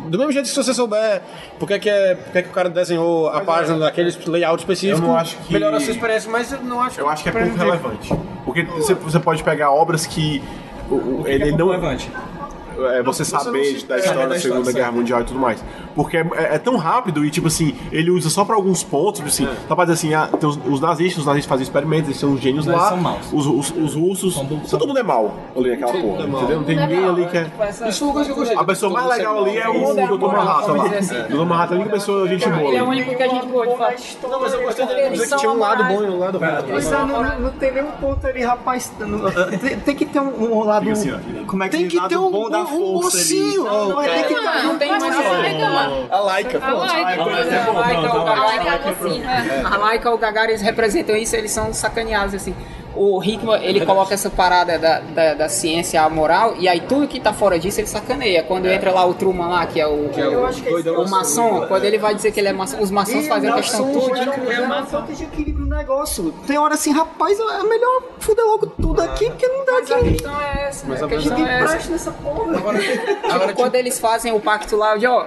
[0.05, 1.23] Do mesmo jeito que se você souber
[1.59, 4.99] por que, que, é, por que, que o cara desenhou a página daquele layout específico,
[5.03, 7.29] Eu não acho que- melhora a sua experiência, mas eu não acho Eu acho que
[7.29, 8.15] é pouco relevante.
[8.45, 10.43] Porque você, você pode pegar obras que
[10.91, 11.67] o- o- ele Ele não.
[11.69, 12.11] relevante.
[12.79, 15.63] É, você saber da história da Segunda Guerra Mundial e tudo mais.
[15.95, 19.21] Porque é, é- é tão rápido e, tipo assim, ele usa só pra alguns pontos,
[19.21, 22.21] tipo assim, pra dizer assim, ah, tem os, os nazistas, os nazistas fazem experimentos, eles
[22.21, 23.33] são os gênios lá, são maus.
[23.33, 24.35] Os, os, os russos,
[24.71, 26.57] todo mundo é mal ali naquela porra, entendeu?
[26.57, 27.51] Não tem ninguém ali que é...
[27.89, 28.57] Isso uma coisa que eu gostei.
[28.57, 30.27] A pessoa mais legal ali é o Dr.
[30.27, 30.99] Manhattan.
[30.99, 31.21] assim.
[31.21, 31.45] O Dr.
[31.45, 32.69] Manhattan é a única pessoa gente boa.
[32.69, 33.01] Ele é o ali.
[33.01, 33.67] único que a gente boa.
[33.67, 37.41] Não, mas eu gostei de dizer que tinha um lado bom e um lado ruim.
[37.41, 38.93] Não, tem nenhum ponto ali, rapaz.
[39.85, 40.87] Tem, que ter um, lado.
[41.47, 43.67] Como é que Tem que ter um, bom da um, força mocinho.
[43.67, 43.77] ali.
[43.79, 45.67] Não, não, é, tem que Não, não tem mais A Laika.
[46.11, 46.65] A Laika.
[46.65, 49.63] A Laika, o Gagarin, A mocinha.
[49.65, 52.55] a Laika e o Gagarin, eles representam isso, eles são sacaneados, assim.
[52.97, 57.09] O Hickman, ele coloca essa parada da, da, da ciência à moral, e aí tudo
[57.09, 58.43] que tá fora disso, ele sacaneia.
[58.45, 62.15] Quando entra lá o Truman lá, que é o, o, o maçom, quando ele vai
[62.15, 64.15] dizer que ele é maçom, os maçons fazem a questão tudo.
[64.17, 66.33] É uma falta de equilíbrio no negócio.
[66.47, 69.97] Tem hora assim, rapaz, é melhor fuder logo tudo aqui, porque não dá Mas a
[69.97, 70.11] aqui.
[70.13, 71.91] questão é essa, a Ninguém questão é essa.
[71.91, 72.55] nessa porra.
[72.79, 75.27] Tipo, quando eles fazem o pacto lá de, ó,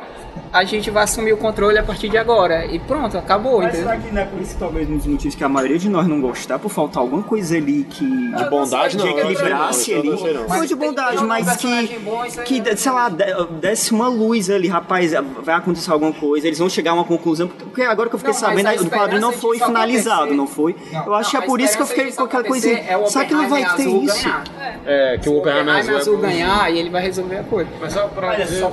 [0.53, 2.65] a gente vai assumir o controle a partir de agora.
[2.65, 3.89] E pronto, acabou, Mas entendeu?
[3.89, 5.89] será que não é por isso que talvez um dos motivos que a maioria de
[5.89, 8.05] nós não gostar, por faltar alguma coisa ali que.
[8.05, 9.05] De bondade, não.
[9.05, 10.09] que não sei equilibrasse não, ali.
[10.09, 10.47] não não.
[10.47, 11.87] Não de bondade, mas que.
[12.45, 15.11] Que, é- sei lá, de- desse uma luz ali, rapaz,
[15.43, 17.47] vai acontecer alguma coisa, eles vão chegar a uma conclusão.
[17.47, 20.75] Porque agora que eu fiquei Não, sabendo, o quadrinho não esperança foi finalizado, não foi?
[21.05, 22.79] eu acho que é por isso que eu esperança fiquei com aquela coisinha.
[22.87, 24.27] é o Será que não vai ter isso?
[24.85, 27.69] É, que o O Oppenheimer azul é ganhar e ele vai resolver a coisa.
[27.79, 28.63] Mas só pra dizer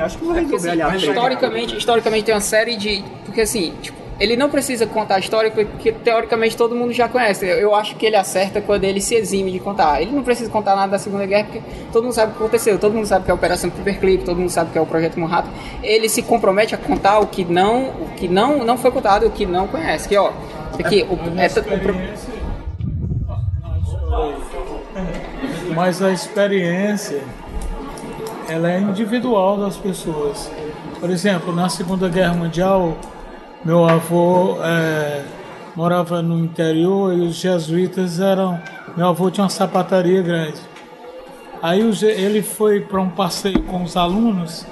[0.00, 3.04] acho que vai resolver assim, historicamente tem uma série de.
[3.24, 7.46] Porque assim, tipo, ele não precisa contar a história porque teoricamente todo mundo já conhece.
[7.46, 10.02] Eu, acho que ele acerta quando ele se exime de contar.
[10.02, 12.78] Ele não precisa contar nada da Segunda Guerra porque todo mundo sabe o que aconteceu,
[12.78, 15.18] todo mundo sabe que é a Operação Paperclip, todo mundo sabe que é o Projeto
[15.18, 15.48] Manhattan.
[15.82, 19.30] Ele se compromete a contar o que não, o que não, não foi contado, o
[19.30, 20.06] que não conhece.
[20.06, 20.32] Que ó,
[20.78, 21.94] aqui, o, essa, o pro-
[25.74, 27.22] mas a experiência
[28.46, 30.50] ela é individual das pessoas.
[30.98, 32.96] Por exemplo, na Segunda Guerra Mundial,
[33.64, 35.22] meu avô eh,
[35.76, 38.60] morava no interior e os jesuítas eram.
[38.96, 40.60] Meu avô tinha uma sapataria grande.
[41.62, 44.66] Aí ele foi para um passeio com os alunos.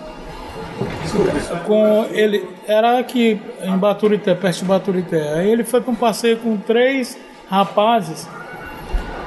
[1.67, 5.35] Com ele era aqui em Baturité, perto de Baturité.
[5.35, 7.19] Aí ele foi para um passeio com três
[7.49, 8.27] rapazes.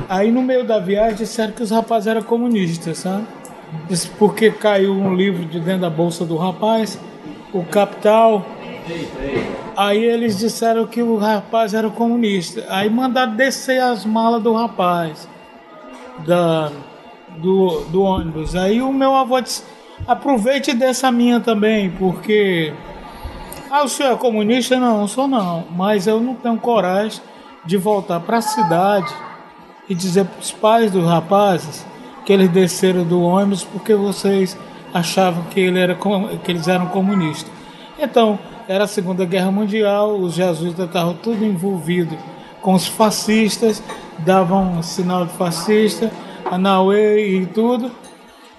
[0.09, 3.25] Aí no meio da viagem disseram que os rapazes eram comunistas, sabe?
[4.17, 6.99] Porque caiu um livro de dentro da bolsa do rapaz,
[7.53, 8.43] o Capital.
[9.75, 12.65] Aí eles disseram que o rapaz era comunista.
[12.69, 15.27] Aí mandaram descer as malas do rapaz,
[16.25, 16.71] da,
[17.37, 18.55] do, do ônibus.
[18.55, 19.63] Aí o meu avô disse:
[20.07, 22.73] aproveite dessa minha também, porque.
[23.69, 24.77] Ah, o senhor é comunista?
[24.77, 25.63] Não, sou não.
[25.71, 27.21] Mas eu não tenho coragem
[27.65, 29.13] de voltar para a cidade
[29.87, 31.85] e dizer para os pais dos rapazes
[32.25, 34.57] que eles desceram do ônibus porque vocês
[34.93, 35.95] achavam que, ele era,
[36.43, 37.51] que eles eram comunistas.
[37.97, 38.37] Então,
[38.67, 42.17] era a Segunda Guerra Mundial, os jesuítas estavam tudo envolvidos
[42.61, 43.81] com os fascistas,
[44.19, 46.11] davam um sinal de fascista,
[46.45, 47.91] Anauê e tudo.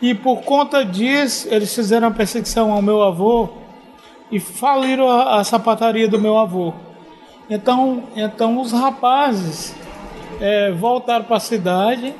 [0.00, 3.48] E por conta disso, eles fizeram uma perseguição ao meu avô
[4.30, 6.72] e faliram a, a sapataria do meu avô.
[7.48, 9.74] Então, então os rapazes
[10.40, 12.14] é, voltaram para a cidade,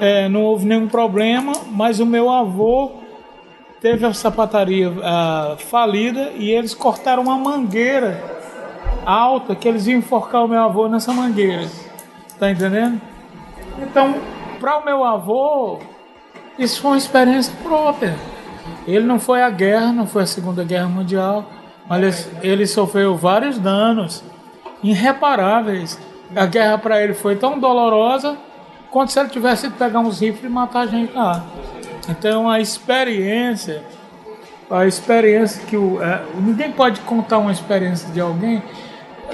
[0.00, 2.92] é, não houve nenhum problema, mas o meu avô
[3.86, 8.20] teve a sapataria ah, falida e eles cortaram uma mangueira
[9.04, 11.68] alta que eles iam enforcar o meu avô nessa mangueira.
[12.36, 13.00] Tá entendendo?
[13.80, 14.16] Então,
[14.58, 15.78] para o meu avô,
[16.58, 18.16] isso foi uma experiência própria.
[18.88, 21.44] Ele não foi à guerra, não foi a Segunda Guerra Mundial,
[21.88, 24.24] mas ele, ele sofreu vários danos
[24.82, 25.96] irreparáveis.
[26.34, 28.36] A guerra para ele foi tão dolorosa
[28.90, 31.44] quanto se ele tivesse ido pegar uns rifles e matar a gente lá.
[32.08, 33.82] Então a experiência,
[34.70, 38.62] a experiência que o, é, ninguém pode contar uma experiência de alguém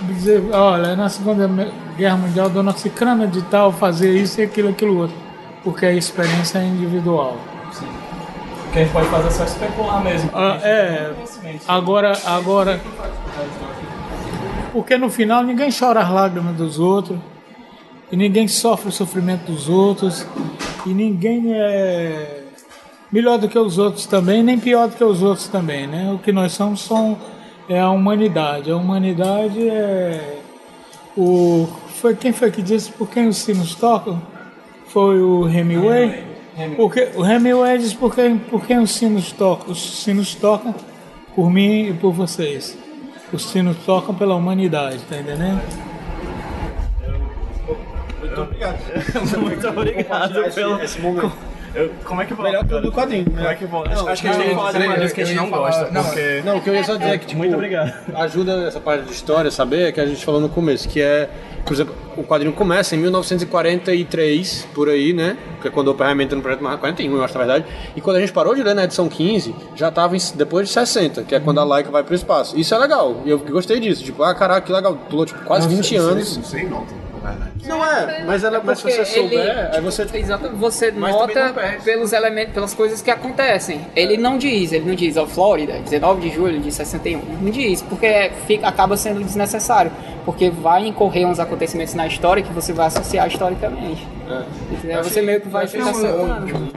[0.00, 1.48] dizer, olha, na Segunda
[1.96, 5.16] Guerra Mundial, dona Cicrana de tal fazer isso e aquilo, aquilo outro,
[5.62, 7.36] porque a experiência é individual.
[8.66, 10.30] O que a gente pode fazer é só especular mesmo.
[10.32, 11.12] Ah, é,
[11.68, 12.80] agora, agora,
[14.72, 17.18] porque no final ninguém chora as lágrimas dos outros,
[18.10, 20.26] e ninguém sofre o sofrimento dos outros,
[20.86, 22.41] e ninguém é
[23.12, 26.12] melhor do que os outros também, nem pior do que os outros também, né?
[26.12, 27.18] O que nós somos são,
[27.68, 28.70] é a humanidade.
[28.70, 30.38] A humanidade é
[31.16, 31.68] o
[32.02, 34.20] foi quem foi que disse por quem os sinos tocam?
[34.86, 36.24] Foi o Hemingway.
[36.76, 39.72] Porque o Hemingway diz por quem, por quem os sinos tocam?
[39.72, 40.74] Os sinos tocam
[41.34, 42.76] por mim e por vocês.
[43.32, 45.62] Os sinos tocam pela humanidade, tá entendendo?
[48.20, 48.78] Muito obrigado.
[49.40, 50.78] Muito obrigado pelo,
[51.74, 52.50] Eu- como é que volta?
[52.52, 53.24] Melhor clube do quadrinho.
[53.24, 53.94] Como é que volta?
[53.94, 55.50] Não, acho que a gente tem que falar de não, quadrinhos que a gente não
[55.50, 55.90] gosta.
[55.90, 56.42] não, porque...
[56.44, 57.92] Não, o que eu ia só dizer é que, tipo, Muito obrigado.
[58.14, 61.28] ajuda essa parte de história saber é que a gente falou no começo, que é,
[61.64, 65.36] por exemplo, o quadrinho começa em 1943, por aí, né?
[65.60, 67.64] Que é quando o Oppenheimer entra no projeto Manhattan, 41, eu acho, na verdade.
[67.96, 70.74] E quando a gente parou de ler na edição 15, já tava em- depois de
[70.74, 72.58] 60, que é quando a Laika vai pro espaço.
[72.58, 74.04] Isso é legal, e eu gostei disso.
[74.04, 76.38] Tipo, ah, caraca, que legal, pulou tipo, quase 20 anos.
[76.44, 77.01] Sem nota, na verdade.
[77.64, 80.04] Não é, mas, ela, mas se você souber, ele- aí você...
[80.04, 81.54] Tipo, Exato, você nota
[81.84, 83.80] pelos elementos, pelas coisas que acontecem.
[83.94, 87.20] Ele não diz, ele não diz, ó, Flórida, 19 de julho de 61.
[87.40, 89.90] Não diz, porque fica, acaba sendo desnecessário.
[90.24, 94.06] Porque vai incorrer uns acontecimentos na história que você vai associar historicamente.
[94.70, 95.02] Entendeu?
[95.02, 96.72] Você meio que vai ficar separando.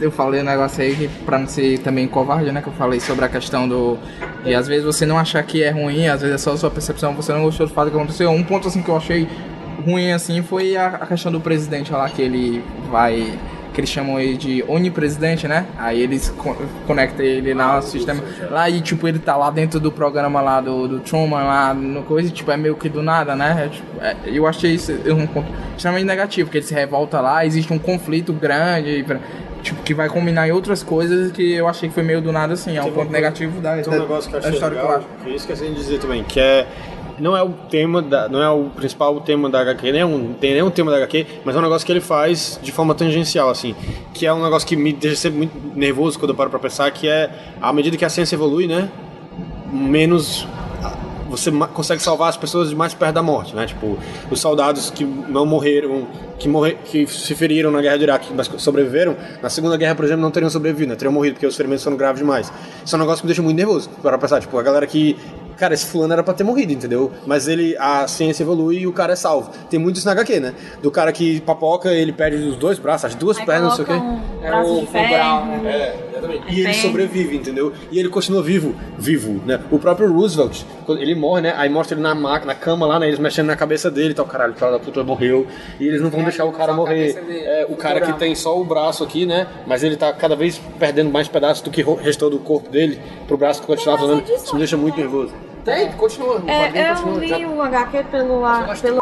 [0.00, 2.62] Eu falei um negócio aí que pra não ser também covarde, né?
[2.62, 3.98] Que eu falei sobre a questão do.
[4.44, 6.70] E às vezes você não achar que é ruim, às vezes é só a sua
[6.70, 8.30] percepção, você não gostou do fato que aconteceu.
[8.30, 9.28] Um ponto assim que eu achei
[9.84, 13.38] ruim assim foi a, a questão do presidente lá, que ele vai.
[13.74, 15.64] Que eles chamam ele de onipresidente, né?
[15.78, 16.56] Aí eles co
[16.86, 18.20] conectam ele lá no sistema.
[18.50, 22.02] Lá e tipo, ele tá lá dentro do programa lá do, do Truman, lá no
[22.02, 23.66] coisa, e, tipo, é meio que do nada, né?
[23.66, 25.46] É, tipo, é, eu achei isso um ponto
[25.76, 29.04] extremamente negativo, porque ele se revolta lá, existe um conflito grande.
[29.06, 29.18] pra-
[29.60, 32.54] Tipo, que vai combinar em outras coisas que eu achei que foi meio do nada
[32.54, 32.76] assim.
[32.76, 34.90] É um ponto negativo da, Tem da, negócio que eu da achei história que eu
[34.96, 35.06] acho.
[35.24, 36.64] que eu esqueci de dizer também, que é
[37.20, 40.32] não é o tema da, não é o principal tema da HQ, nem é um,
[40.34, 43.50] tem nenhum tema da HQ, mas é um negócio que ele faz de forma tangencial
[43.50, 43.74] assim,
[44.14, 46.90] que é um negócio que me deixa sempre muito nervoso quando eu paro para pensar,
[46.90, 47.30] que é
[47.60, 48.90] à medida que a ciência evolui, né,
[49.72, 50.46] menos
[51.28, 53.66] você consegue salvar as pessoas de mais perto da morte, né?
[53.66, 53.98] Tipo,
[54.30, 56.06] os soldados que não morreram,
[56.38, 60.04] que, morre, que se feriram na guerra do Iraque, mas sobreviveram, na Segunda Guerra, por
[60.04, 60.96] exemplo, não teriam sobrevivido, né?
[60.96, 62.52] Teriam morrido porque os ferimentos foram graves demais.
[62.84, 65.16] Isso é um negócio que me deixa muito nervoso, para pensar, tipo, a galera que
[65.58, 67.10] Cara, esse fulano era pra ter morrido, entendeu?
[67.26, 69.50] Mas ele, a ciência evolui e o cara é salvo.
[69.68, 70.54] Tem muito isso na HQ, né?
[70.80, 73.84] Do cara que papoca, ele perde os dois braços, as duas Aí pernas, não sei
[73.84, 73.94] o quê.
[73.94, 75.62] colocam É braço o Braun, ferro.
[75.62, 75.70] né?
[75.72, 76.54] É, exatamente.
[76.54, 77.72] E ele sobrevive, entendeu?
[77.90, 79.60] E ele continua vivo, vivo, né?
[79.70, 81.54] O próprio Roosevelt, quando ele morre, né?
[81.56, 83.08] Aí mostra ele na máquina, na cama lá, né?
[83.08, 85.46] Eles mexendo na cabeça dele e tal, caralho, o cara da puta morreu.
[85.80, 87.16] E eles não vão É, deixar o cara morrer.
[87.28, 89.46] É, o cara que tem só o braço aqui, né?
[89.66, 93.36] Mas ele tá cada vez perdendo mais pedaços do que restou do corpo dele pro
[93.36, 94.22] braço continuar Tem fazendo.
[94.28, 95.32] mais Isso me deixa muito nervoso.
[95.74, 96.36] Tem, continua.
[96.36, 97.18] O quadrinho É, eu continua.
[97.20, 98.98] li Já- o HQ pelo, a- pelo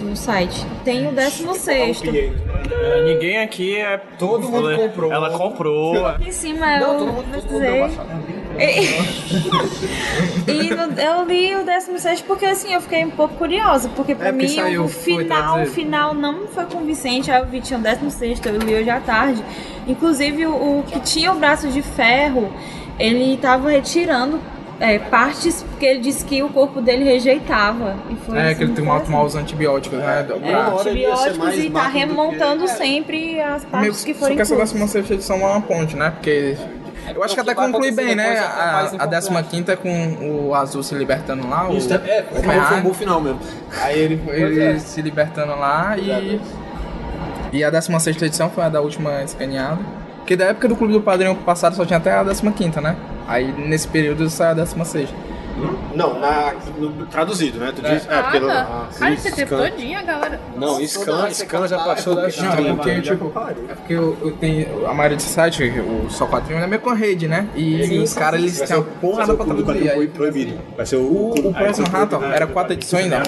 [0.00, 0.66] no site.
[0.84, 3.98] Tem o 16 É, Ninguém aqui é.
[4.18, 5.12] Todo mundo comprou.
[5.12, 6.06] Ela comprou.
[6.06, 7.82] Aqui em cima eu Não, todo mundo precisei.
[8.58, 14.14] E, e no- eu li o 16 porque assim eu fiquei um pouco curiosa, porque
[14.14, 17.30] pra É, mim saiu, o final, final não foi convincente.
[17.30, 19.42] Aí eu vi tinha o 16, eu li hoje à tarde.
[19.86, 22.50] Inclusive o, o que tinha o braço de ferro,
[22.98, 24.40] ele tava retirando
[24.80, 27.96] é, partes que ele disse que o corpo dele rejeitava.
[28.08, 30.20] E foi É, assim, que ele tem uma tomar os antibióticos, né?
[30.20, 30.24] É,
[30.82, 34.36] ser antibióticos e tá magro do que- remontando sempre as Meio, partes que só forem
[34.36, 34.74] que essa inclusas.
[34.74, 36.10] 16 edição é uma ponte, né?
[36.10, 36.56] Porque.
[37.14, 38.34] Eu acho que até conclui bem, né?
[38.34, 39.10] é é A, a importante.
[39.42, 41.68] 15 é com o Azul se libertando lá.
[41.68, 43.40] O, Isso, é, o foi foi um bom final mesmo.
[43.82, 46.40] Aí ele, ele se libertando lá e.
[47.52, 49.78] E a 16 edição foi a da última escaneada.
[50.18, 52.94] Porque da época do Clube do Padrinho passado só tinha até a 15, né?
[53.30, 55.08] Aí nesse período saiu a 16.
[55.94, 57.72] Não, na, no- traduzido, né?
[57.74, 58.88] Tu diz, é, Ah, porque tá.
[58.98, 60.40] Cara, esse tempo scan, todinha, galera.
[60.56, 62.74] Não, scan, scan já passou das Não, é 30.
[62.74, 63.32] porque, tipo,
[63.70, 64.86] é porque eu, eu tenho.
[64.88, 67.46] A maioria desse site, o Só Quadrinho, é meio com a rede, né?
[67.54, 69.90] E os caras, eles têm o uma porrada pra traduzir.
[69.90, 70.58] Aí, proibido.
[70.76, 71.02] Vai ser o...
[71.02, 73.22] O, o próximo rato ó, era quatro edições ainda.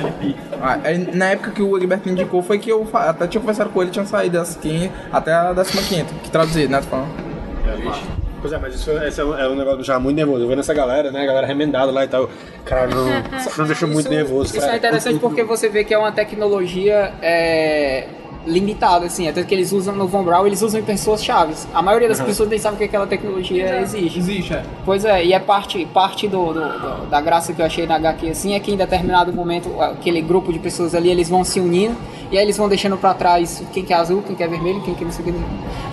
[0.60, 3.82] Ah, aí, na época que o Egberto indicou foi que eu até tinha conversado com
[3.82, 6.80] ele, tinha saído das 15 até a 15, que traduzido, né?
[6.80, 8.21] Tô falando.
[8.42, 10.42] Pois é, mas isso esse é um, é um negócio já muito nervoso.
[10.42, 11.22] Eu vendo essa galera, né?
[11.22, 12.28] A galera remendada lá e tal.
[12.64, 13.06] Cara, não,
[13.56, 14.50] não deixou muito nervoso.
[14.50, 14.72] Isso cara.
[14.72, 18.08] é interessante porque você vê que é uma tecnologia é,
[18.46, 19.28] limitada, assim.
[19.28, 21.66] Até que eles usam no Von Braun, eles usam em pessoas chaves.
[21.74, 24.18] A maioria das pessoas nem sabe que aquela tecnologia existe.
[24.18, 24.62] Existe, é.
[24.84, 27.96] Pois é, e é parte, parte do, do- do- da graça que eu achei na
[27.96, 31.60] HQ, assim, é que em determinado momento, aquele grupo de pessoas ali, eles vão se
[31.60, 31.96] unindo,
[32.30, 34.80] e aí eles vão deixando pra trás quem que é azul, quem que é vermelho,
[34.82, 35.40] quem que não sei o que.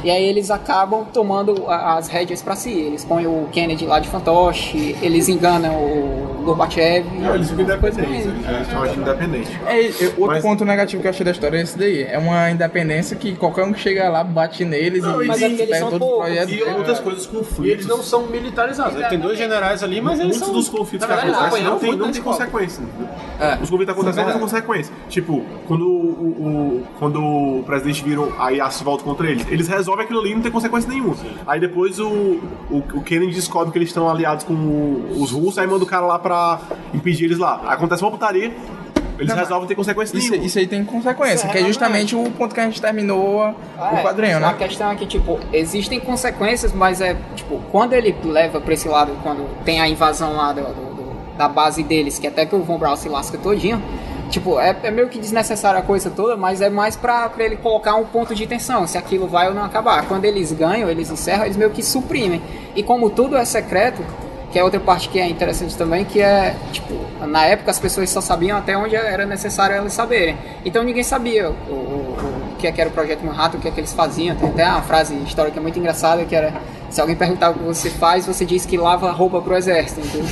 [0.04, 2.72] E aí eles acabam tomando as rédeas pra si.
[2.72, 7.06] Eles põem o Kennedy lá de fantoche, eles enganam o Gorbachev.
[7.20, 8.48] Não, eles ficam coisa independentes.
[8.48, 9.52] Eles estão agindo independentes.
[9.68, 12.04] É, é, outro Mas- ponto negativo que eu achei da história é esse daí.
[12.04, 15.46] É uma independência que qualquer um que chega lá bate neles Não, e mas é
[15.46, 16.54] eles pega são poucos, projetos.
[16.56, 17.66] E outras coisas, conflitos.
[17.66, 18.94] E eles não são militarizados.
[19.00, 19.08] né?
[19.10, 20.54] Tem dois generais ali, mas eles Muitos são...
[20.54, 22.84] dos conflitos que acontecem apanharam não tem, não tem consequência.
[23.40, 24.94] É, Os conflitos acontecem, não tem consequência.
[25.10, 29.68] Tipo, quando o, o- quando o presidente virou aí a se volta contra eles, eles
[29.68, 31.16] resolvem aquilo ali e não tem consequência nenhuma.
[31.48, 32.08] Aí depois o,
[32.70, 34.54] o, o Kennedy descobre que eles estão aliados com
[35.18, 36.60] os russos, aí manda o cara lá pra
[36.94, 37.62] impedir eles lá.
[37.68, 38.52] Acontece uma putaria,
[39.20, 40.48] Eles resolvem ter consequência Isso, nenhuma.
[40.48, 43.42] isso aí tem consequência, Isso que é é justamente o ponto que a gente terminou
[43.44, 43.54] a-
[43.92, 44.56] É, o quadrinho, A né?
[44.58, 49.12] questão é que, tipo, existem consequências, mas é, tipo, quando ele leva pra esse lado,
[49.22, 52.64] quando tem a invasão lá do, do- do- da base deles, que até que o
[52.64, 53.82] Von Braun se lasca todinho,
[54.30, 57.56] tipo, é, é meio que desnecessária a coisa toda, mas é mais pra, pra ele
[57.58, 60.06] colocar um ponto de tensão, se aquilo vai ou não acabar.
[60.08, 62.42] Quando eles ganham, eles encerram, eles meio que suprimem.
[62.76, 64.02] E como tudo é secreto,
[64.52, 66.94] que é outra parte que é interessante também, que é, tipo,
[67.28, 70.36] na época as pessoas só sabiam até onde era necessário elas saberem.
[70.66, 73.68] Então ninguém sabia o, o- o que, é que era o Projeto Manhattan, o que
[73.68, 74.36] é que eles faziam.
[74.36, 76.54] Tem até uma frase histórica muito engraçada que era,
[76.90, 80.26] se alguém perguntar o que você faz, você diz que lava roupa pro exército, entendeu?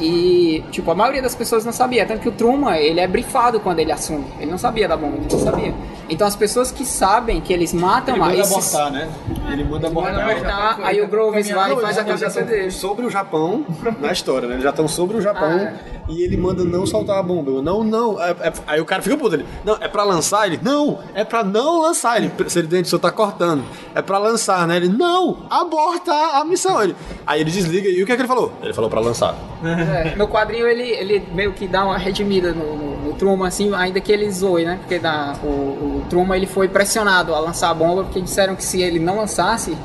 [0.00, 2.04] E, tipo, a maioria das pessoas não sabia.
[2.04, 4.24] Tanto que o Truman, ele é brifado quando ele assume.
[4.38, 5.74] Ele não sabia da bomba, ele não sabia.
[6.08, 8.52] Então as pessoas que sabem que eles matam Ele esses...
[8.74, 9.08] abortar, né?
[9.52, 10.30] Ele manda Manda abortar.
[10.30, 12.70] abortar, aí o Groves vai e faz a cabeça estão dele.
[12.70, 13.64] sobre o Japão
[14.00, 14.54] na história, né?
[14.54, 15.72] Eles já estão sobre o Japão Ah,
[16.08, 17.50] e ele manda não soltar a bomba.
[17.50, 18.20] Eu, não, não.
[18.22, 19.34] é- é- aí o cara fica puto.
[19.36, 20.46] Ele, não, é pra lançar?
[20.46, 22.16] Ele, não, é pra não lançar.
[22.18, 23.64] Ele, se ele dentro só tá cortando.
[23.94, 24.76] É pra lançar, né?
[24.76, 26.82] Ele, não, aborta a missão.
[26.82, 26.94] Ele,
[27.26, 28.52] aí ele desliga e o que é que ele falou?
[28.62, 29.34] Ele falou pra lançar.
[29.64, 33.74] É, no quadrinho ele, ele meio que dá uma redimida no, no, no Truman, assim,
[33.74, 34.76] ainda que ele zoe, né?
[34.80, 38.64] Porque na, o, o Truman ele foi pressionado a lançar a bomba, porque disseram que
[38.64, 39.76] se ele não lançasse,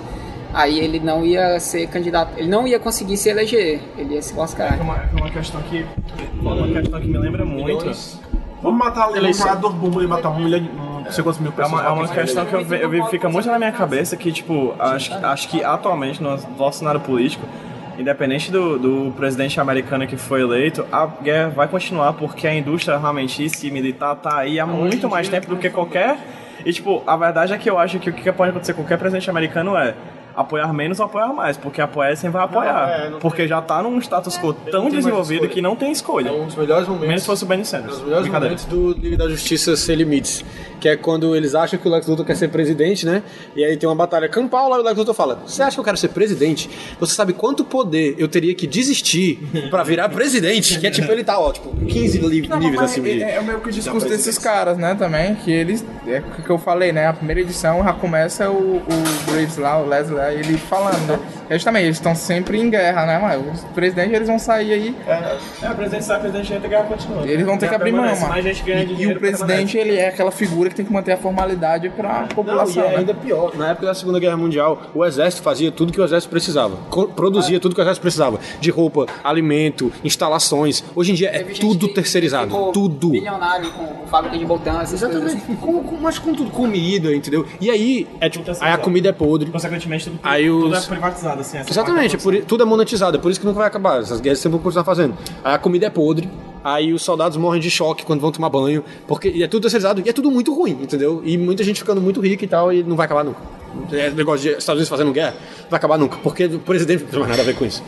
[0.54, 4.34] aí ele não ia ser candidato, ele não ia conseguir se eleger, ele ia se
[4.34, 4.78] lascar.
[4.78, 5.86] É uma, é uma questão que.
[6.40, 7.92] Uma questão que me lembra muito.
[8.62, 10.62] Vamos matar o jogador bomba e matar um milhão,
[11.04, 11.72] não sei quantos mil É pessoas.
[11.82, 15.12] uma, é uma questão que eu, eu fica muito na minha cabeça que, tipo, acho,
[15.14, 17.44] acho que atualmente no nosso cenário político,
[18.02, 22.96] independente do, do presidente americano que foi eleito, a guerra vai continuar porque a indústria
[22.96, 26.18] armamentista e militar tá aí há muito mais tempo do que qualquer.
[26.66, 28.98] E, tipo, a verdade é que eu acho que o que pode acontecer com qualquer
[28.98, 29.96] presidente americano é
[30.36, 32.90] apoiar menos ou apoiar mais, porque apoiar sempre vai apoiar.
[32.90, 36.30] é, não porque já tá num status quo tão desenvolvido que não tem escolha.
[36.30, 37.08] É um dos melhores momentos.
[37.08, 37.94] Menos se fosse o Bernie Sanders.
[37.94, 40.44] Um dos melhores momentos do Liga da Justiça Sem Limites.
[40.80, 43.22] Que é quando eles acham que o Lex Luthor quer ser presidente, né?
[43.56, 45.80] E aí tem uma batalha campal lá e o Lex Luthor fala: Você acha que
[45.80, 46.68] eu quero ser presidente?
[47.00, 49.38] Você sabe quanto poder eu teria que desistir
[49.70, 50.80] pra virar presidente?
[50.80, 53.22] Que é tipo, ele tá, ó, tipo, 15 li- Não, níveis mas acima é, de.
[53.24, 56.50] é o meio que o discurso desses caras, né, também, que eles, é o que
[56.50, 60.58] eu falei, né, a primeira edição já começa o, o Graves lá, o Leslie ele
[60.58, 61.20] falando,
[61.50, 65.70] justamente, eles estão sempre em guerra, né, mas os presidentes, eles vão sair aí, É,
[65.72, 67.28] o presidente sai, o presidente entra e a guerra continua.
[67.28, 68.28] eles vão ter que abrir mão, mano.
[68.28, 71.12] Mais gente ganha E, e o presidente, ele é aquela figura que tem que manter
[71.14, 72.96] a formalidade pra Não, e população, é né.
[72.98, 73.56] ainda pior.
[73.56, 76.76] Na época da Segunda Guerra Mundial, o exército fazia tudo que o exército precisava.
[77.16, 78.40] Produzia tudo que o exército precisava.
[78.60, 80.84] De roupa, alimento, instalações.
[80.96, 82.48] Hoje em dia é tudo que terceirizado.
[82.48, 83.10] ficou Tudo.
[83.10, 85.44] Bilionário com, com fábrica de botão, essas coisas Exatamente.
[85.52, 85.56] assim.
[85.56, 87.46] Com, com- mas com tudo, comida, entendeu?
[87.60, 89.50] E aí, é tipo, Tudo aí a comida é podre.
[89.52, 91.58] Consequentemente, tudo, Aí tudo os- é privatizado, assim.
[91.58, 94.00] essa Exatamente, é por, tudo é monetizado, é por isso que nunca vai acabar.
[94.02, 95.16] Essas guerras sempre vão continuar fazendo.
[95.44, 96.30] Aí a comida é podre,
[96.64, 100.02] aí os soldados morrem de choque quando vão tomar banho, porque e é tudo terceirizado
[100.06, 101.22] e é tudo muito ruim, entendeu?
[101.26, 103.40] E muita gente ficando muito rica e tal, e não vai acabar nunca.
[103.92, 107.10] É negócio de Estados Unidos fazendo guerra, não vai acabar nunca, porque o presidente não
[107.10, 107.82] tem mais nada a ver com isso.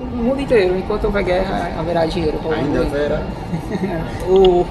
[0.00, 2.38] O mundo inteiro, enquanto houver guerra, haverá dinheiro.
[2.52, 3.22] Ainda o- verá.
[4.28, 4.66] o,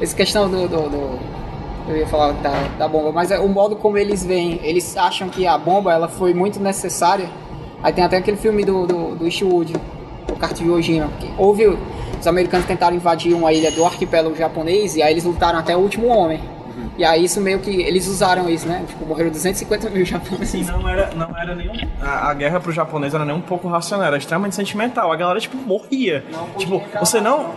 [0.00, 1.35] essa questão do, do- do-
[1.88, 5.28] eu ia falar da, da bomba, mas é o modo como eles veem, eles acham
[5.28, 7.28] que a bomba ela foi muito necessária.
[7.82, 9.74] Aí tem até aquele filme do, do, do Eastwood,
[10.30, 11.66] o Kart de Ojima, que houve
[12.18, 15.80] os americanos tentaram invadir uma ilha do arquipélago japonês e aí eles lutaram até o
[15.80, 16.40] último homem.
[16.98, 18.84] E aí isso meio que eles usaram isso, né?
[18.86, 20.54] Tipo, morreram 250 mil japoneses.
[20.54, 23.40] Assim, não era, não era nem um- a, a guerra pro japonês era nem um
[23.40, 25.12] pouco racional, era extremamente sentimental.
[25.12, 26.24] A galera, tipo, morria.
[26.56, 27.50] tipo, você não.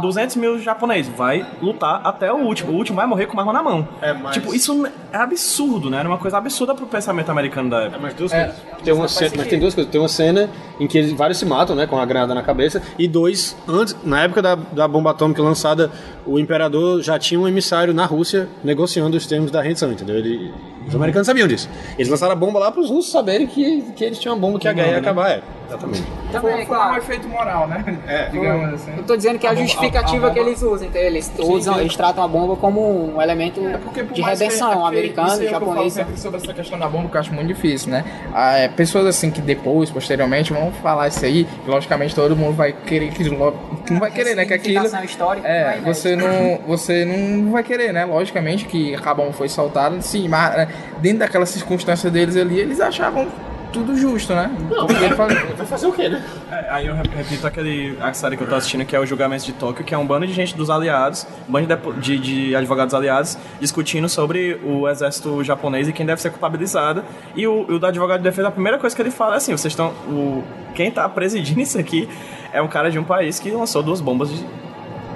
[0.00, 2.72] 200 mil japoneses, vai lutar até o último.
[2.72, 3.86] O último vai morrer com uma arma na mão.
[4.00, 5.98] É, mas- Tipo, isso é absurdo, né?
[5.98, 7.98] Era uma coisa absurda pro pensamento americano da época.
[8.00, 8.54] Mas duas coisas.
[8.82, 9.90] Tem uma cena, mas tem duas coisas.
[9.92, 10.48] Tem uma cena
[10.80, 13.96] em que eles, vários se matam, né, com a granada na cabeça, e dois, antes,
[14.04, 15.90] na época da, da bomba atômica lançada,
[16.26, 18.85] o imperador já tinha um emissário na Rússia negociando
[19.16, 20.16] os termos da rendição, entendeu?
[20.16, 20.52] Ele,
[20.86, 21.68] os americanos sabiam disso.
[21.98, 24.58] Eles lançaram a bomba lá para os russos saberem que, que eles tinham uma bomba
[24.58, 25.30] que a guerra ia acabar.
[25.30, 26.02] É, exatamente.
[26.32, 26.94] Também, Foi, foi claro.
[26.94, 27.98] um efeito moral, né?
[28.06, 28.28] É.
[28.30, 28.92] Digamos assim.
[28.96, 31.32] Eu tô dizendo que é a A justificativa a- a que eles usam, então eles
[31.38, 34.72] usam, eles tratam a bomba como um elemento É porque, por de que- é redenção
[34.72, 35.92] é o que eu falo japonês.
[35.92, 38.04] sempre sobre essa questão da bomba, que eu acho muito difícil, né?
[38.34, 42.54] Ah, é, pessoas assim que depois, posteriormente, vão falar isso aí, e, logicamente todo mundo
[42.54, 43.52] vai querer que não
[44.00, 44.44] vai querer, né?
[44.44, 44.84] Que aquilo.
[45.04, 45.82] Histórica, É, vai, né?
[45.84, 48.04] você não, você não vai querer, né?
[48.04, 50.68] Logicamente que a bomba foi soltada, sim, mas né,
[51.00, 53.26] dentro daquela circunstância deles ali, eles achavam
[53.72, 54.50] tudo justo, né?
[54.70, 54.86] Não,
[55.56, 56.24] Vai fazer o quê, né?
[56.50, 59.04] É, aí eu rep- repito aquele a série que eu tô assistindo, que é o
[59.04, 61.66] Julgamento de Tóquio, que é um bando de gente dos aliados, um bando
[62.00, 67.04] de, de, de advogados aliados, discutindo sobre o exército japonês e quem deve ser culpabilizado.
[67.34, 69.52] E o, o do advogado de defesa, a primeira coisa que ele fala é assim:
[69.52, 69.88] vocês estão.
[70.08, 70.42] O,
[70.74, 72.08] quem tá presidindo isso aqui
[72.52, 74.42] é um cara de um país que lançou duas bombas de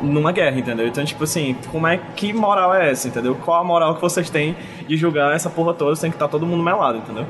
[0.03, 0.87] numa guerra, entendeu?
[0.87, 3.35] Então, tipo assim, como é que moral é essa, entendeu?
[3.37, 4.57] Qual a moral que vocês têm
[4.87, 7.27] de julgar essa porra toda sem que tá todo mundo melado, entendeu?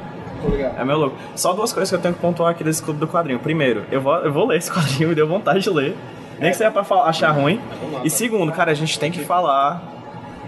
[0.78, 1.16] É meu louco.
[1.36, 3.38] Só duas coisas que eu tenho que pontuar aqui desse clube do quadrinho.
[3.38, 5.96] Primeiro, eu vou, eu vou ler esse quadrinho, me deu vontade de ler.
[6.38, 7.60] Nem que seja pra falar- achar ruim.
[8.02, 9.82] E segundo, cara, a gente tem que falar.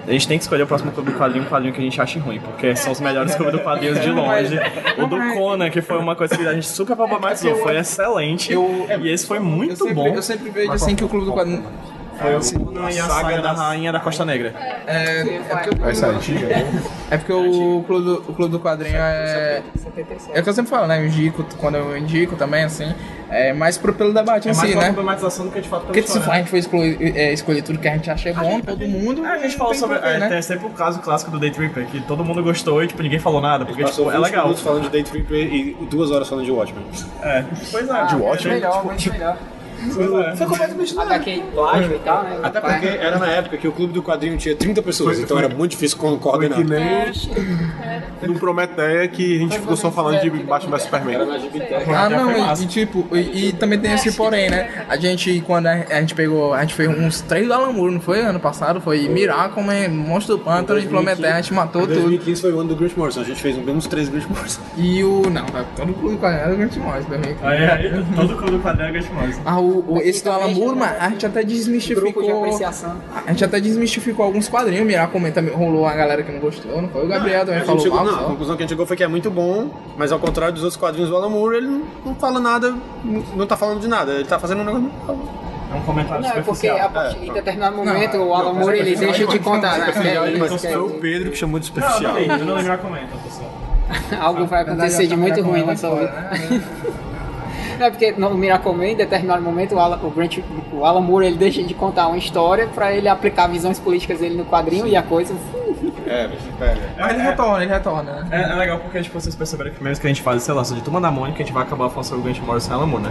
[0.09, 2.01] A gente tem que escolher o próximo clube do quadrinho, um quadrinho que a gente
[2.01, 4.59] ache ruim, porque são os melhores clubes do quadrinho de longe.
[4.99, 8.53] O do Conan, que foi uma coisa que a gente super problematizou, foi excelente.
[9.01, 10.07] E esse foi muito Eu sempre, bom.
[10.09, 11.62] eu sempre vejo assim que o Clube do Quadrinho.
[12.23, 14.55] Foi o Conan e a saga da Rainha da Costa Negra.
[14.86, 16.82] É, é porque, Essa é antiga, né?
[17.11, 19.62] é porque o, clube do, o Clube do Quadrinho é.
[20.32, 21.01] É o que eu sempre falo, né?
[21.01, 22.94] Eu indico, quando eu indico também, assim.
[23.28, 24.93] É mais pro, pelo debate É em mais si, uma né?
[24.93, 26.35] problematização do que de fato pela Porque se história.
[26.35, 29.24] a gente for excluir, é, escolher tudo que a gente acha bom, todo mundo.
[29.24, 29.97] A gente falou tem sobre.
[29.97, 30.28] porquê, é, né?
[30.28, 33.19] Tem sempre o caso clássico do Day Tripper, que todo mundo gostou e tipo, ninguém
[33.19, 34.44] falou nada, porque tipo, é 20 legal.
[34.44, 36.85] minutos falando de Day Tripper e duas horas falando de Watchmen.
[37.23, 37.44] É.
[37.70, 38.55] Pois é, de Watchmen.
[38.55, 39.39] Melhor, muito melhor.
[39.90, 41.12] Foi completamente nada.
[41.12, 42.38] HQ plágio e tal, né?
[42.42, 45.48] Até porque era na época que o clube do quadrinho tinha 30 pessoas, então era
[45.48, 46.59] muito difícil co- coordenar.
[46.59, 47.12] que nem
[48.28, 51.16] no Prometeia que a gente ficou só falando de Batman vs Superman.
[51.94, 54.84] Ah, não, e, tipo, e, também tem esse porém, né?
[54.88, 58.00] A gente, quando a, gente pegou, a gente fez uns três do Alan Moore, não
[58.00, 58.20] foi?
[58.20, 61.94] Ano passado, foi Miracle, Monstro do Pântano e Prometheus, a gente matou tudo.
[61.94, 64.60] 2015 foi o ano do Grant Morrison, a gente fez menos três Grant Morrison.
[64.76, 65.22] E o.
[65.30, 65.44] Não,
[65.76, 67.36] todo o clube do quadrinho era o Grant Morrison também.
[67.42, 69.42] Aí, aí, todo clube do quadrinho é Ghost Morrison.
[69.44, 72.39] Ah, o, o- esse do Alan Moore, mano, a gente até Grupo de desmistificou.
[72.44, 72.97] apreciação.
[73.27, 74.86] A gente até desmistificou alguns quadrinhos.
[74.86, 77.05] Miracle também rolou uma galera que não gostou, não foi?
[77.05, 78.07] O Gabriel também A gente falou chegou, mal.
[78.07, 78.24] não, a só.
[78.28, 80.78] conclusão que a gente chegou foi que é muito bom, mas ao contrário dos outros
[80.81, 82.74] quadrinhos do Alan Moore, ele não, não fala nada,
[83.05, 84.90] não, não tá falando de nada, ele tá fazendo um negócio.
[85.73, 86.86] É um comentário Não, é porque superficial.
[86.86, 89.93] a partir de determinado momento o Alan Moore ele deixa de contar, né?
[89.93, 92.15] Foi o Pedro que chamou de Não, superficial.
[92.39, 93.51] não, não lembro a comenta, pessoal.
[94.20, 96.31] Algo vai acontecer de muito ruim na sua vida.
[96.51, 97.11] Não,
[97.86, 100.38] é porque no Miracle Man, em determinado momento, o Alan, o, Grant,
[100.72, 104.36] o Alan Moore ele deixa de contar uma história pra ele aplicar visões políticas dele
[104.36, 105.34] no quadrinho e a coisa.
[106.06, 106.28] É,
[106.60, 106.76] é.
[106.98, 108.28] Mas ele retorna, ele retorna, né?
[108.30, 110.64] É, é legal porque tipo, vocês perceberam que mesmo que a gente fale, sei lá,
[110.64, 112.74] só de Turma da Mônica, a gente vai acabar falando sobre o Grant Morrison e
[112.74, 113.10] Alan Moore, né?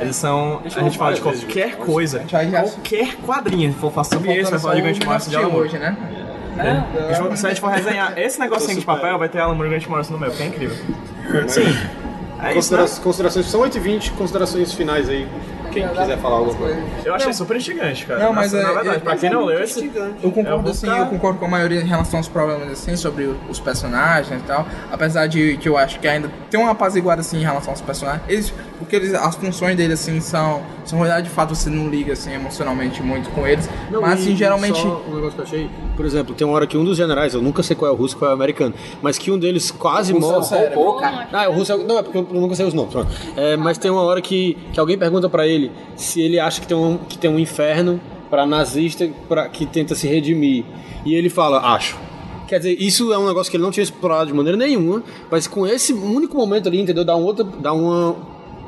[0.00, 0.60] Eles são.
[0.64, 2.20] A gente fala de qualquer coisa,
[2.62, 5.48] qualquer quadrinho, se for falar sobre esse, vai falar de Grant Morrison e de Alan
[5.48, 5.64] Moore.
[5.66, 5.96] hoje, né?
[6.58, 9.54] A gente for- Se a gente for resenhar esse negocinho de papel, vai ter Alan
[9.54, 10.76] Moore e Grant Morrison no meio, que é incrível.
[11.48, 11.62] Sim.
[12.42, 12.90] É isso, Considera né?
[13.02, 15.28] Considerações, são 8 e 20 considerações finais aí.
[15.70, 16.80] Quem quiser falar alguma coisa.
[17.04, 18.24] Eu achei super instigante, cara.
[18.24, 19.90] Não, mas na, é- na verdade, é- pra quem não leu esse.
[20.22, 22.96] Eu concordo, Eu vou assim, eu concordo com a maioria em relação aos problemas, assim,
[22.96, 24.66] sobre o- os personagens e tal.
[24.90, 28.22] Apesar de que eu acho que ainda tem uma apaziguada, assim, em relação aos personagens.
[28.28, 30.62] Eles, porque eles, as funções deles, assim, são...
[30.84, 33.68] São verdade, de fato, você não liga, assim, emocionalmente muito com eles.
[34.00, 34.80] mas, assim, e geralmente...
[34.80, 37.32] Só um negócio que eu achei, por exemplo, tem uma hora que um dos generais,
[37.34, 39.70] eu nunca sei qual é o russo qual é o americano, mas que um deles
[39.70, 40.46] quase morre.
[40.74, 41.28] Pô, cara.
[41.32, 42.92] Ah, o russo é, não é porque eu nunca sei os nomes.
[42.92, 43.10] pronto.
[43.36, 45.59] É, mas tem uma hora que, que alguém pergunta pra ele
[45.96, 48.00] se ele acha que tem um, que tem um inferno
[48.30, 50.64] pra nazista pra, que tenta se redimir.
[51.04, 51.98] E ele fala, acho.
[52.46, 55.46] Quer dizer, isso é um negócio que ele não tinha explorado de maneira nenhuma, mas
[55.46, 57.04] com esse único momento ali, entendeu?
[57.04, 58.16] Dá, um outra, dá uma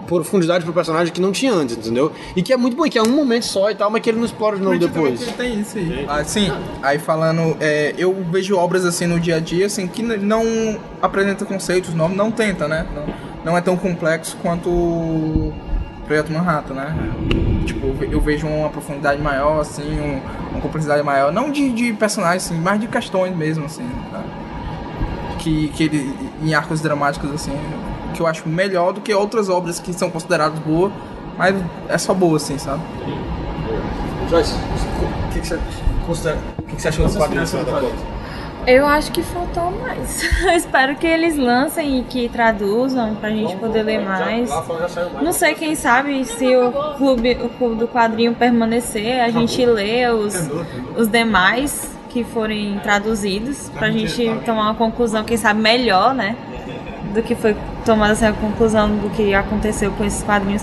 [0.06, 2.12] profundidade pro personagem que não tinha antes, entendeu?
[2.36, 4.18] E que é muito bom, que é um momento só e tal, mas que ele
[4.18, 5.20] não explora de novo depois.
[5.36, 6.04] Tem isso aí.
[6.08, 6.50] Ah, sim,
[6.82, 11.44] aí falando, é, eu vejo obras assim no dia a dia, assim, que não apresenta
[11.44, 12.86] conceitos novos, não tenta, né?
[12.94, 15.52] Não, não é tão complexo quanto
[16.12, 16.94] Projeto Manhattan, né?
[17.64, 20.20] Tipo, eu ve- eu vejo uma profundidade maior, assim, um-
[20.50, 24.20] uma complexidade maior, não de, de personagens, assim, mas de questões mesmo, assim, tá?
[25.38, 27.52] que, que ele, em arcos dramáticos, assim,
[28.12, 30.92] que eu acho melhor do que outras obras que são consideradas boas,
[31.38, 31.56] mas
[31.88, 32.82] é só boa, assim, sabe?
[34.28, 35.58] Joyce, o que, que você
[36.06, 36.38] considera?
[36.58, 38.11] O que, que você achou da conta?
[38.66, 40.22] Eu acho que faltou mais.
[40.42, 44.50] Eu espero que eles lancem e que traduzam pra gente poder ler mais.
[45.20, 50.08] Não sei, quem sabe se o clube, o clube do quadrinho permanecer, a gente lê
[50.08, 50.34] os,
[50.96, 56.36] os demais que forem traduzidos, pra gente tomar uma conclusão, quem sabe, melhor, né?
[57.14, 60.62] Do que foi tomada essa conclusão do que aconteceu com esses quadrinhos.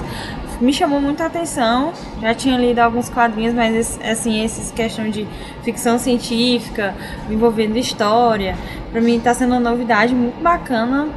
[0.60, 5.26] Me chamou muita atenção, já tinha lido alguns quadrinhos, mas assim, esses questão de
[5.64, 6.94] ficção científica,
[7.30, 8.58] envolvendo história,
[8.92, 11.08] pra mim tá sendo uma novidade muito bacana.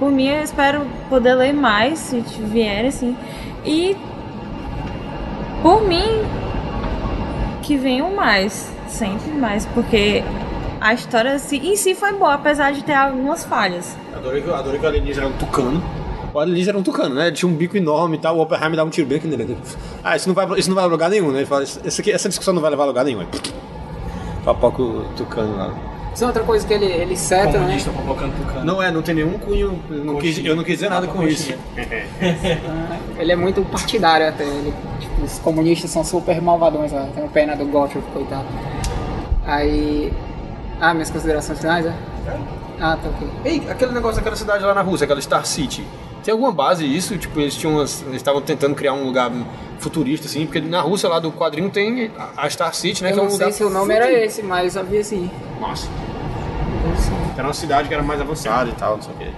[0.00, 3.16] Por mim, eu espero poder ler mais, se vier, assim.
[3.64, 3.96] E
[5.62, 6.22] por mim,
[7.62, 10.24] que venham mais, sempre mais, porque
[10.80, 13.96] a história em si foi boa, apesar de ter algumas falhas.
[14.16, 15.82] Adorei, que- adorei que o alienígena era um tucano.
[16.32, 17.28] O alienígena era um tucano, né?
[17.28, 18.36] Ele tinha um bico enorme e tal.
[18.36, 19.56] O Oppenheimer dava um tiro bem aqui nele.
[20.04, 21.38] Ah, isso não vai, isso não vai a lugar nenhum, né?
[21.38, 23.20] Ele fala, "Isso aqui- essa discussão não vai levar a lugar nenhum.
[23.20, 23.26] Aí,
[24.44, 25.74] Papoca o tucano lá.
[26.14, 27.58] Isso é outra coisa que ele, ele seta, né?
[27.60, 28.64] Comunista provocando tucano.
[28.64, 29.78] Não é, não tem nenhum cunho.
[29.90, 31.52] eu Não quis, eu não quis dizer nada com isso.
[33.18, 34.44] Ele é muito partidário até.
[34.44, 37.08] Ele, tipo, os comunistas são super malvadões lá.
[37.14, 38.46] Tenho pena do Gottfried, coitado.
[39.46, 40.12] Aí.
[40.80, 41.92] Ah, minhas considerações finais, é?
[42.80, 43.28] Ah, tá ok.
[43.44, 45.84] Ei, aquele negócio daquela cidade lá na Rússia, aquela Star City.
[46.28, 47.16] Tem alguma base isso?
[47.16, 49.32] Tipo, eles tinham umas, eles estavam tentando criar um lugar
[49.78, 53.12] futurista, assim, porque na Rússia lá do quadrinho tem a Star City, né?
[53.12, 55.30] Eu que é um não sei se o nome era esse, mas eu vi assim.
[55.58, 55.88] Nossa.
[57.34, 59.30] Era uma cidade que era mais avançada e tal, não sei o quê.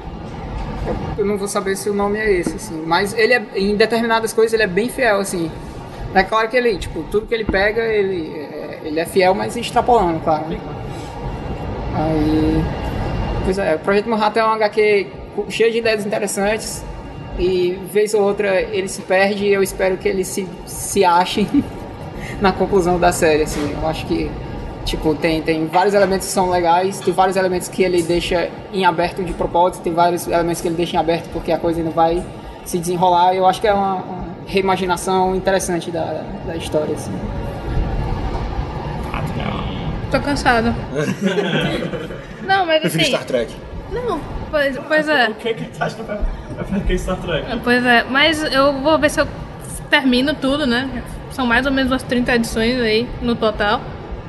[1.17, 2.83] Eu não vou saber se o nome é esse, assim.
[2.85, 5.49] Mas ele é, em determinadas coisas ele é bem fiel, assim.
[6.12, 9.57] É claro que ele, tipo, tudo que ele pega, ele é, ele é fiel, mas
[9.57, 10.49] extrapolando, claro.
[10.49, 10.59] né?
[11.95, 12.65] Aí.
[13.45, 16.85] Pois é, o Projeto Manhattan é um HQ cheio de ideias interessantes.
[17.39, 21.47] E vez ou outra ele se perde e eu espero que ele se, se ache
[22.40, 23.73] na conclusão da série, assim.
[23.73, 24.31] Eu acho que,
[24.85, 28.85] tipo, tem, tem vários elementos que são legais, tem vários elementos que ele deixa em
[28.85, 31.93] aberto de propósito, tem vários elementos que ele deixa em aberto porque a coisa não
[31.93, 32.23] vai
[32.65, 33.35] se desenrolar.
[33.35, 37.12] Eu acho que é uma, uma reimaginação interessante da, da história, assim.
[40.11, 40.74] Tô cansado.
[42.44, 43.12] não, mas Prefiro assim.
[43.12, 43.55] Star Trek.
[43.93, 44.20] Não,
[44.51, 45.29] pois, pois é.
[45.29, 46.19] O que que tu acha que vai
[46.89, 47.47] em Star Trek?
[47.63, 49.29] Pois é, mas eu vou ver se eu
[49.89, 51.03] termino tudo, né?
[51.31, 53.81] São mais ou menos umas 30 edições aí no total.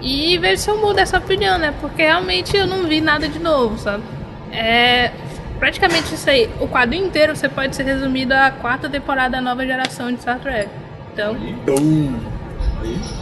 [0.02, 1.74] E ver se eu mudo essa opinião, né?
[1.80, 4.04] Porque realmente eu não vi nada de novo, sabe?
[4.52, 5.12] É
[5.60, 6.50] praticamente isso aí.
[6.60, 10.40] O quadrinho inteiro você pode ser resumido à quarta temporada da nova geração de Star
[10.40, 10.70] Trek.
[11.14, 11.38] Então,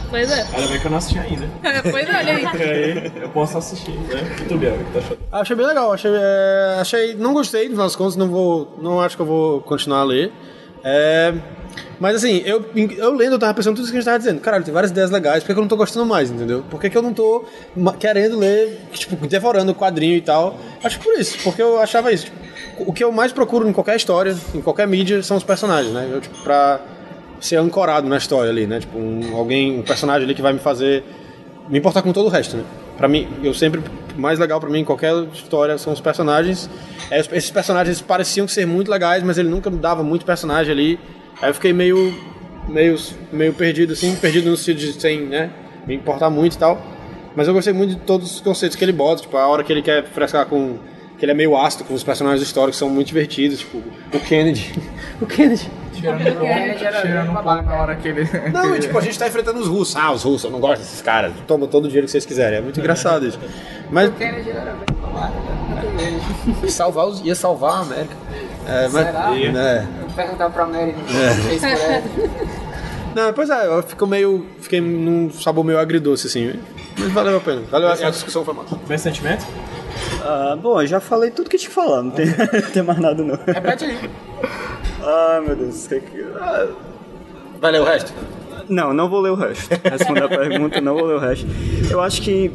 [0.08, 0.46] pois é.
[0.54, 1.48] Ainda bem que eu não assisti ainda.
[1.90, 3.12] pois é, olha aí.
[3.22, 4.36] Eu posso assistir, né?
[4.40, 5.18] E tu, Biel, o que tu achou?
[5.30, 7.14] Ah, Achei bem legal, achei, é, achei.
[7.14, 8.76] Não gostei, no final das contas, não vou.
[8.80, 10.32] Não acho que eu vou continuar a ler.
[10.82, 11.34] É,
[11.98, 14.40] mas assim, eu, eu lendo, eu tava pensando tudo isso que a gente tava dizendo.
[14.40, 16.64] Caralho, tem várias ideias legais, por que que eu não tô gostando mais, entendeu?
[16.70, 17.44] Por que, que eu não tô
[17.98, 20.58] querendo ler, tipo, devorando o quadrinho e tal?
[20.82, 22.24] Acho que por isso, porque eu achava isso.
[22.24, 22.38] Tipo,
[22.90, 26.08] o que eu mais procuro em qualquer história, em qualquer mídia, são os personagens, né?
[26.10, 26.80] Eu, tipo, pra
[27.40, 28.80] ser ancorado na história ali, né?
[28.80, 31.04] Tipo, um, alguém, um personagem ali que vai me fazer
[31.68, 32.64] me importar com todo o resto, né?
[32.96, 33.80] Pra mim, eu sempre
[34.16, 36.68] mais legal pra mim em qualquer história são os personagens.
[37.10, 41.00] É, esses personagens pareciam ser muito legais, mas ele nunca dava muito personagem ali.
[41.40, 42.12] Aí eu fiquei meio
[42.68, 42.98] meio
[43.32, 45.50] meio perdido assim, perdido no sentido de sem, né,
[45.86, 46.80] me importar muito e tal.
[47.34, 49.72] Mas eu gostei muito de todos os conceitos que ele bota, tipo, a hora que
[49.72, 50.78] ele quer frescar com
[51.20, 53.76] que ele é meio ácido com os personagens históricos são muito divertidos, tipo,
[54.12, 54.74] o Kennedy.
[55.20, 55.70] o Kennedy.
[55.92, 58.26] Cheirando um pouco, na hora que ele.
[58.50, 59.94] Não, e tipo, a gente tá enfrentando os russos.
[59.96, 61.34] Ah, os russos, eu não gosto desses caras.
[61.46, 62.58] Toma todo o dinheiro que vocês quiserem.
[62.58, 63.38] É muito engraçado isso.
[63.90, 64.90] Mas Kennedy era bem
[65.92, 66.20] né?
[66.68, 68.16] salvar os, ia salvar a América.
[68.66, 69.36] É, mas, Será?
[69.36, 69.86] É.
[70.00, 70.94] Vou perguntar pra Mary.
[71.10, 72.02] É.
[73.14, 74.46] Não, pois é, eu fico meio.
[74.60, 76.54] Fiquei num sabor meio agridoce, assim.
[76.98, 77.62] Mas valeu a pena.
[77.70, 78.78] Valeu a, a discussão foi massa.
[78.88, 79.44] Bem sentimento?
[80.22, 82.26] Ah, bom, eu já falei tudo que tinha que falar, não tem,
[82.62, 83.38] não tem mais nada não.
[83.46, 84.10] Repete aí.
[85.02, 85.86] Ah, meu Deus.
[85.86, 86.00] que-
[86.40, 86.66] ah,
[87.60, 88.12] Vai ler o resto?
[88.68, 89.68] Não, não vou ler o resto.
[89.84, 91.46] Responder a pergunta, não vou ler o resto.
[91.90, 92.50] Eu acho que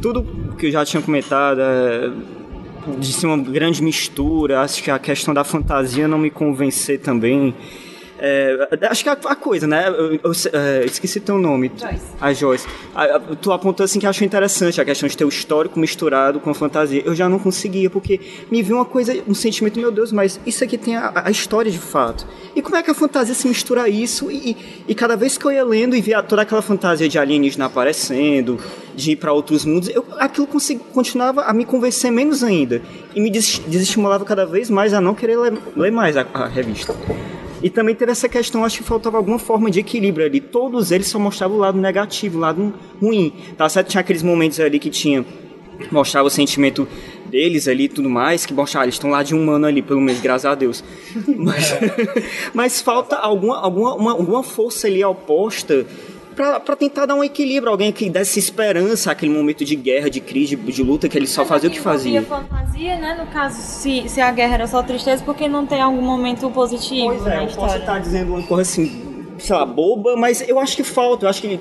[0.00, 0.22] tudo
[0.56, 2.10] que eu já tinha comentado é
[2.98, 4.60] de ser uma grande mistura.
[4.60, 7.54] Acho que a questão da fantasia não me convencer também.
[8.24, 9.88] É, acho que a, a coisa, né?
[9.88, 11.72] Eu, eu- é, esqueci teu nome.
[12.20, 12.66] A Joyce.
[12.94, 16.38] A- a- tu apontou assim que achou interessante a questão de ter o histórico misturado
[16.38, 17.02] com a fantasia.
[17.04, 20.62] Eu já não conseguia, porque me viu uma coisa, um sentimento, meu Deus, mas isso
[20.62, 22.24] aqui tem a, a história de fato.
[22.54, 24.30] E como é que a fantasia se mistura a isso?
[24.30, 27.64] E, e- cada vez que eu ia lendo e via toda aquela fantasia de alienígena
[27.66, 28.56] aparecendo,
[28.94, 30.46] de ir para outros mundos, eu, aquilo
[30.92, 32.80] continuava a me convencer menos ainda.
[33.16, 36.46] E me des- desestimulava cada vez mais a não querer ler, ler mais a- a
[36.46, 36.94] revista.
[37.62, 40.40] E também teve essa questão, acho que faltava alguma forma de equilíbrio ali.
[40.40, 43.32] Todos eles só mostravam o lado negativo, o lado ruim.
[43.56, 43.88] Tá certo?
[43.88, 45.24] Tinha aqueles momentos ali que tinha.
[45.90, 46.86] Mostrava o sentimento
[47.26, 50.20] deles ali tudo mais, que mostrava, eles estão lá de um ano ali, pelo menos,
[50.20, 50.84] graças a Deus.
[51.26, 51.72] Mas,
[52.54, 55.86] mas falta alguma, alguma, uma- alguma força ali oposta
[56.34, 57.70] pra, pra tentar dar um equilíbrio.
[57.70, 61.26] Alguém que desse esperança àquele momento de guerra, de crise, de, de luta, que ele
[61.26, 62.22] só fazia o que fazia.
[62.22, 63.16] Fantasia, né?
[63.18, 67.06] No caso, se, se a guerra era só tristeza, porque não tem algum momento positivo
[67.08, 67.78] Pois é, na eu posso história.
[67.80, 71.24] estar dizendo uma coisa assim, sei lá, boba, mas eu acho que falta.
[71.26, 71.58] Eu acho que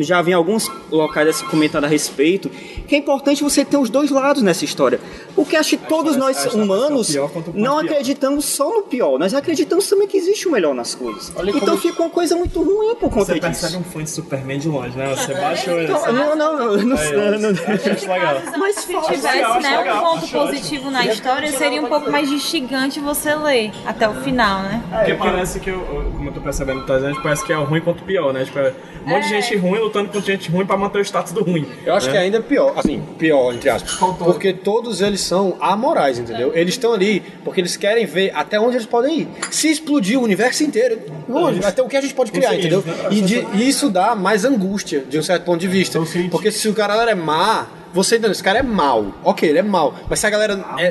[0.00, 2.48] já vi em alguns locais assim, comentando a respeito
[2.86, 5.00] que é importante você ter os dois lados nessa história.
[5.34, 7.14] Porque acho que todos nós essa- essa humanos
[7.54, 11.32] não acreditamos só no pior, nós acreditamos também que existe o melhor nas coisas.
[11.54, 13.42] Então fica uma coisa muito ruim por conta Você disso.
[13.62, 15.14] percebe um fã de Superman de longe, né?
[15.16, 15.84] Você baixa o olho.
[15.84, 18.42] Então, não, não, não, não, Aí, não, não, Acho legal.
[18.58, 19.26] Mas se tivesse
[19.62, 20.40] né, um ponto acho ótimo.
[20.46, 24.82] positivo na história, seria um pouco mais instigante você ler até o final, né?
[24.90, 25.80] Porque parece que, eu-
[26.16, 27.10] como eu tô percebendo, tá coisa, né?
[27.10, 28.44] Tipo, parece que é o ruim contra o pior, né?
[28.44, 28.72] Tipo, é
[29.04, 31.66] um monte de gente ruim lutando contra gente ruim pra manter o status do ruim.
[31.84, 32.12] Eu acho né?
[32.12, 33.92] que ainda é pior, assim, pior, entre aspas.
[34.18, 36.52] Porque todos eles são amorais, entendeu?
[36.54, 39.28] Eles estão ali porque eles querem ver até onde eles podem ir.
[39.50, 42.82] Se explodir o universo inteiro, longe, até o que a gente pode criar, entendeu?
[43.10, 46.00] E, de- e isso dá mais angústia, de um certo ponto de vista.
[46.30, 48.32] Porque se o cara é má, você entendeu?
[48.32, 49.06] Esse cara é mal.
[49.22, 49.94] Ok, ele é mal.
[50.08, 50.54] Mas se a galera.
[50.78, 50.90] É,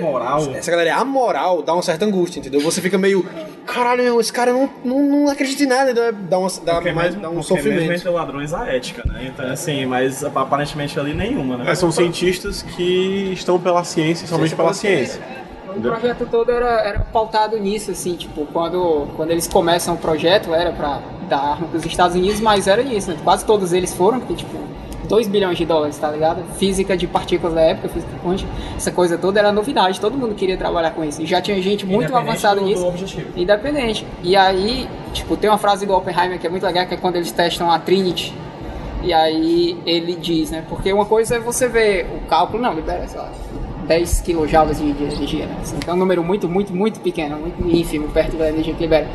[0.61, 2.61] se a galera é amoral, dá uma certa angústia, entendeu?
[2.61, 3.25] Você fica meio.
[3.65, 6.73] Caralho, meu, esse cara não, não, não acredita em nada, então é- dá, uma, dá,
[6.75, 7.91] Porque mais, mesmo, dá um porque mesmo sofrimento.
[7.93, 9.31] entre ladrões há ética, né?
[9.33, 11.71] Então, assim, mas aparentemente ali nenhuma, né?
[11.71, 15.21] É, são cientistas que estão pela ciência, somente pela ciência.
[15.75, 20.53] O projeto todo era, era pautado nisso, assim, tipo, quando, quando eles começam o projeto
[20.53, 20.99] era pra
[21.29, 23.17] dar arma pros Estados Unidos, mas era isso, né?
[23.23, 24.57] Quase todos eles foram, porque, tipo,
[25.11, 26.41] 2 bilhões de dólares, tá ligado?
[26.57, 30.55] Física de partículas da época, física quântica, essa coisa toda era novidade, todo mundo queria
[30.55, 31.21] trabalhar com isso.
[31.21, 32.87] E já tinha gente muito avançada nisso.
[32.87, 33.27] objetivo.
[33.35, 34.07] Independente.
[34.23, 37.17] E aí, tipo, tem uma frase do Oppenheimer que é muito legal, que é quando
[37.17, 38.33] eles testam a Trinity.
[39.03, 40.63] E aí ele diz, né?
[40.69, 43.29] Porque uma coisa é você ver o cálculo, não, libera, sei lá,
[43.87, 45.57] 10 kJ de, de energia, né?
[45.61, 48.81] Assim, que é um número muito, muito, muito pequeno, muito ínfimo, perto da energia que
[48.81, 49.07] libera.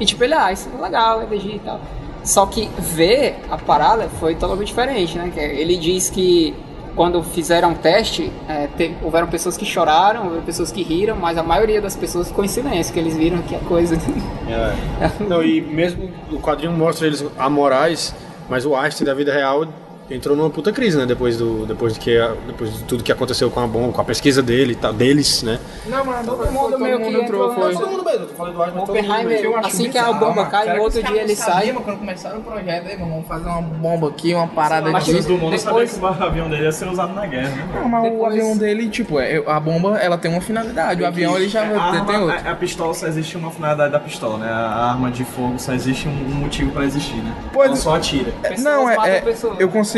[0.00, 1.80] E tipo, ele, ah, isso é legal, energia e tal.
[2.26, 5.32] Só que ver a parada foi totalmente diferente, né?
[5.36, 6.52] Ele diz que
[6.96, 8.68] quando fizeram o teste, é,
[9.02, 12.48] houveram pessoas que choraram, houveram pessoas que riram, mas a maioria das pessoas ficou em
[12.48, 13.96] silêncio, que eles viram que a coisa...
[14.48, 15.10] É.
[15.24, 18.14] Não, e mesmo o quadrinho mostra eles amorais,
[18.48, 19.66] mas o Einstein da vida real
[20.10, 21.04] entrou numa puta crise, né?
[21.06, 22.16] Depois do depois de que
[22.46, 25.42] depois de tudo que aconteceu com a bomba, com a pesquisa dele, e tal, deles,
[25.42, 25.58] né?
[25.86, 27.72] Não, mas Todo mundo meio que entrou, foi.
[27.74, 31.02] Todo mundo mesmo, tô falando do Einstein, Oppenheimer, assim que a bomba cai, no outro
[31.02, 31.72] dia ele sai.
[31.72, 35.18] Quando começaram o projeto, aí, vamos fazer uma bomba aqui, uma parada Mas aqui.
[35.18, 37.68] o do mundo depois- sabia que o avião dele ia ser usado na guerra, né?
[37.74, 41.02] Não, mas o avião dele, tipo, é, a bomba, ela tem uma finalidade.
[41.02, 42.46] O avião, ele já É, tem outro.
[42.46, 44.48] a, a pistola só existe uma finalidade da pistola, né?
[44.50, 47.34] A arma de fogo só existe um, motivo pra existir, né?
[47.74, 48.32] Só atira.
[48.58, 49.58] Não, matam é, é- pessoas.
[49.60, 49.95] eu consigo,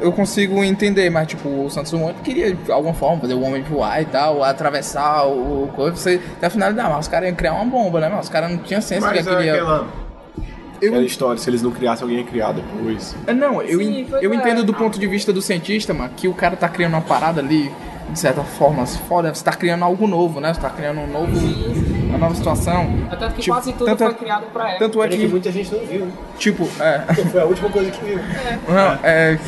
[0.00, 3.62] eu consigo entender, mas tipo, o Santos Dumont queria de alguma forma fazer o homem
[3.62, 7.36] voar e tal, atravessar o o coisa, você tem a finalidade, mas os caras iam
[7.36, 8.08] criar uma bomba, né?
[8.08, 9.52] Mas os caras não tinham senso que Mas é queria.
[9.54, 9.86] aquela,
[10.80, 13.14] Eu, aquela história, se eles não criassem, alguém ia criar depois.
[13.26, 14.36] É, Não, eu, Sim, eu é.
[14.36, 17.40] entendo do ponto de vista do cientista, mano, que o cara tá criando uma parada
[17.40, 17.70] ali,
[18.10, 20.52] de certa forma, foda, você tá criando algo novo, né?
[20.52, 21.32] Você tá criando um novo,
[22.22, 22.90] nova situação.
[23.10, 24.78] Tanto que Tipo, quase tudo tanto é- foi criado pra ela.
[24.78, 26.08] Tanto é É que que, muita gente não viu.
[26.38, 27.00] tipo, é,
[27.30, 28.18] Foi a última coisa que viu.
[28.68, 29.38] não, é,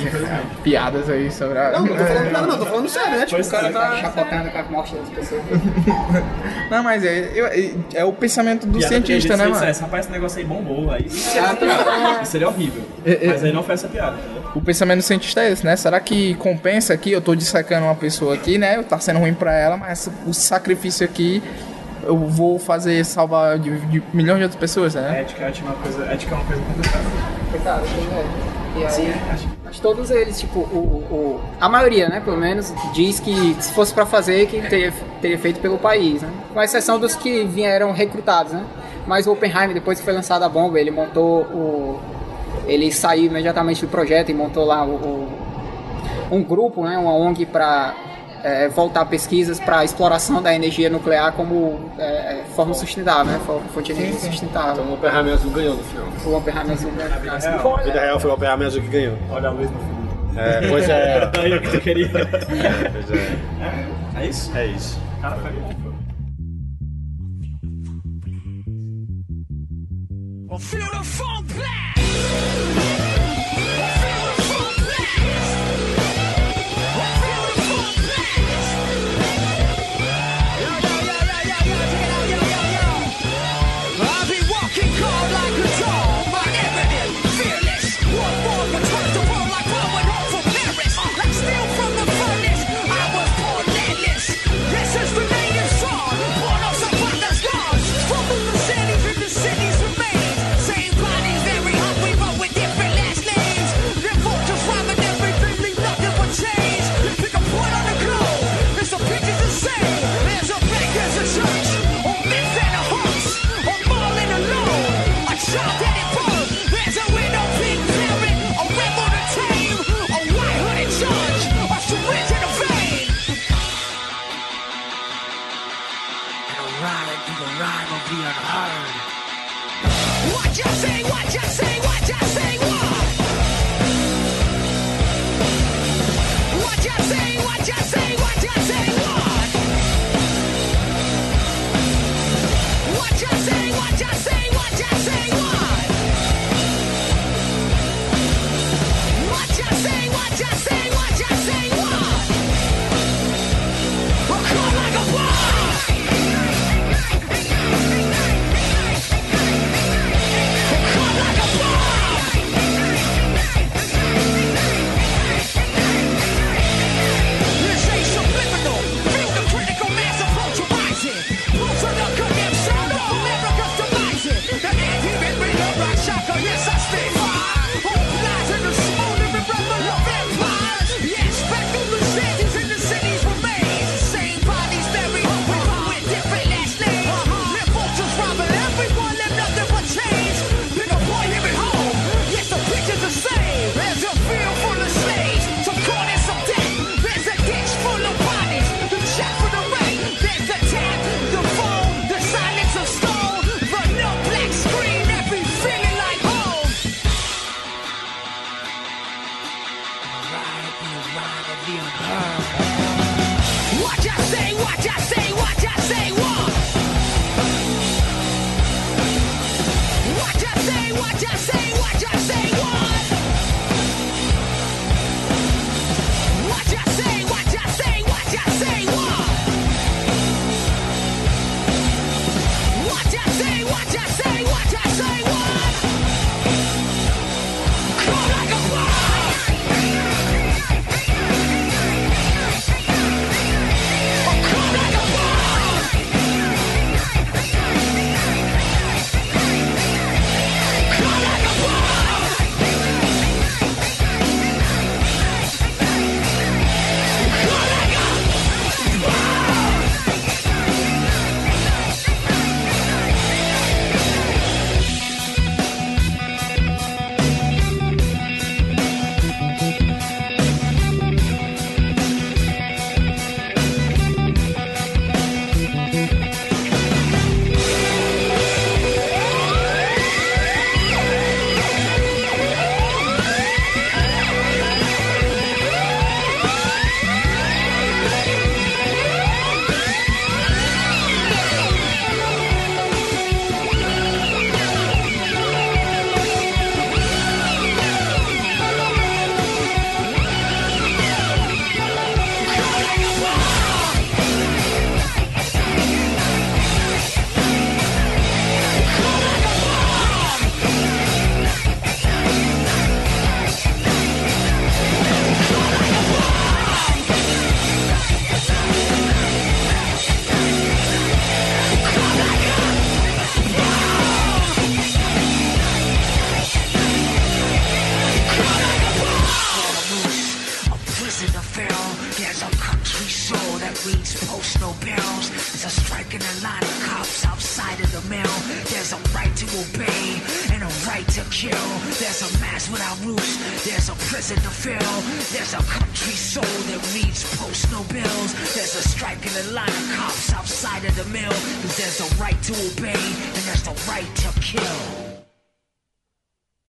[0.63, 1.73] piadas aí sobre a...
[1.73, 3.27] Não, não tô falando nada, não, tô falando sério, né?
[3.27, 3.97] Tipo, o cara tá.
[3.97, 5.43] chapotando com a morte das pessoas.
[6.71, 9.55] Não, mas é, eu- é, é o pensamento do Piada cientista, né, mano?
[9.61, 12.23] dissesse, Rapaz, esse negócio aí bombou, aí isso seria piada.
[12.23, 12.83] Isso seria horrível.
[13.27, 14.51] Mas aí não foi essa piada, entendeu?
[14.55, 15.77] O pensamento do cientista é esse, né?
[15.77, 17.13] Será que compensa aqui?
[17.13, 18.83] Eu tô dissecando uma pessoa aqui, né?
[18.83, 21.43] Tá sendo ruim pra ela, mas o sacrifício aqui
[22.07, 25.21] eu vou fazer salvar de, de milhões de outras pessoas, né?
[25.21, 27.05] Ética, ética é uma coisa, ética é uma coisa complicada.
[27.51, 28.25] Coitado, pois é.
[28.77, 29.15] E aí,
[29.65, 33.95] mas todos eles, tipo, o, o- a maioria, né, pelo menos, diz que se fosse
[33.95, 36.29] pra fazer, que teria, teria feito pelo país, né?
[36.53, 38.65] Com exceção dos que vieram recrutados, né?
[39.07, 42.01] Mas o Oppenheimer, depois que foi lançada a bomba, ele montou o...
[42.67, 45.29] Ele saiu imediatamente do projeto e montou lá o, o-
[46.33, 47.95] um grupo, né, uma ONG para
[48.75, 53.41] voltar pesquisas para a exploração da energia nuclear como é, é, forma sustentável, né?
[53.73, 54.83] Fonte de energia sustentável.
[54.83, 56.07] Então o Oppenheimer azul ganhou no final.
[56.27, 57.09] O Oppenheimer azul, né?
[57.09, 59.19] Na vida real foi o Oppenheimer azul que ganhou.
[59.31, 59.95] Olha a luz no fundo.
[60.37, 61.31] É, pois é.
[61.33, 62.11] Daí o que tu queria.
[62.93, 64.21] Pois é.
[64.21, 64.57] É isso?
[64.57, 64.99] É isso.
[65.21, 65.85] Cara, foi bom.
[70.55, 70.61] I'll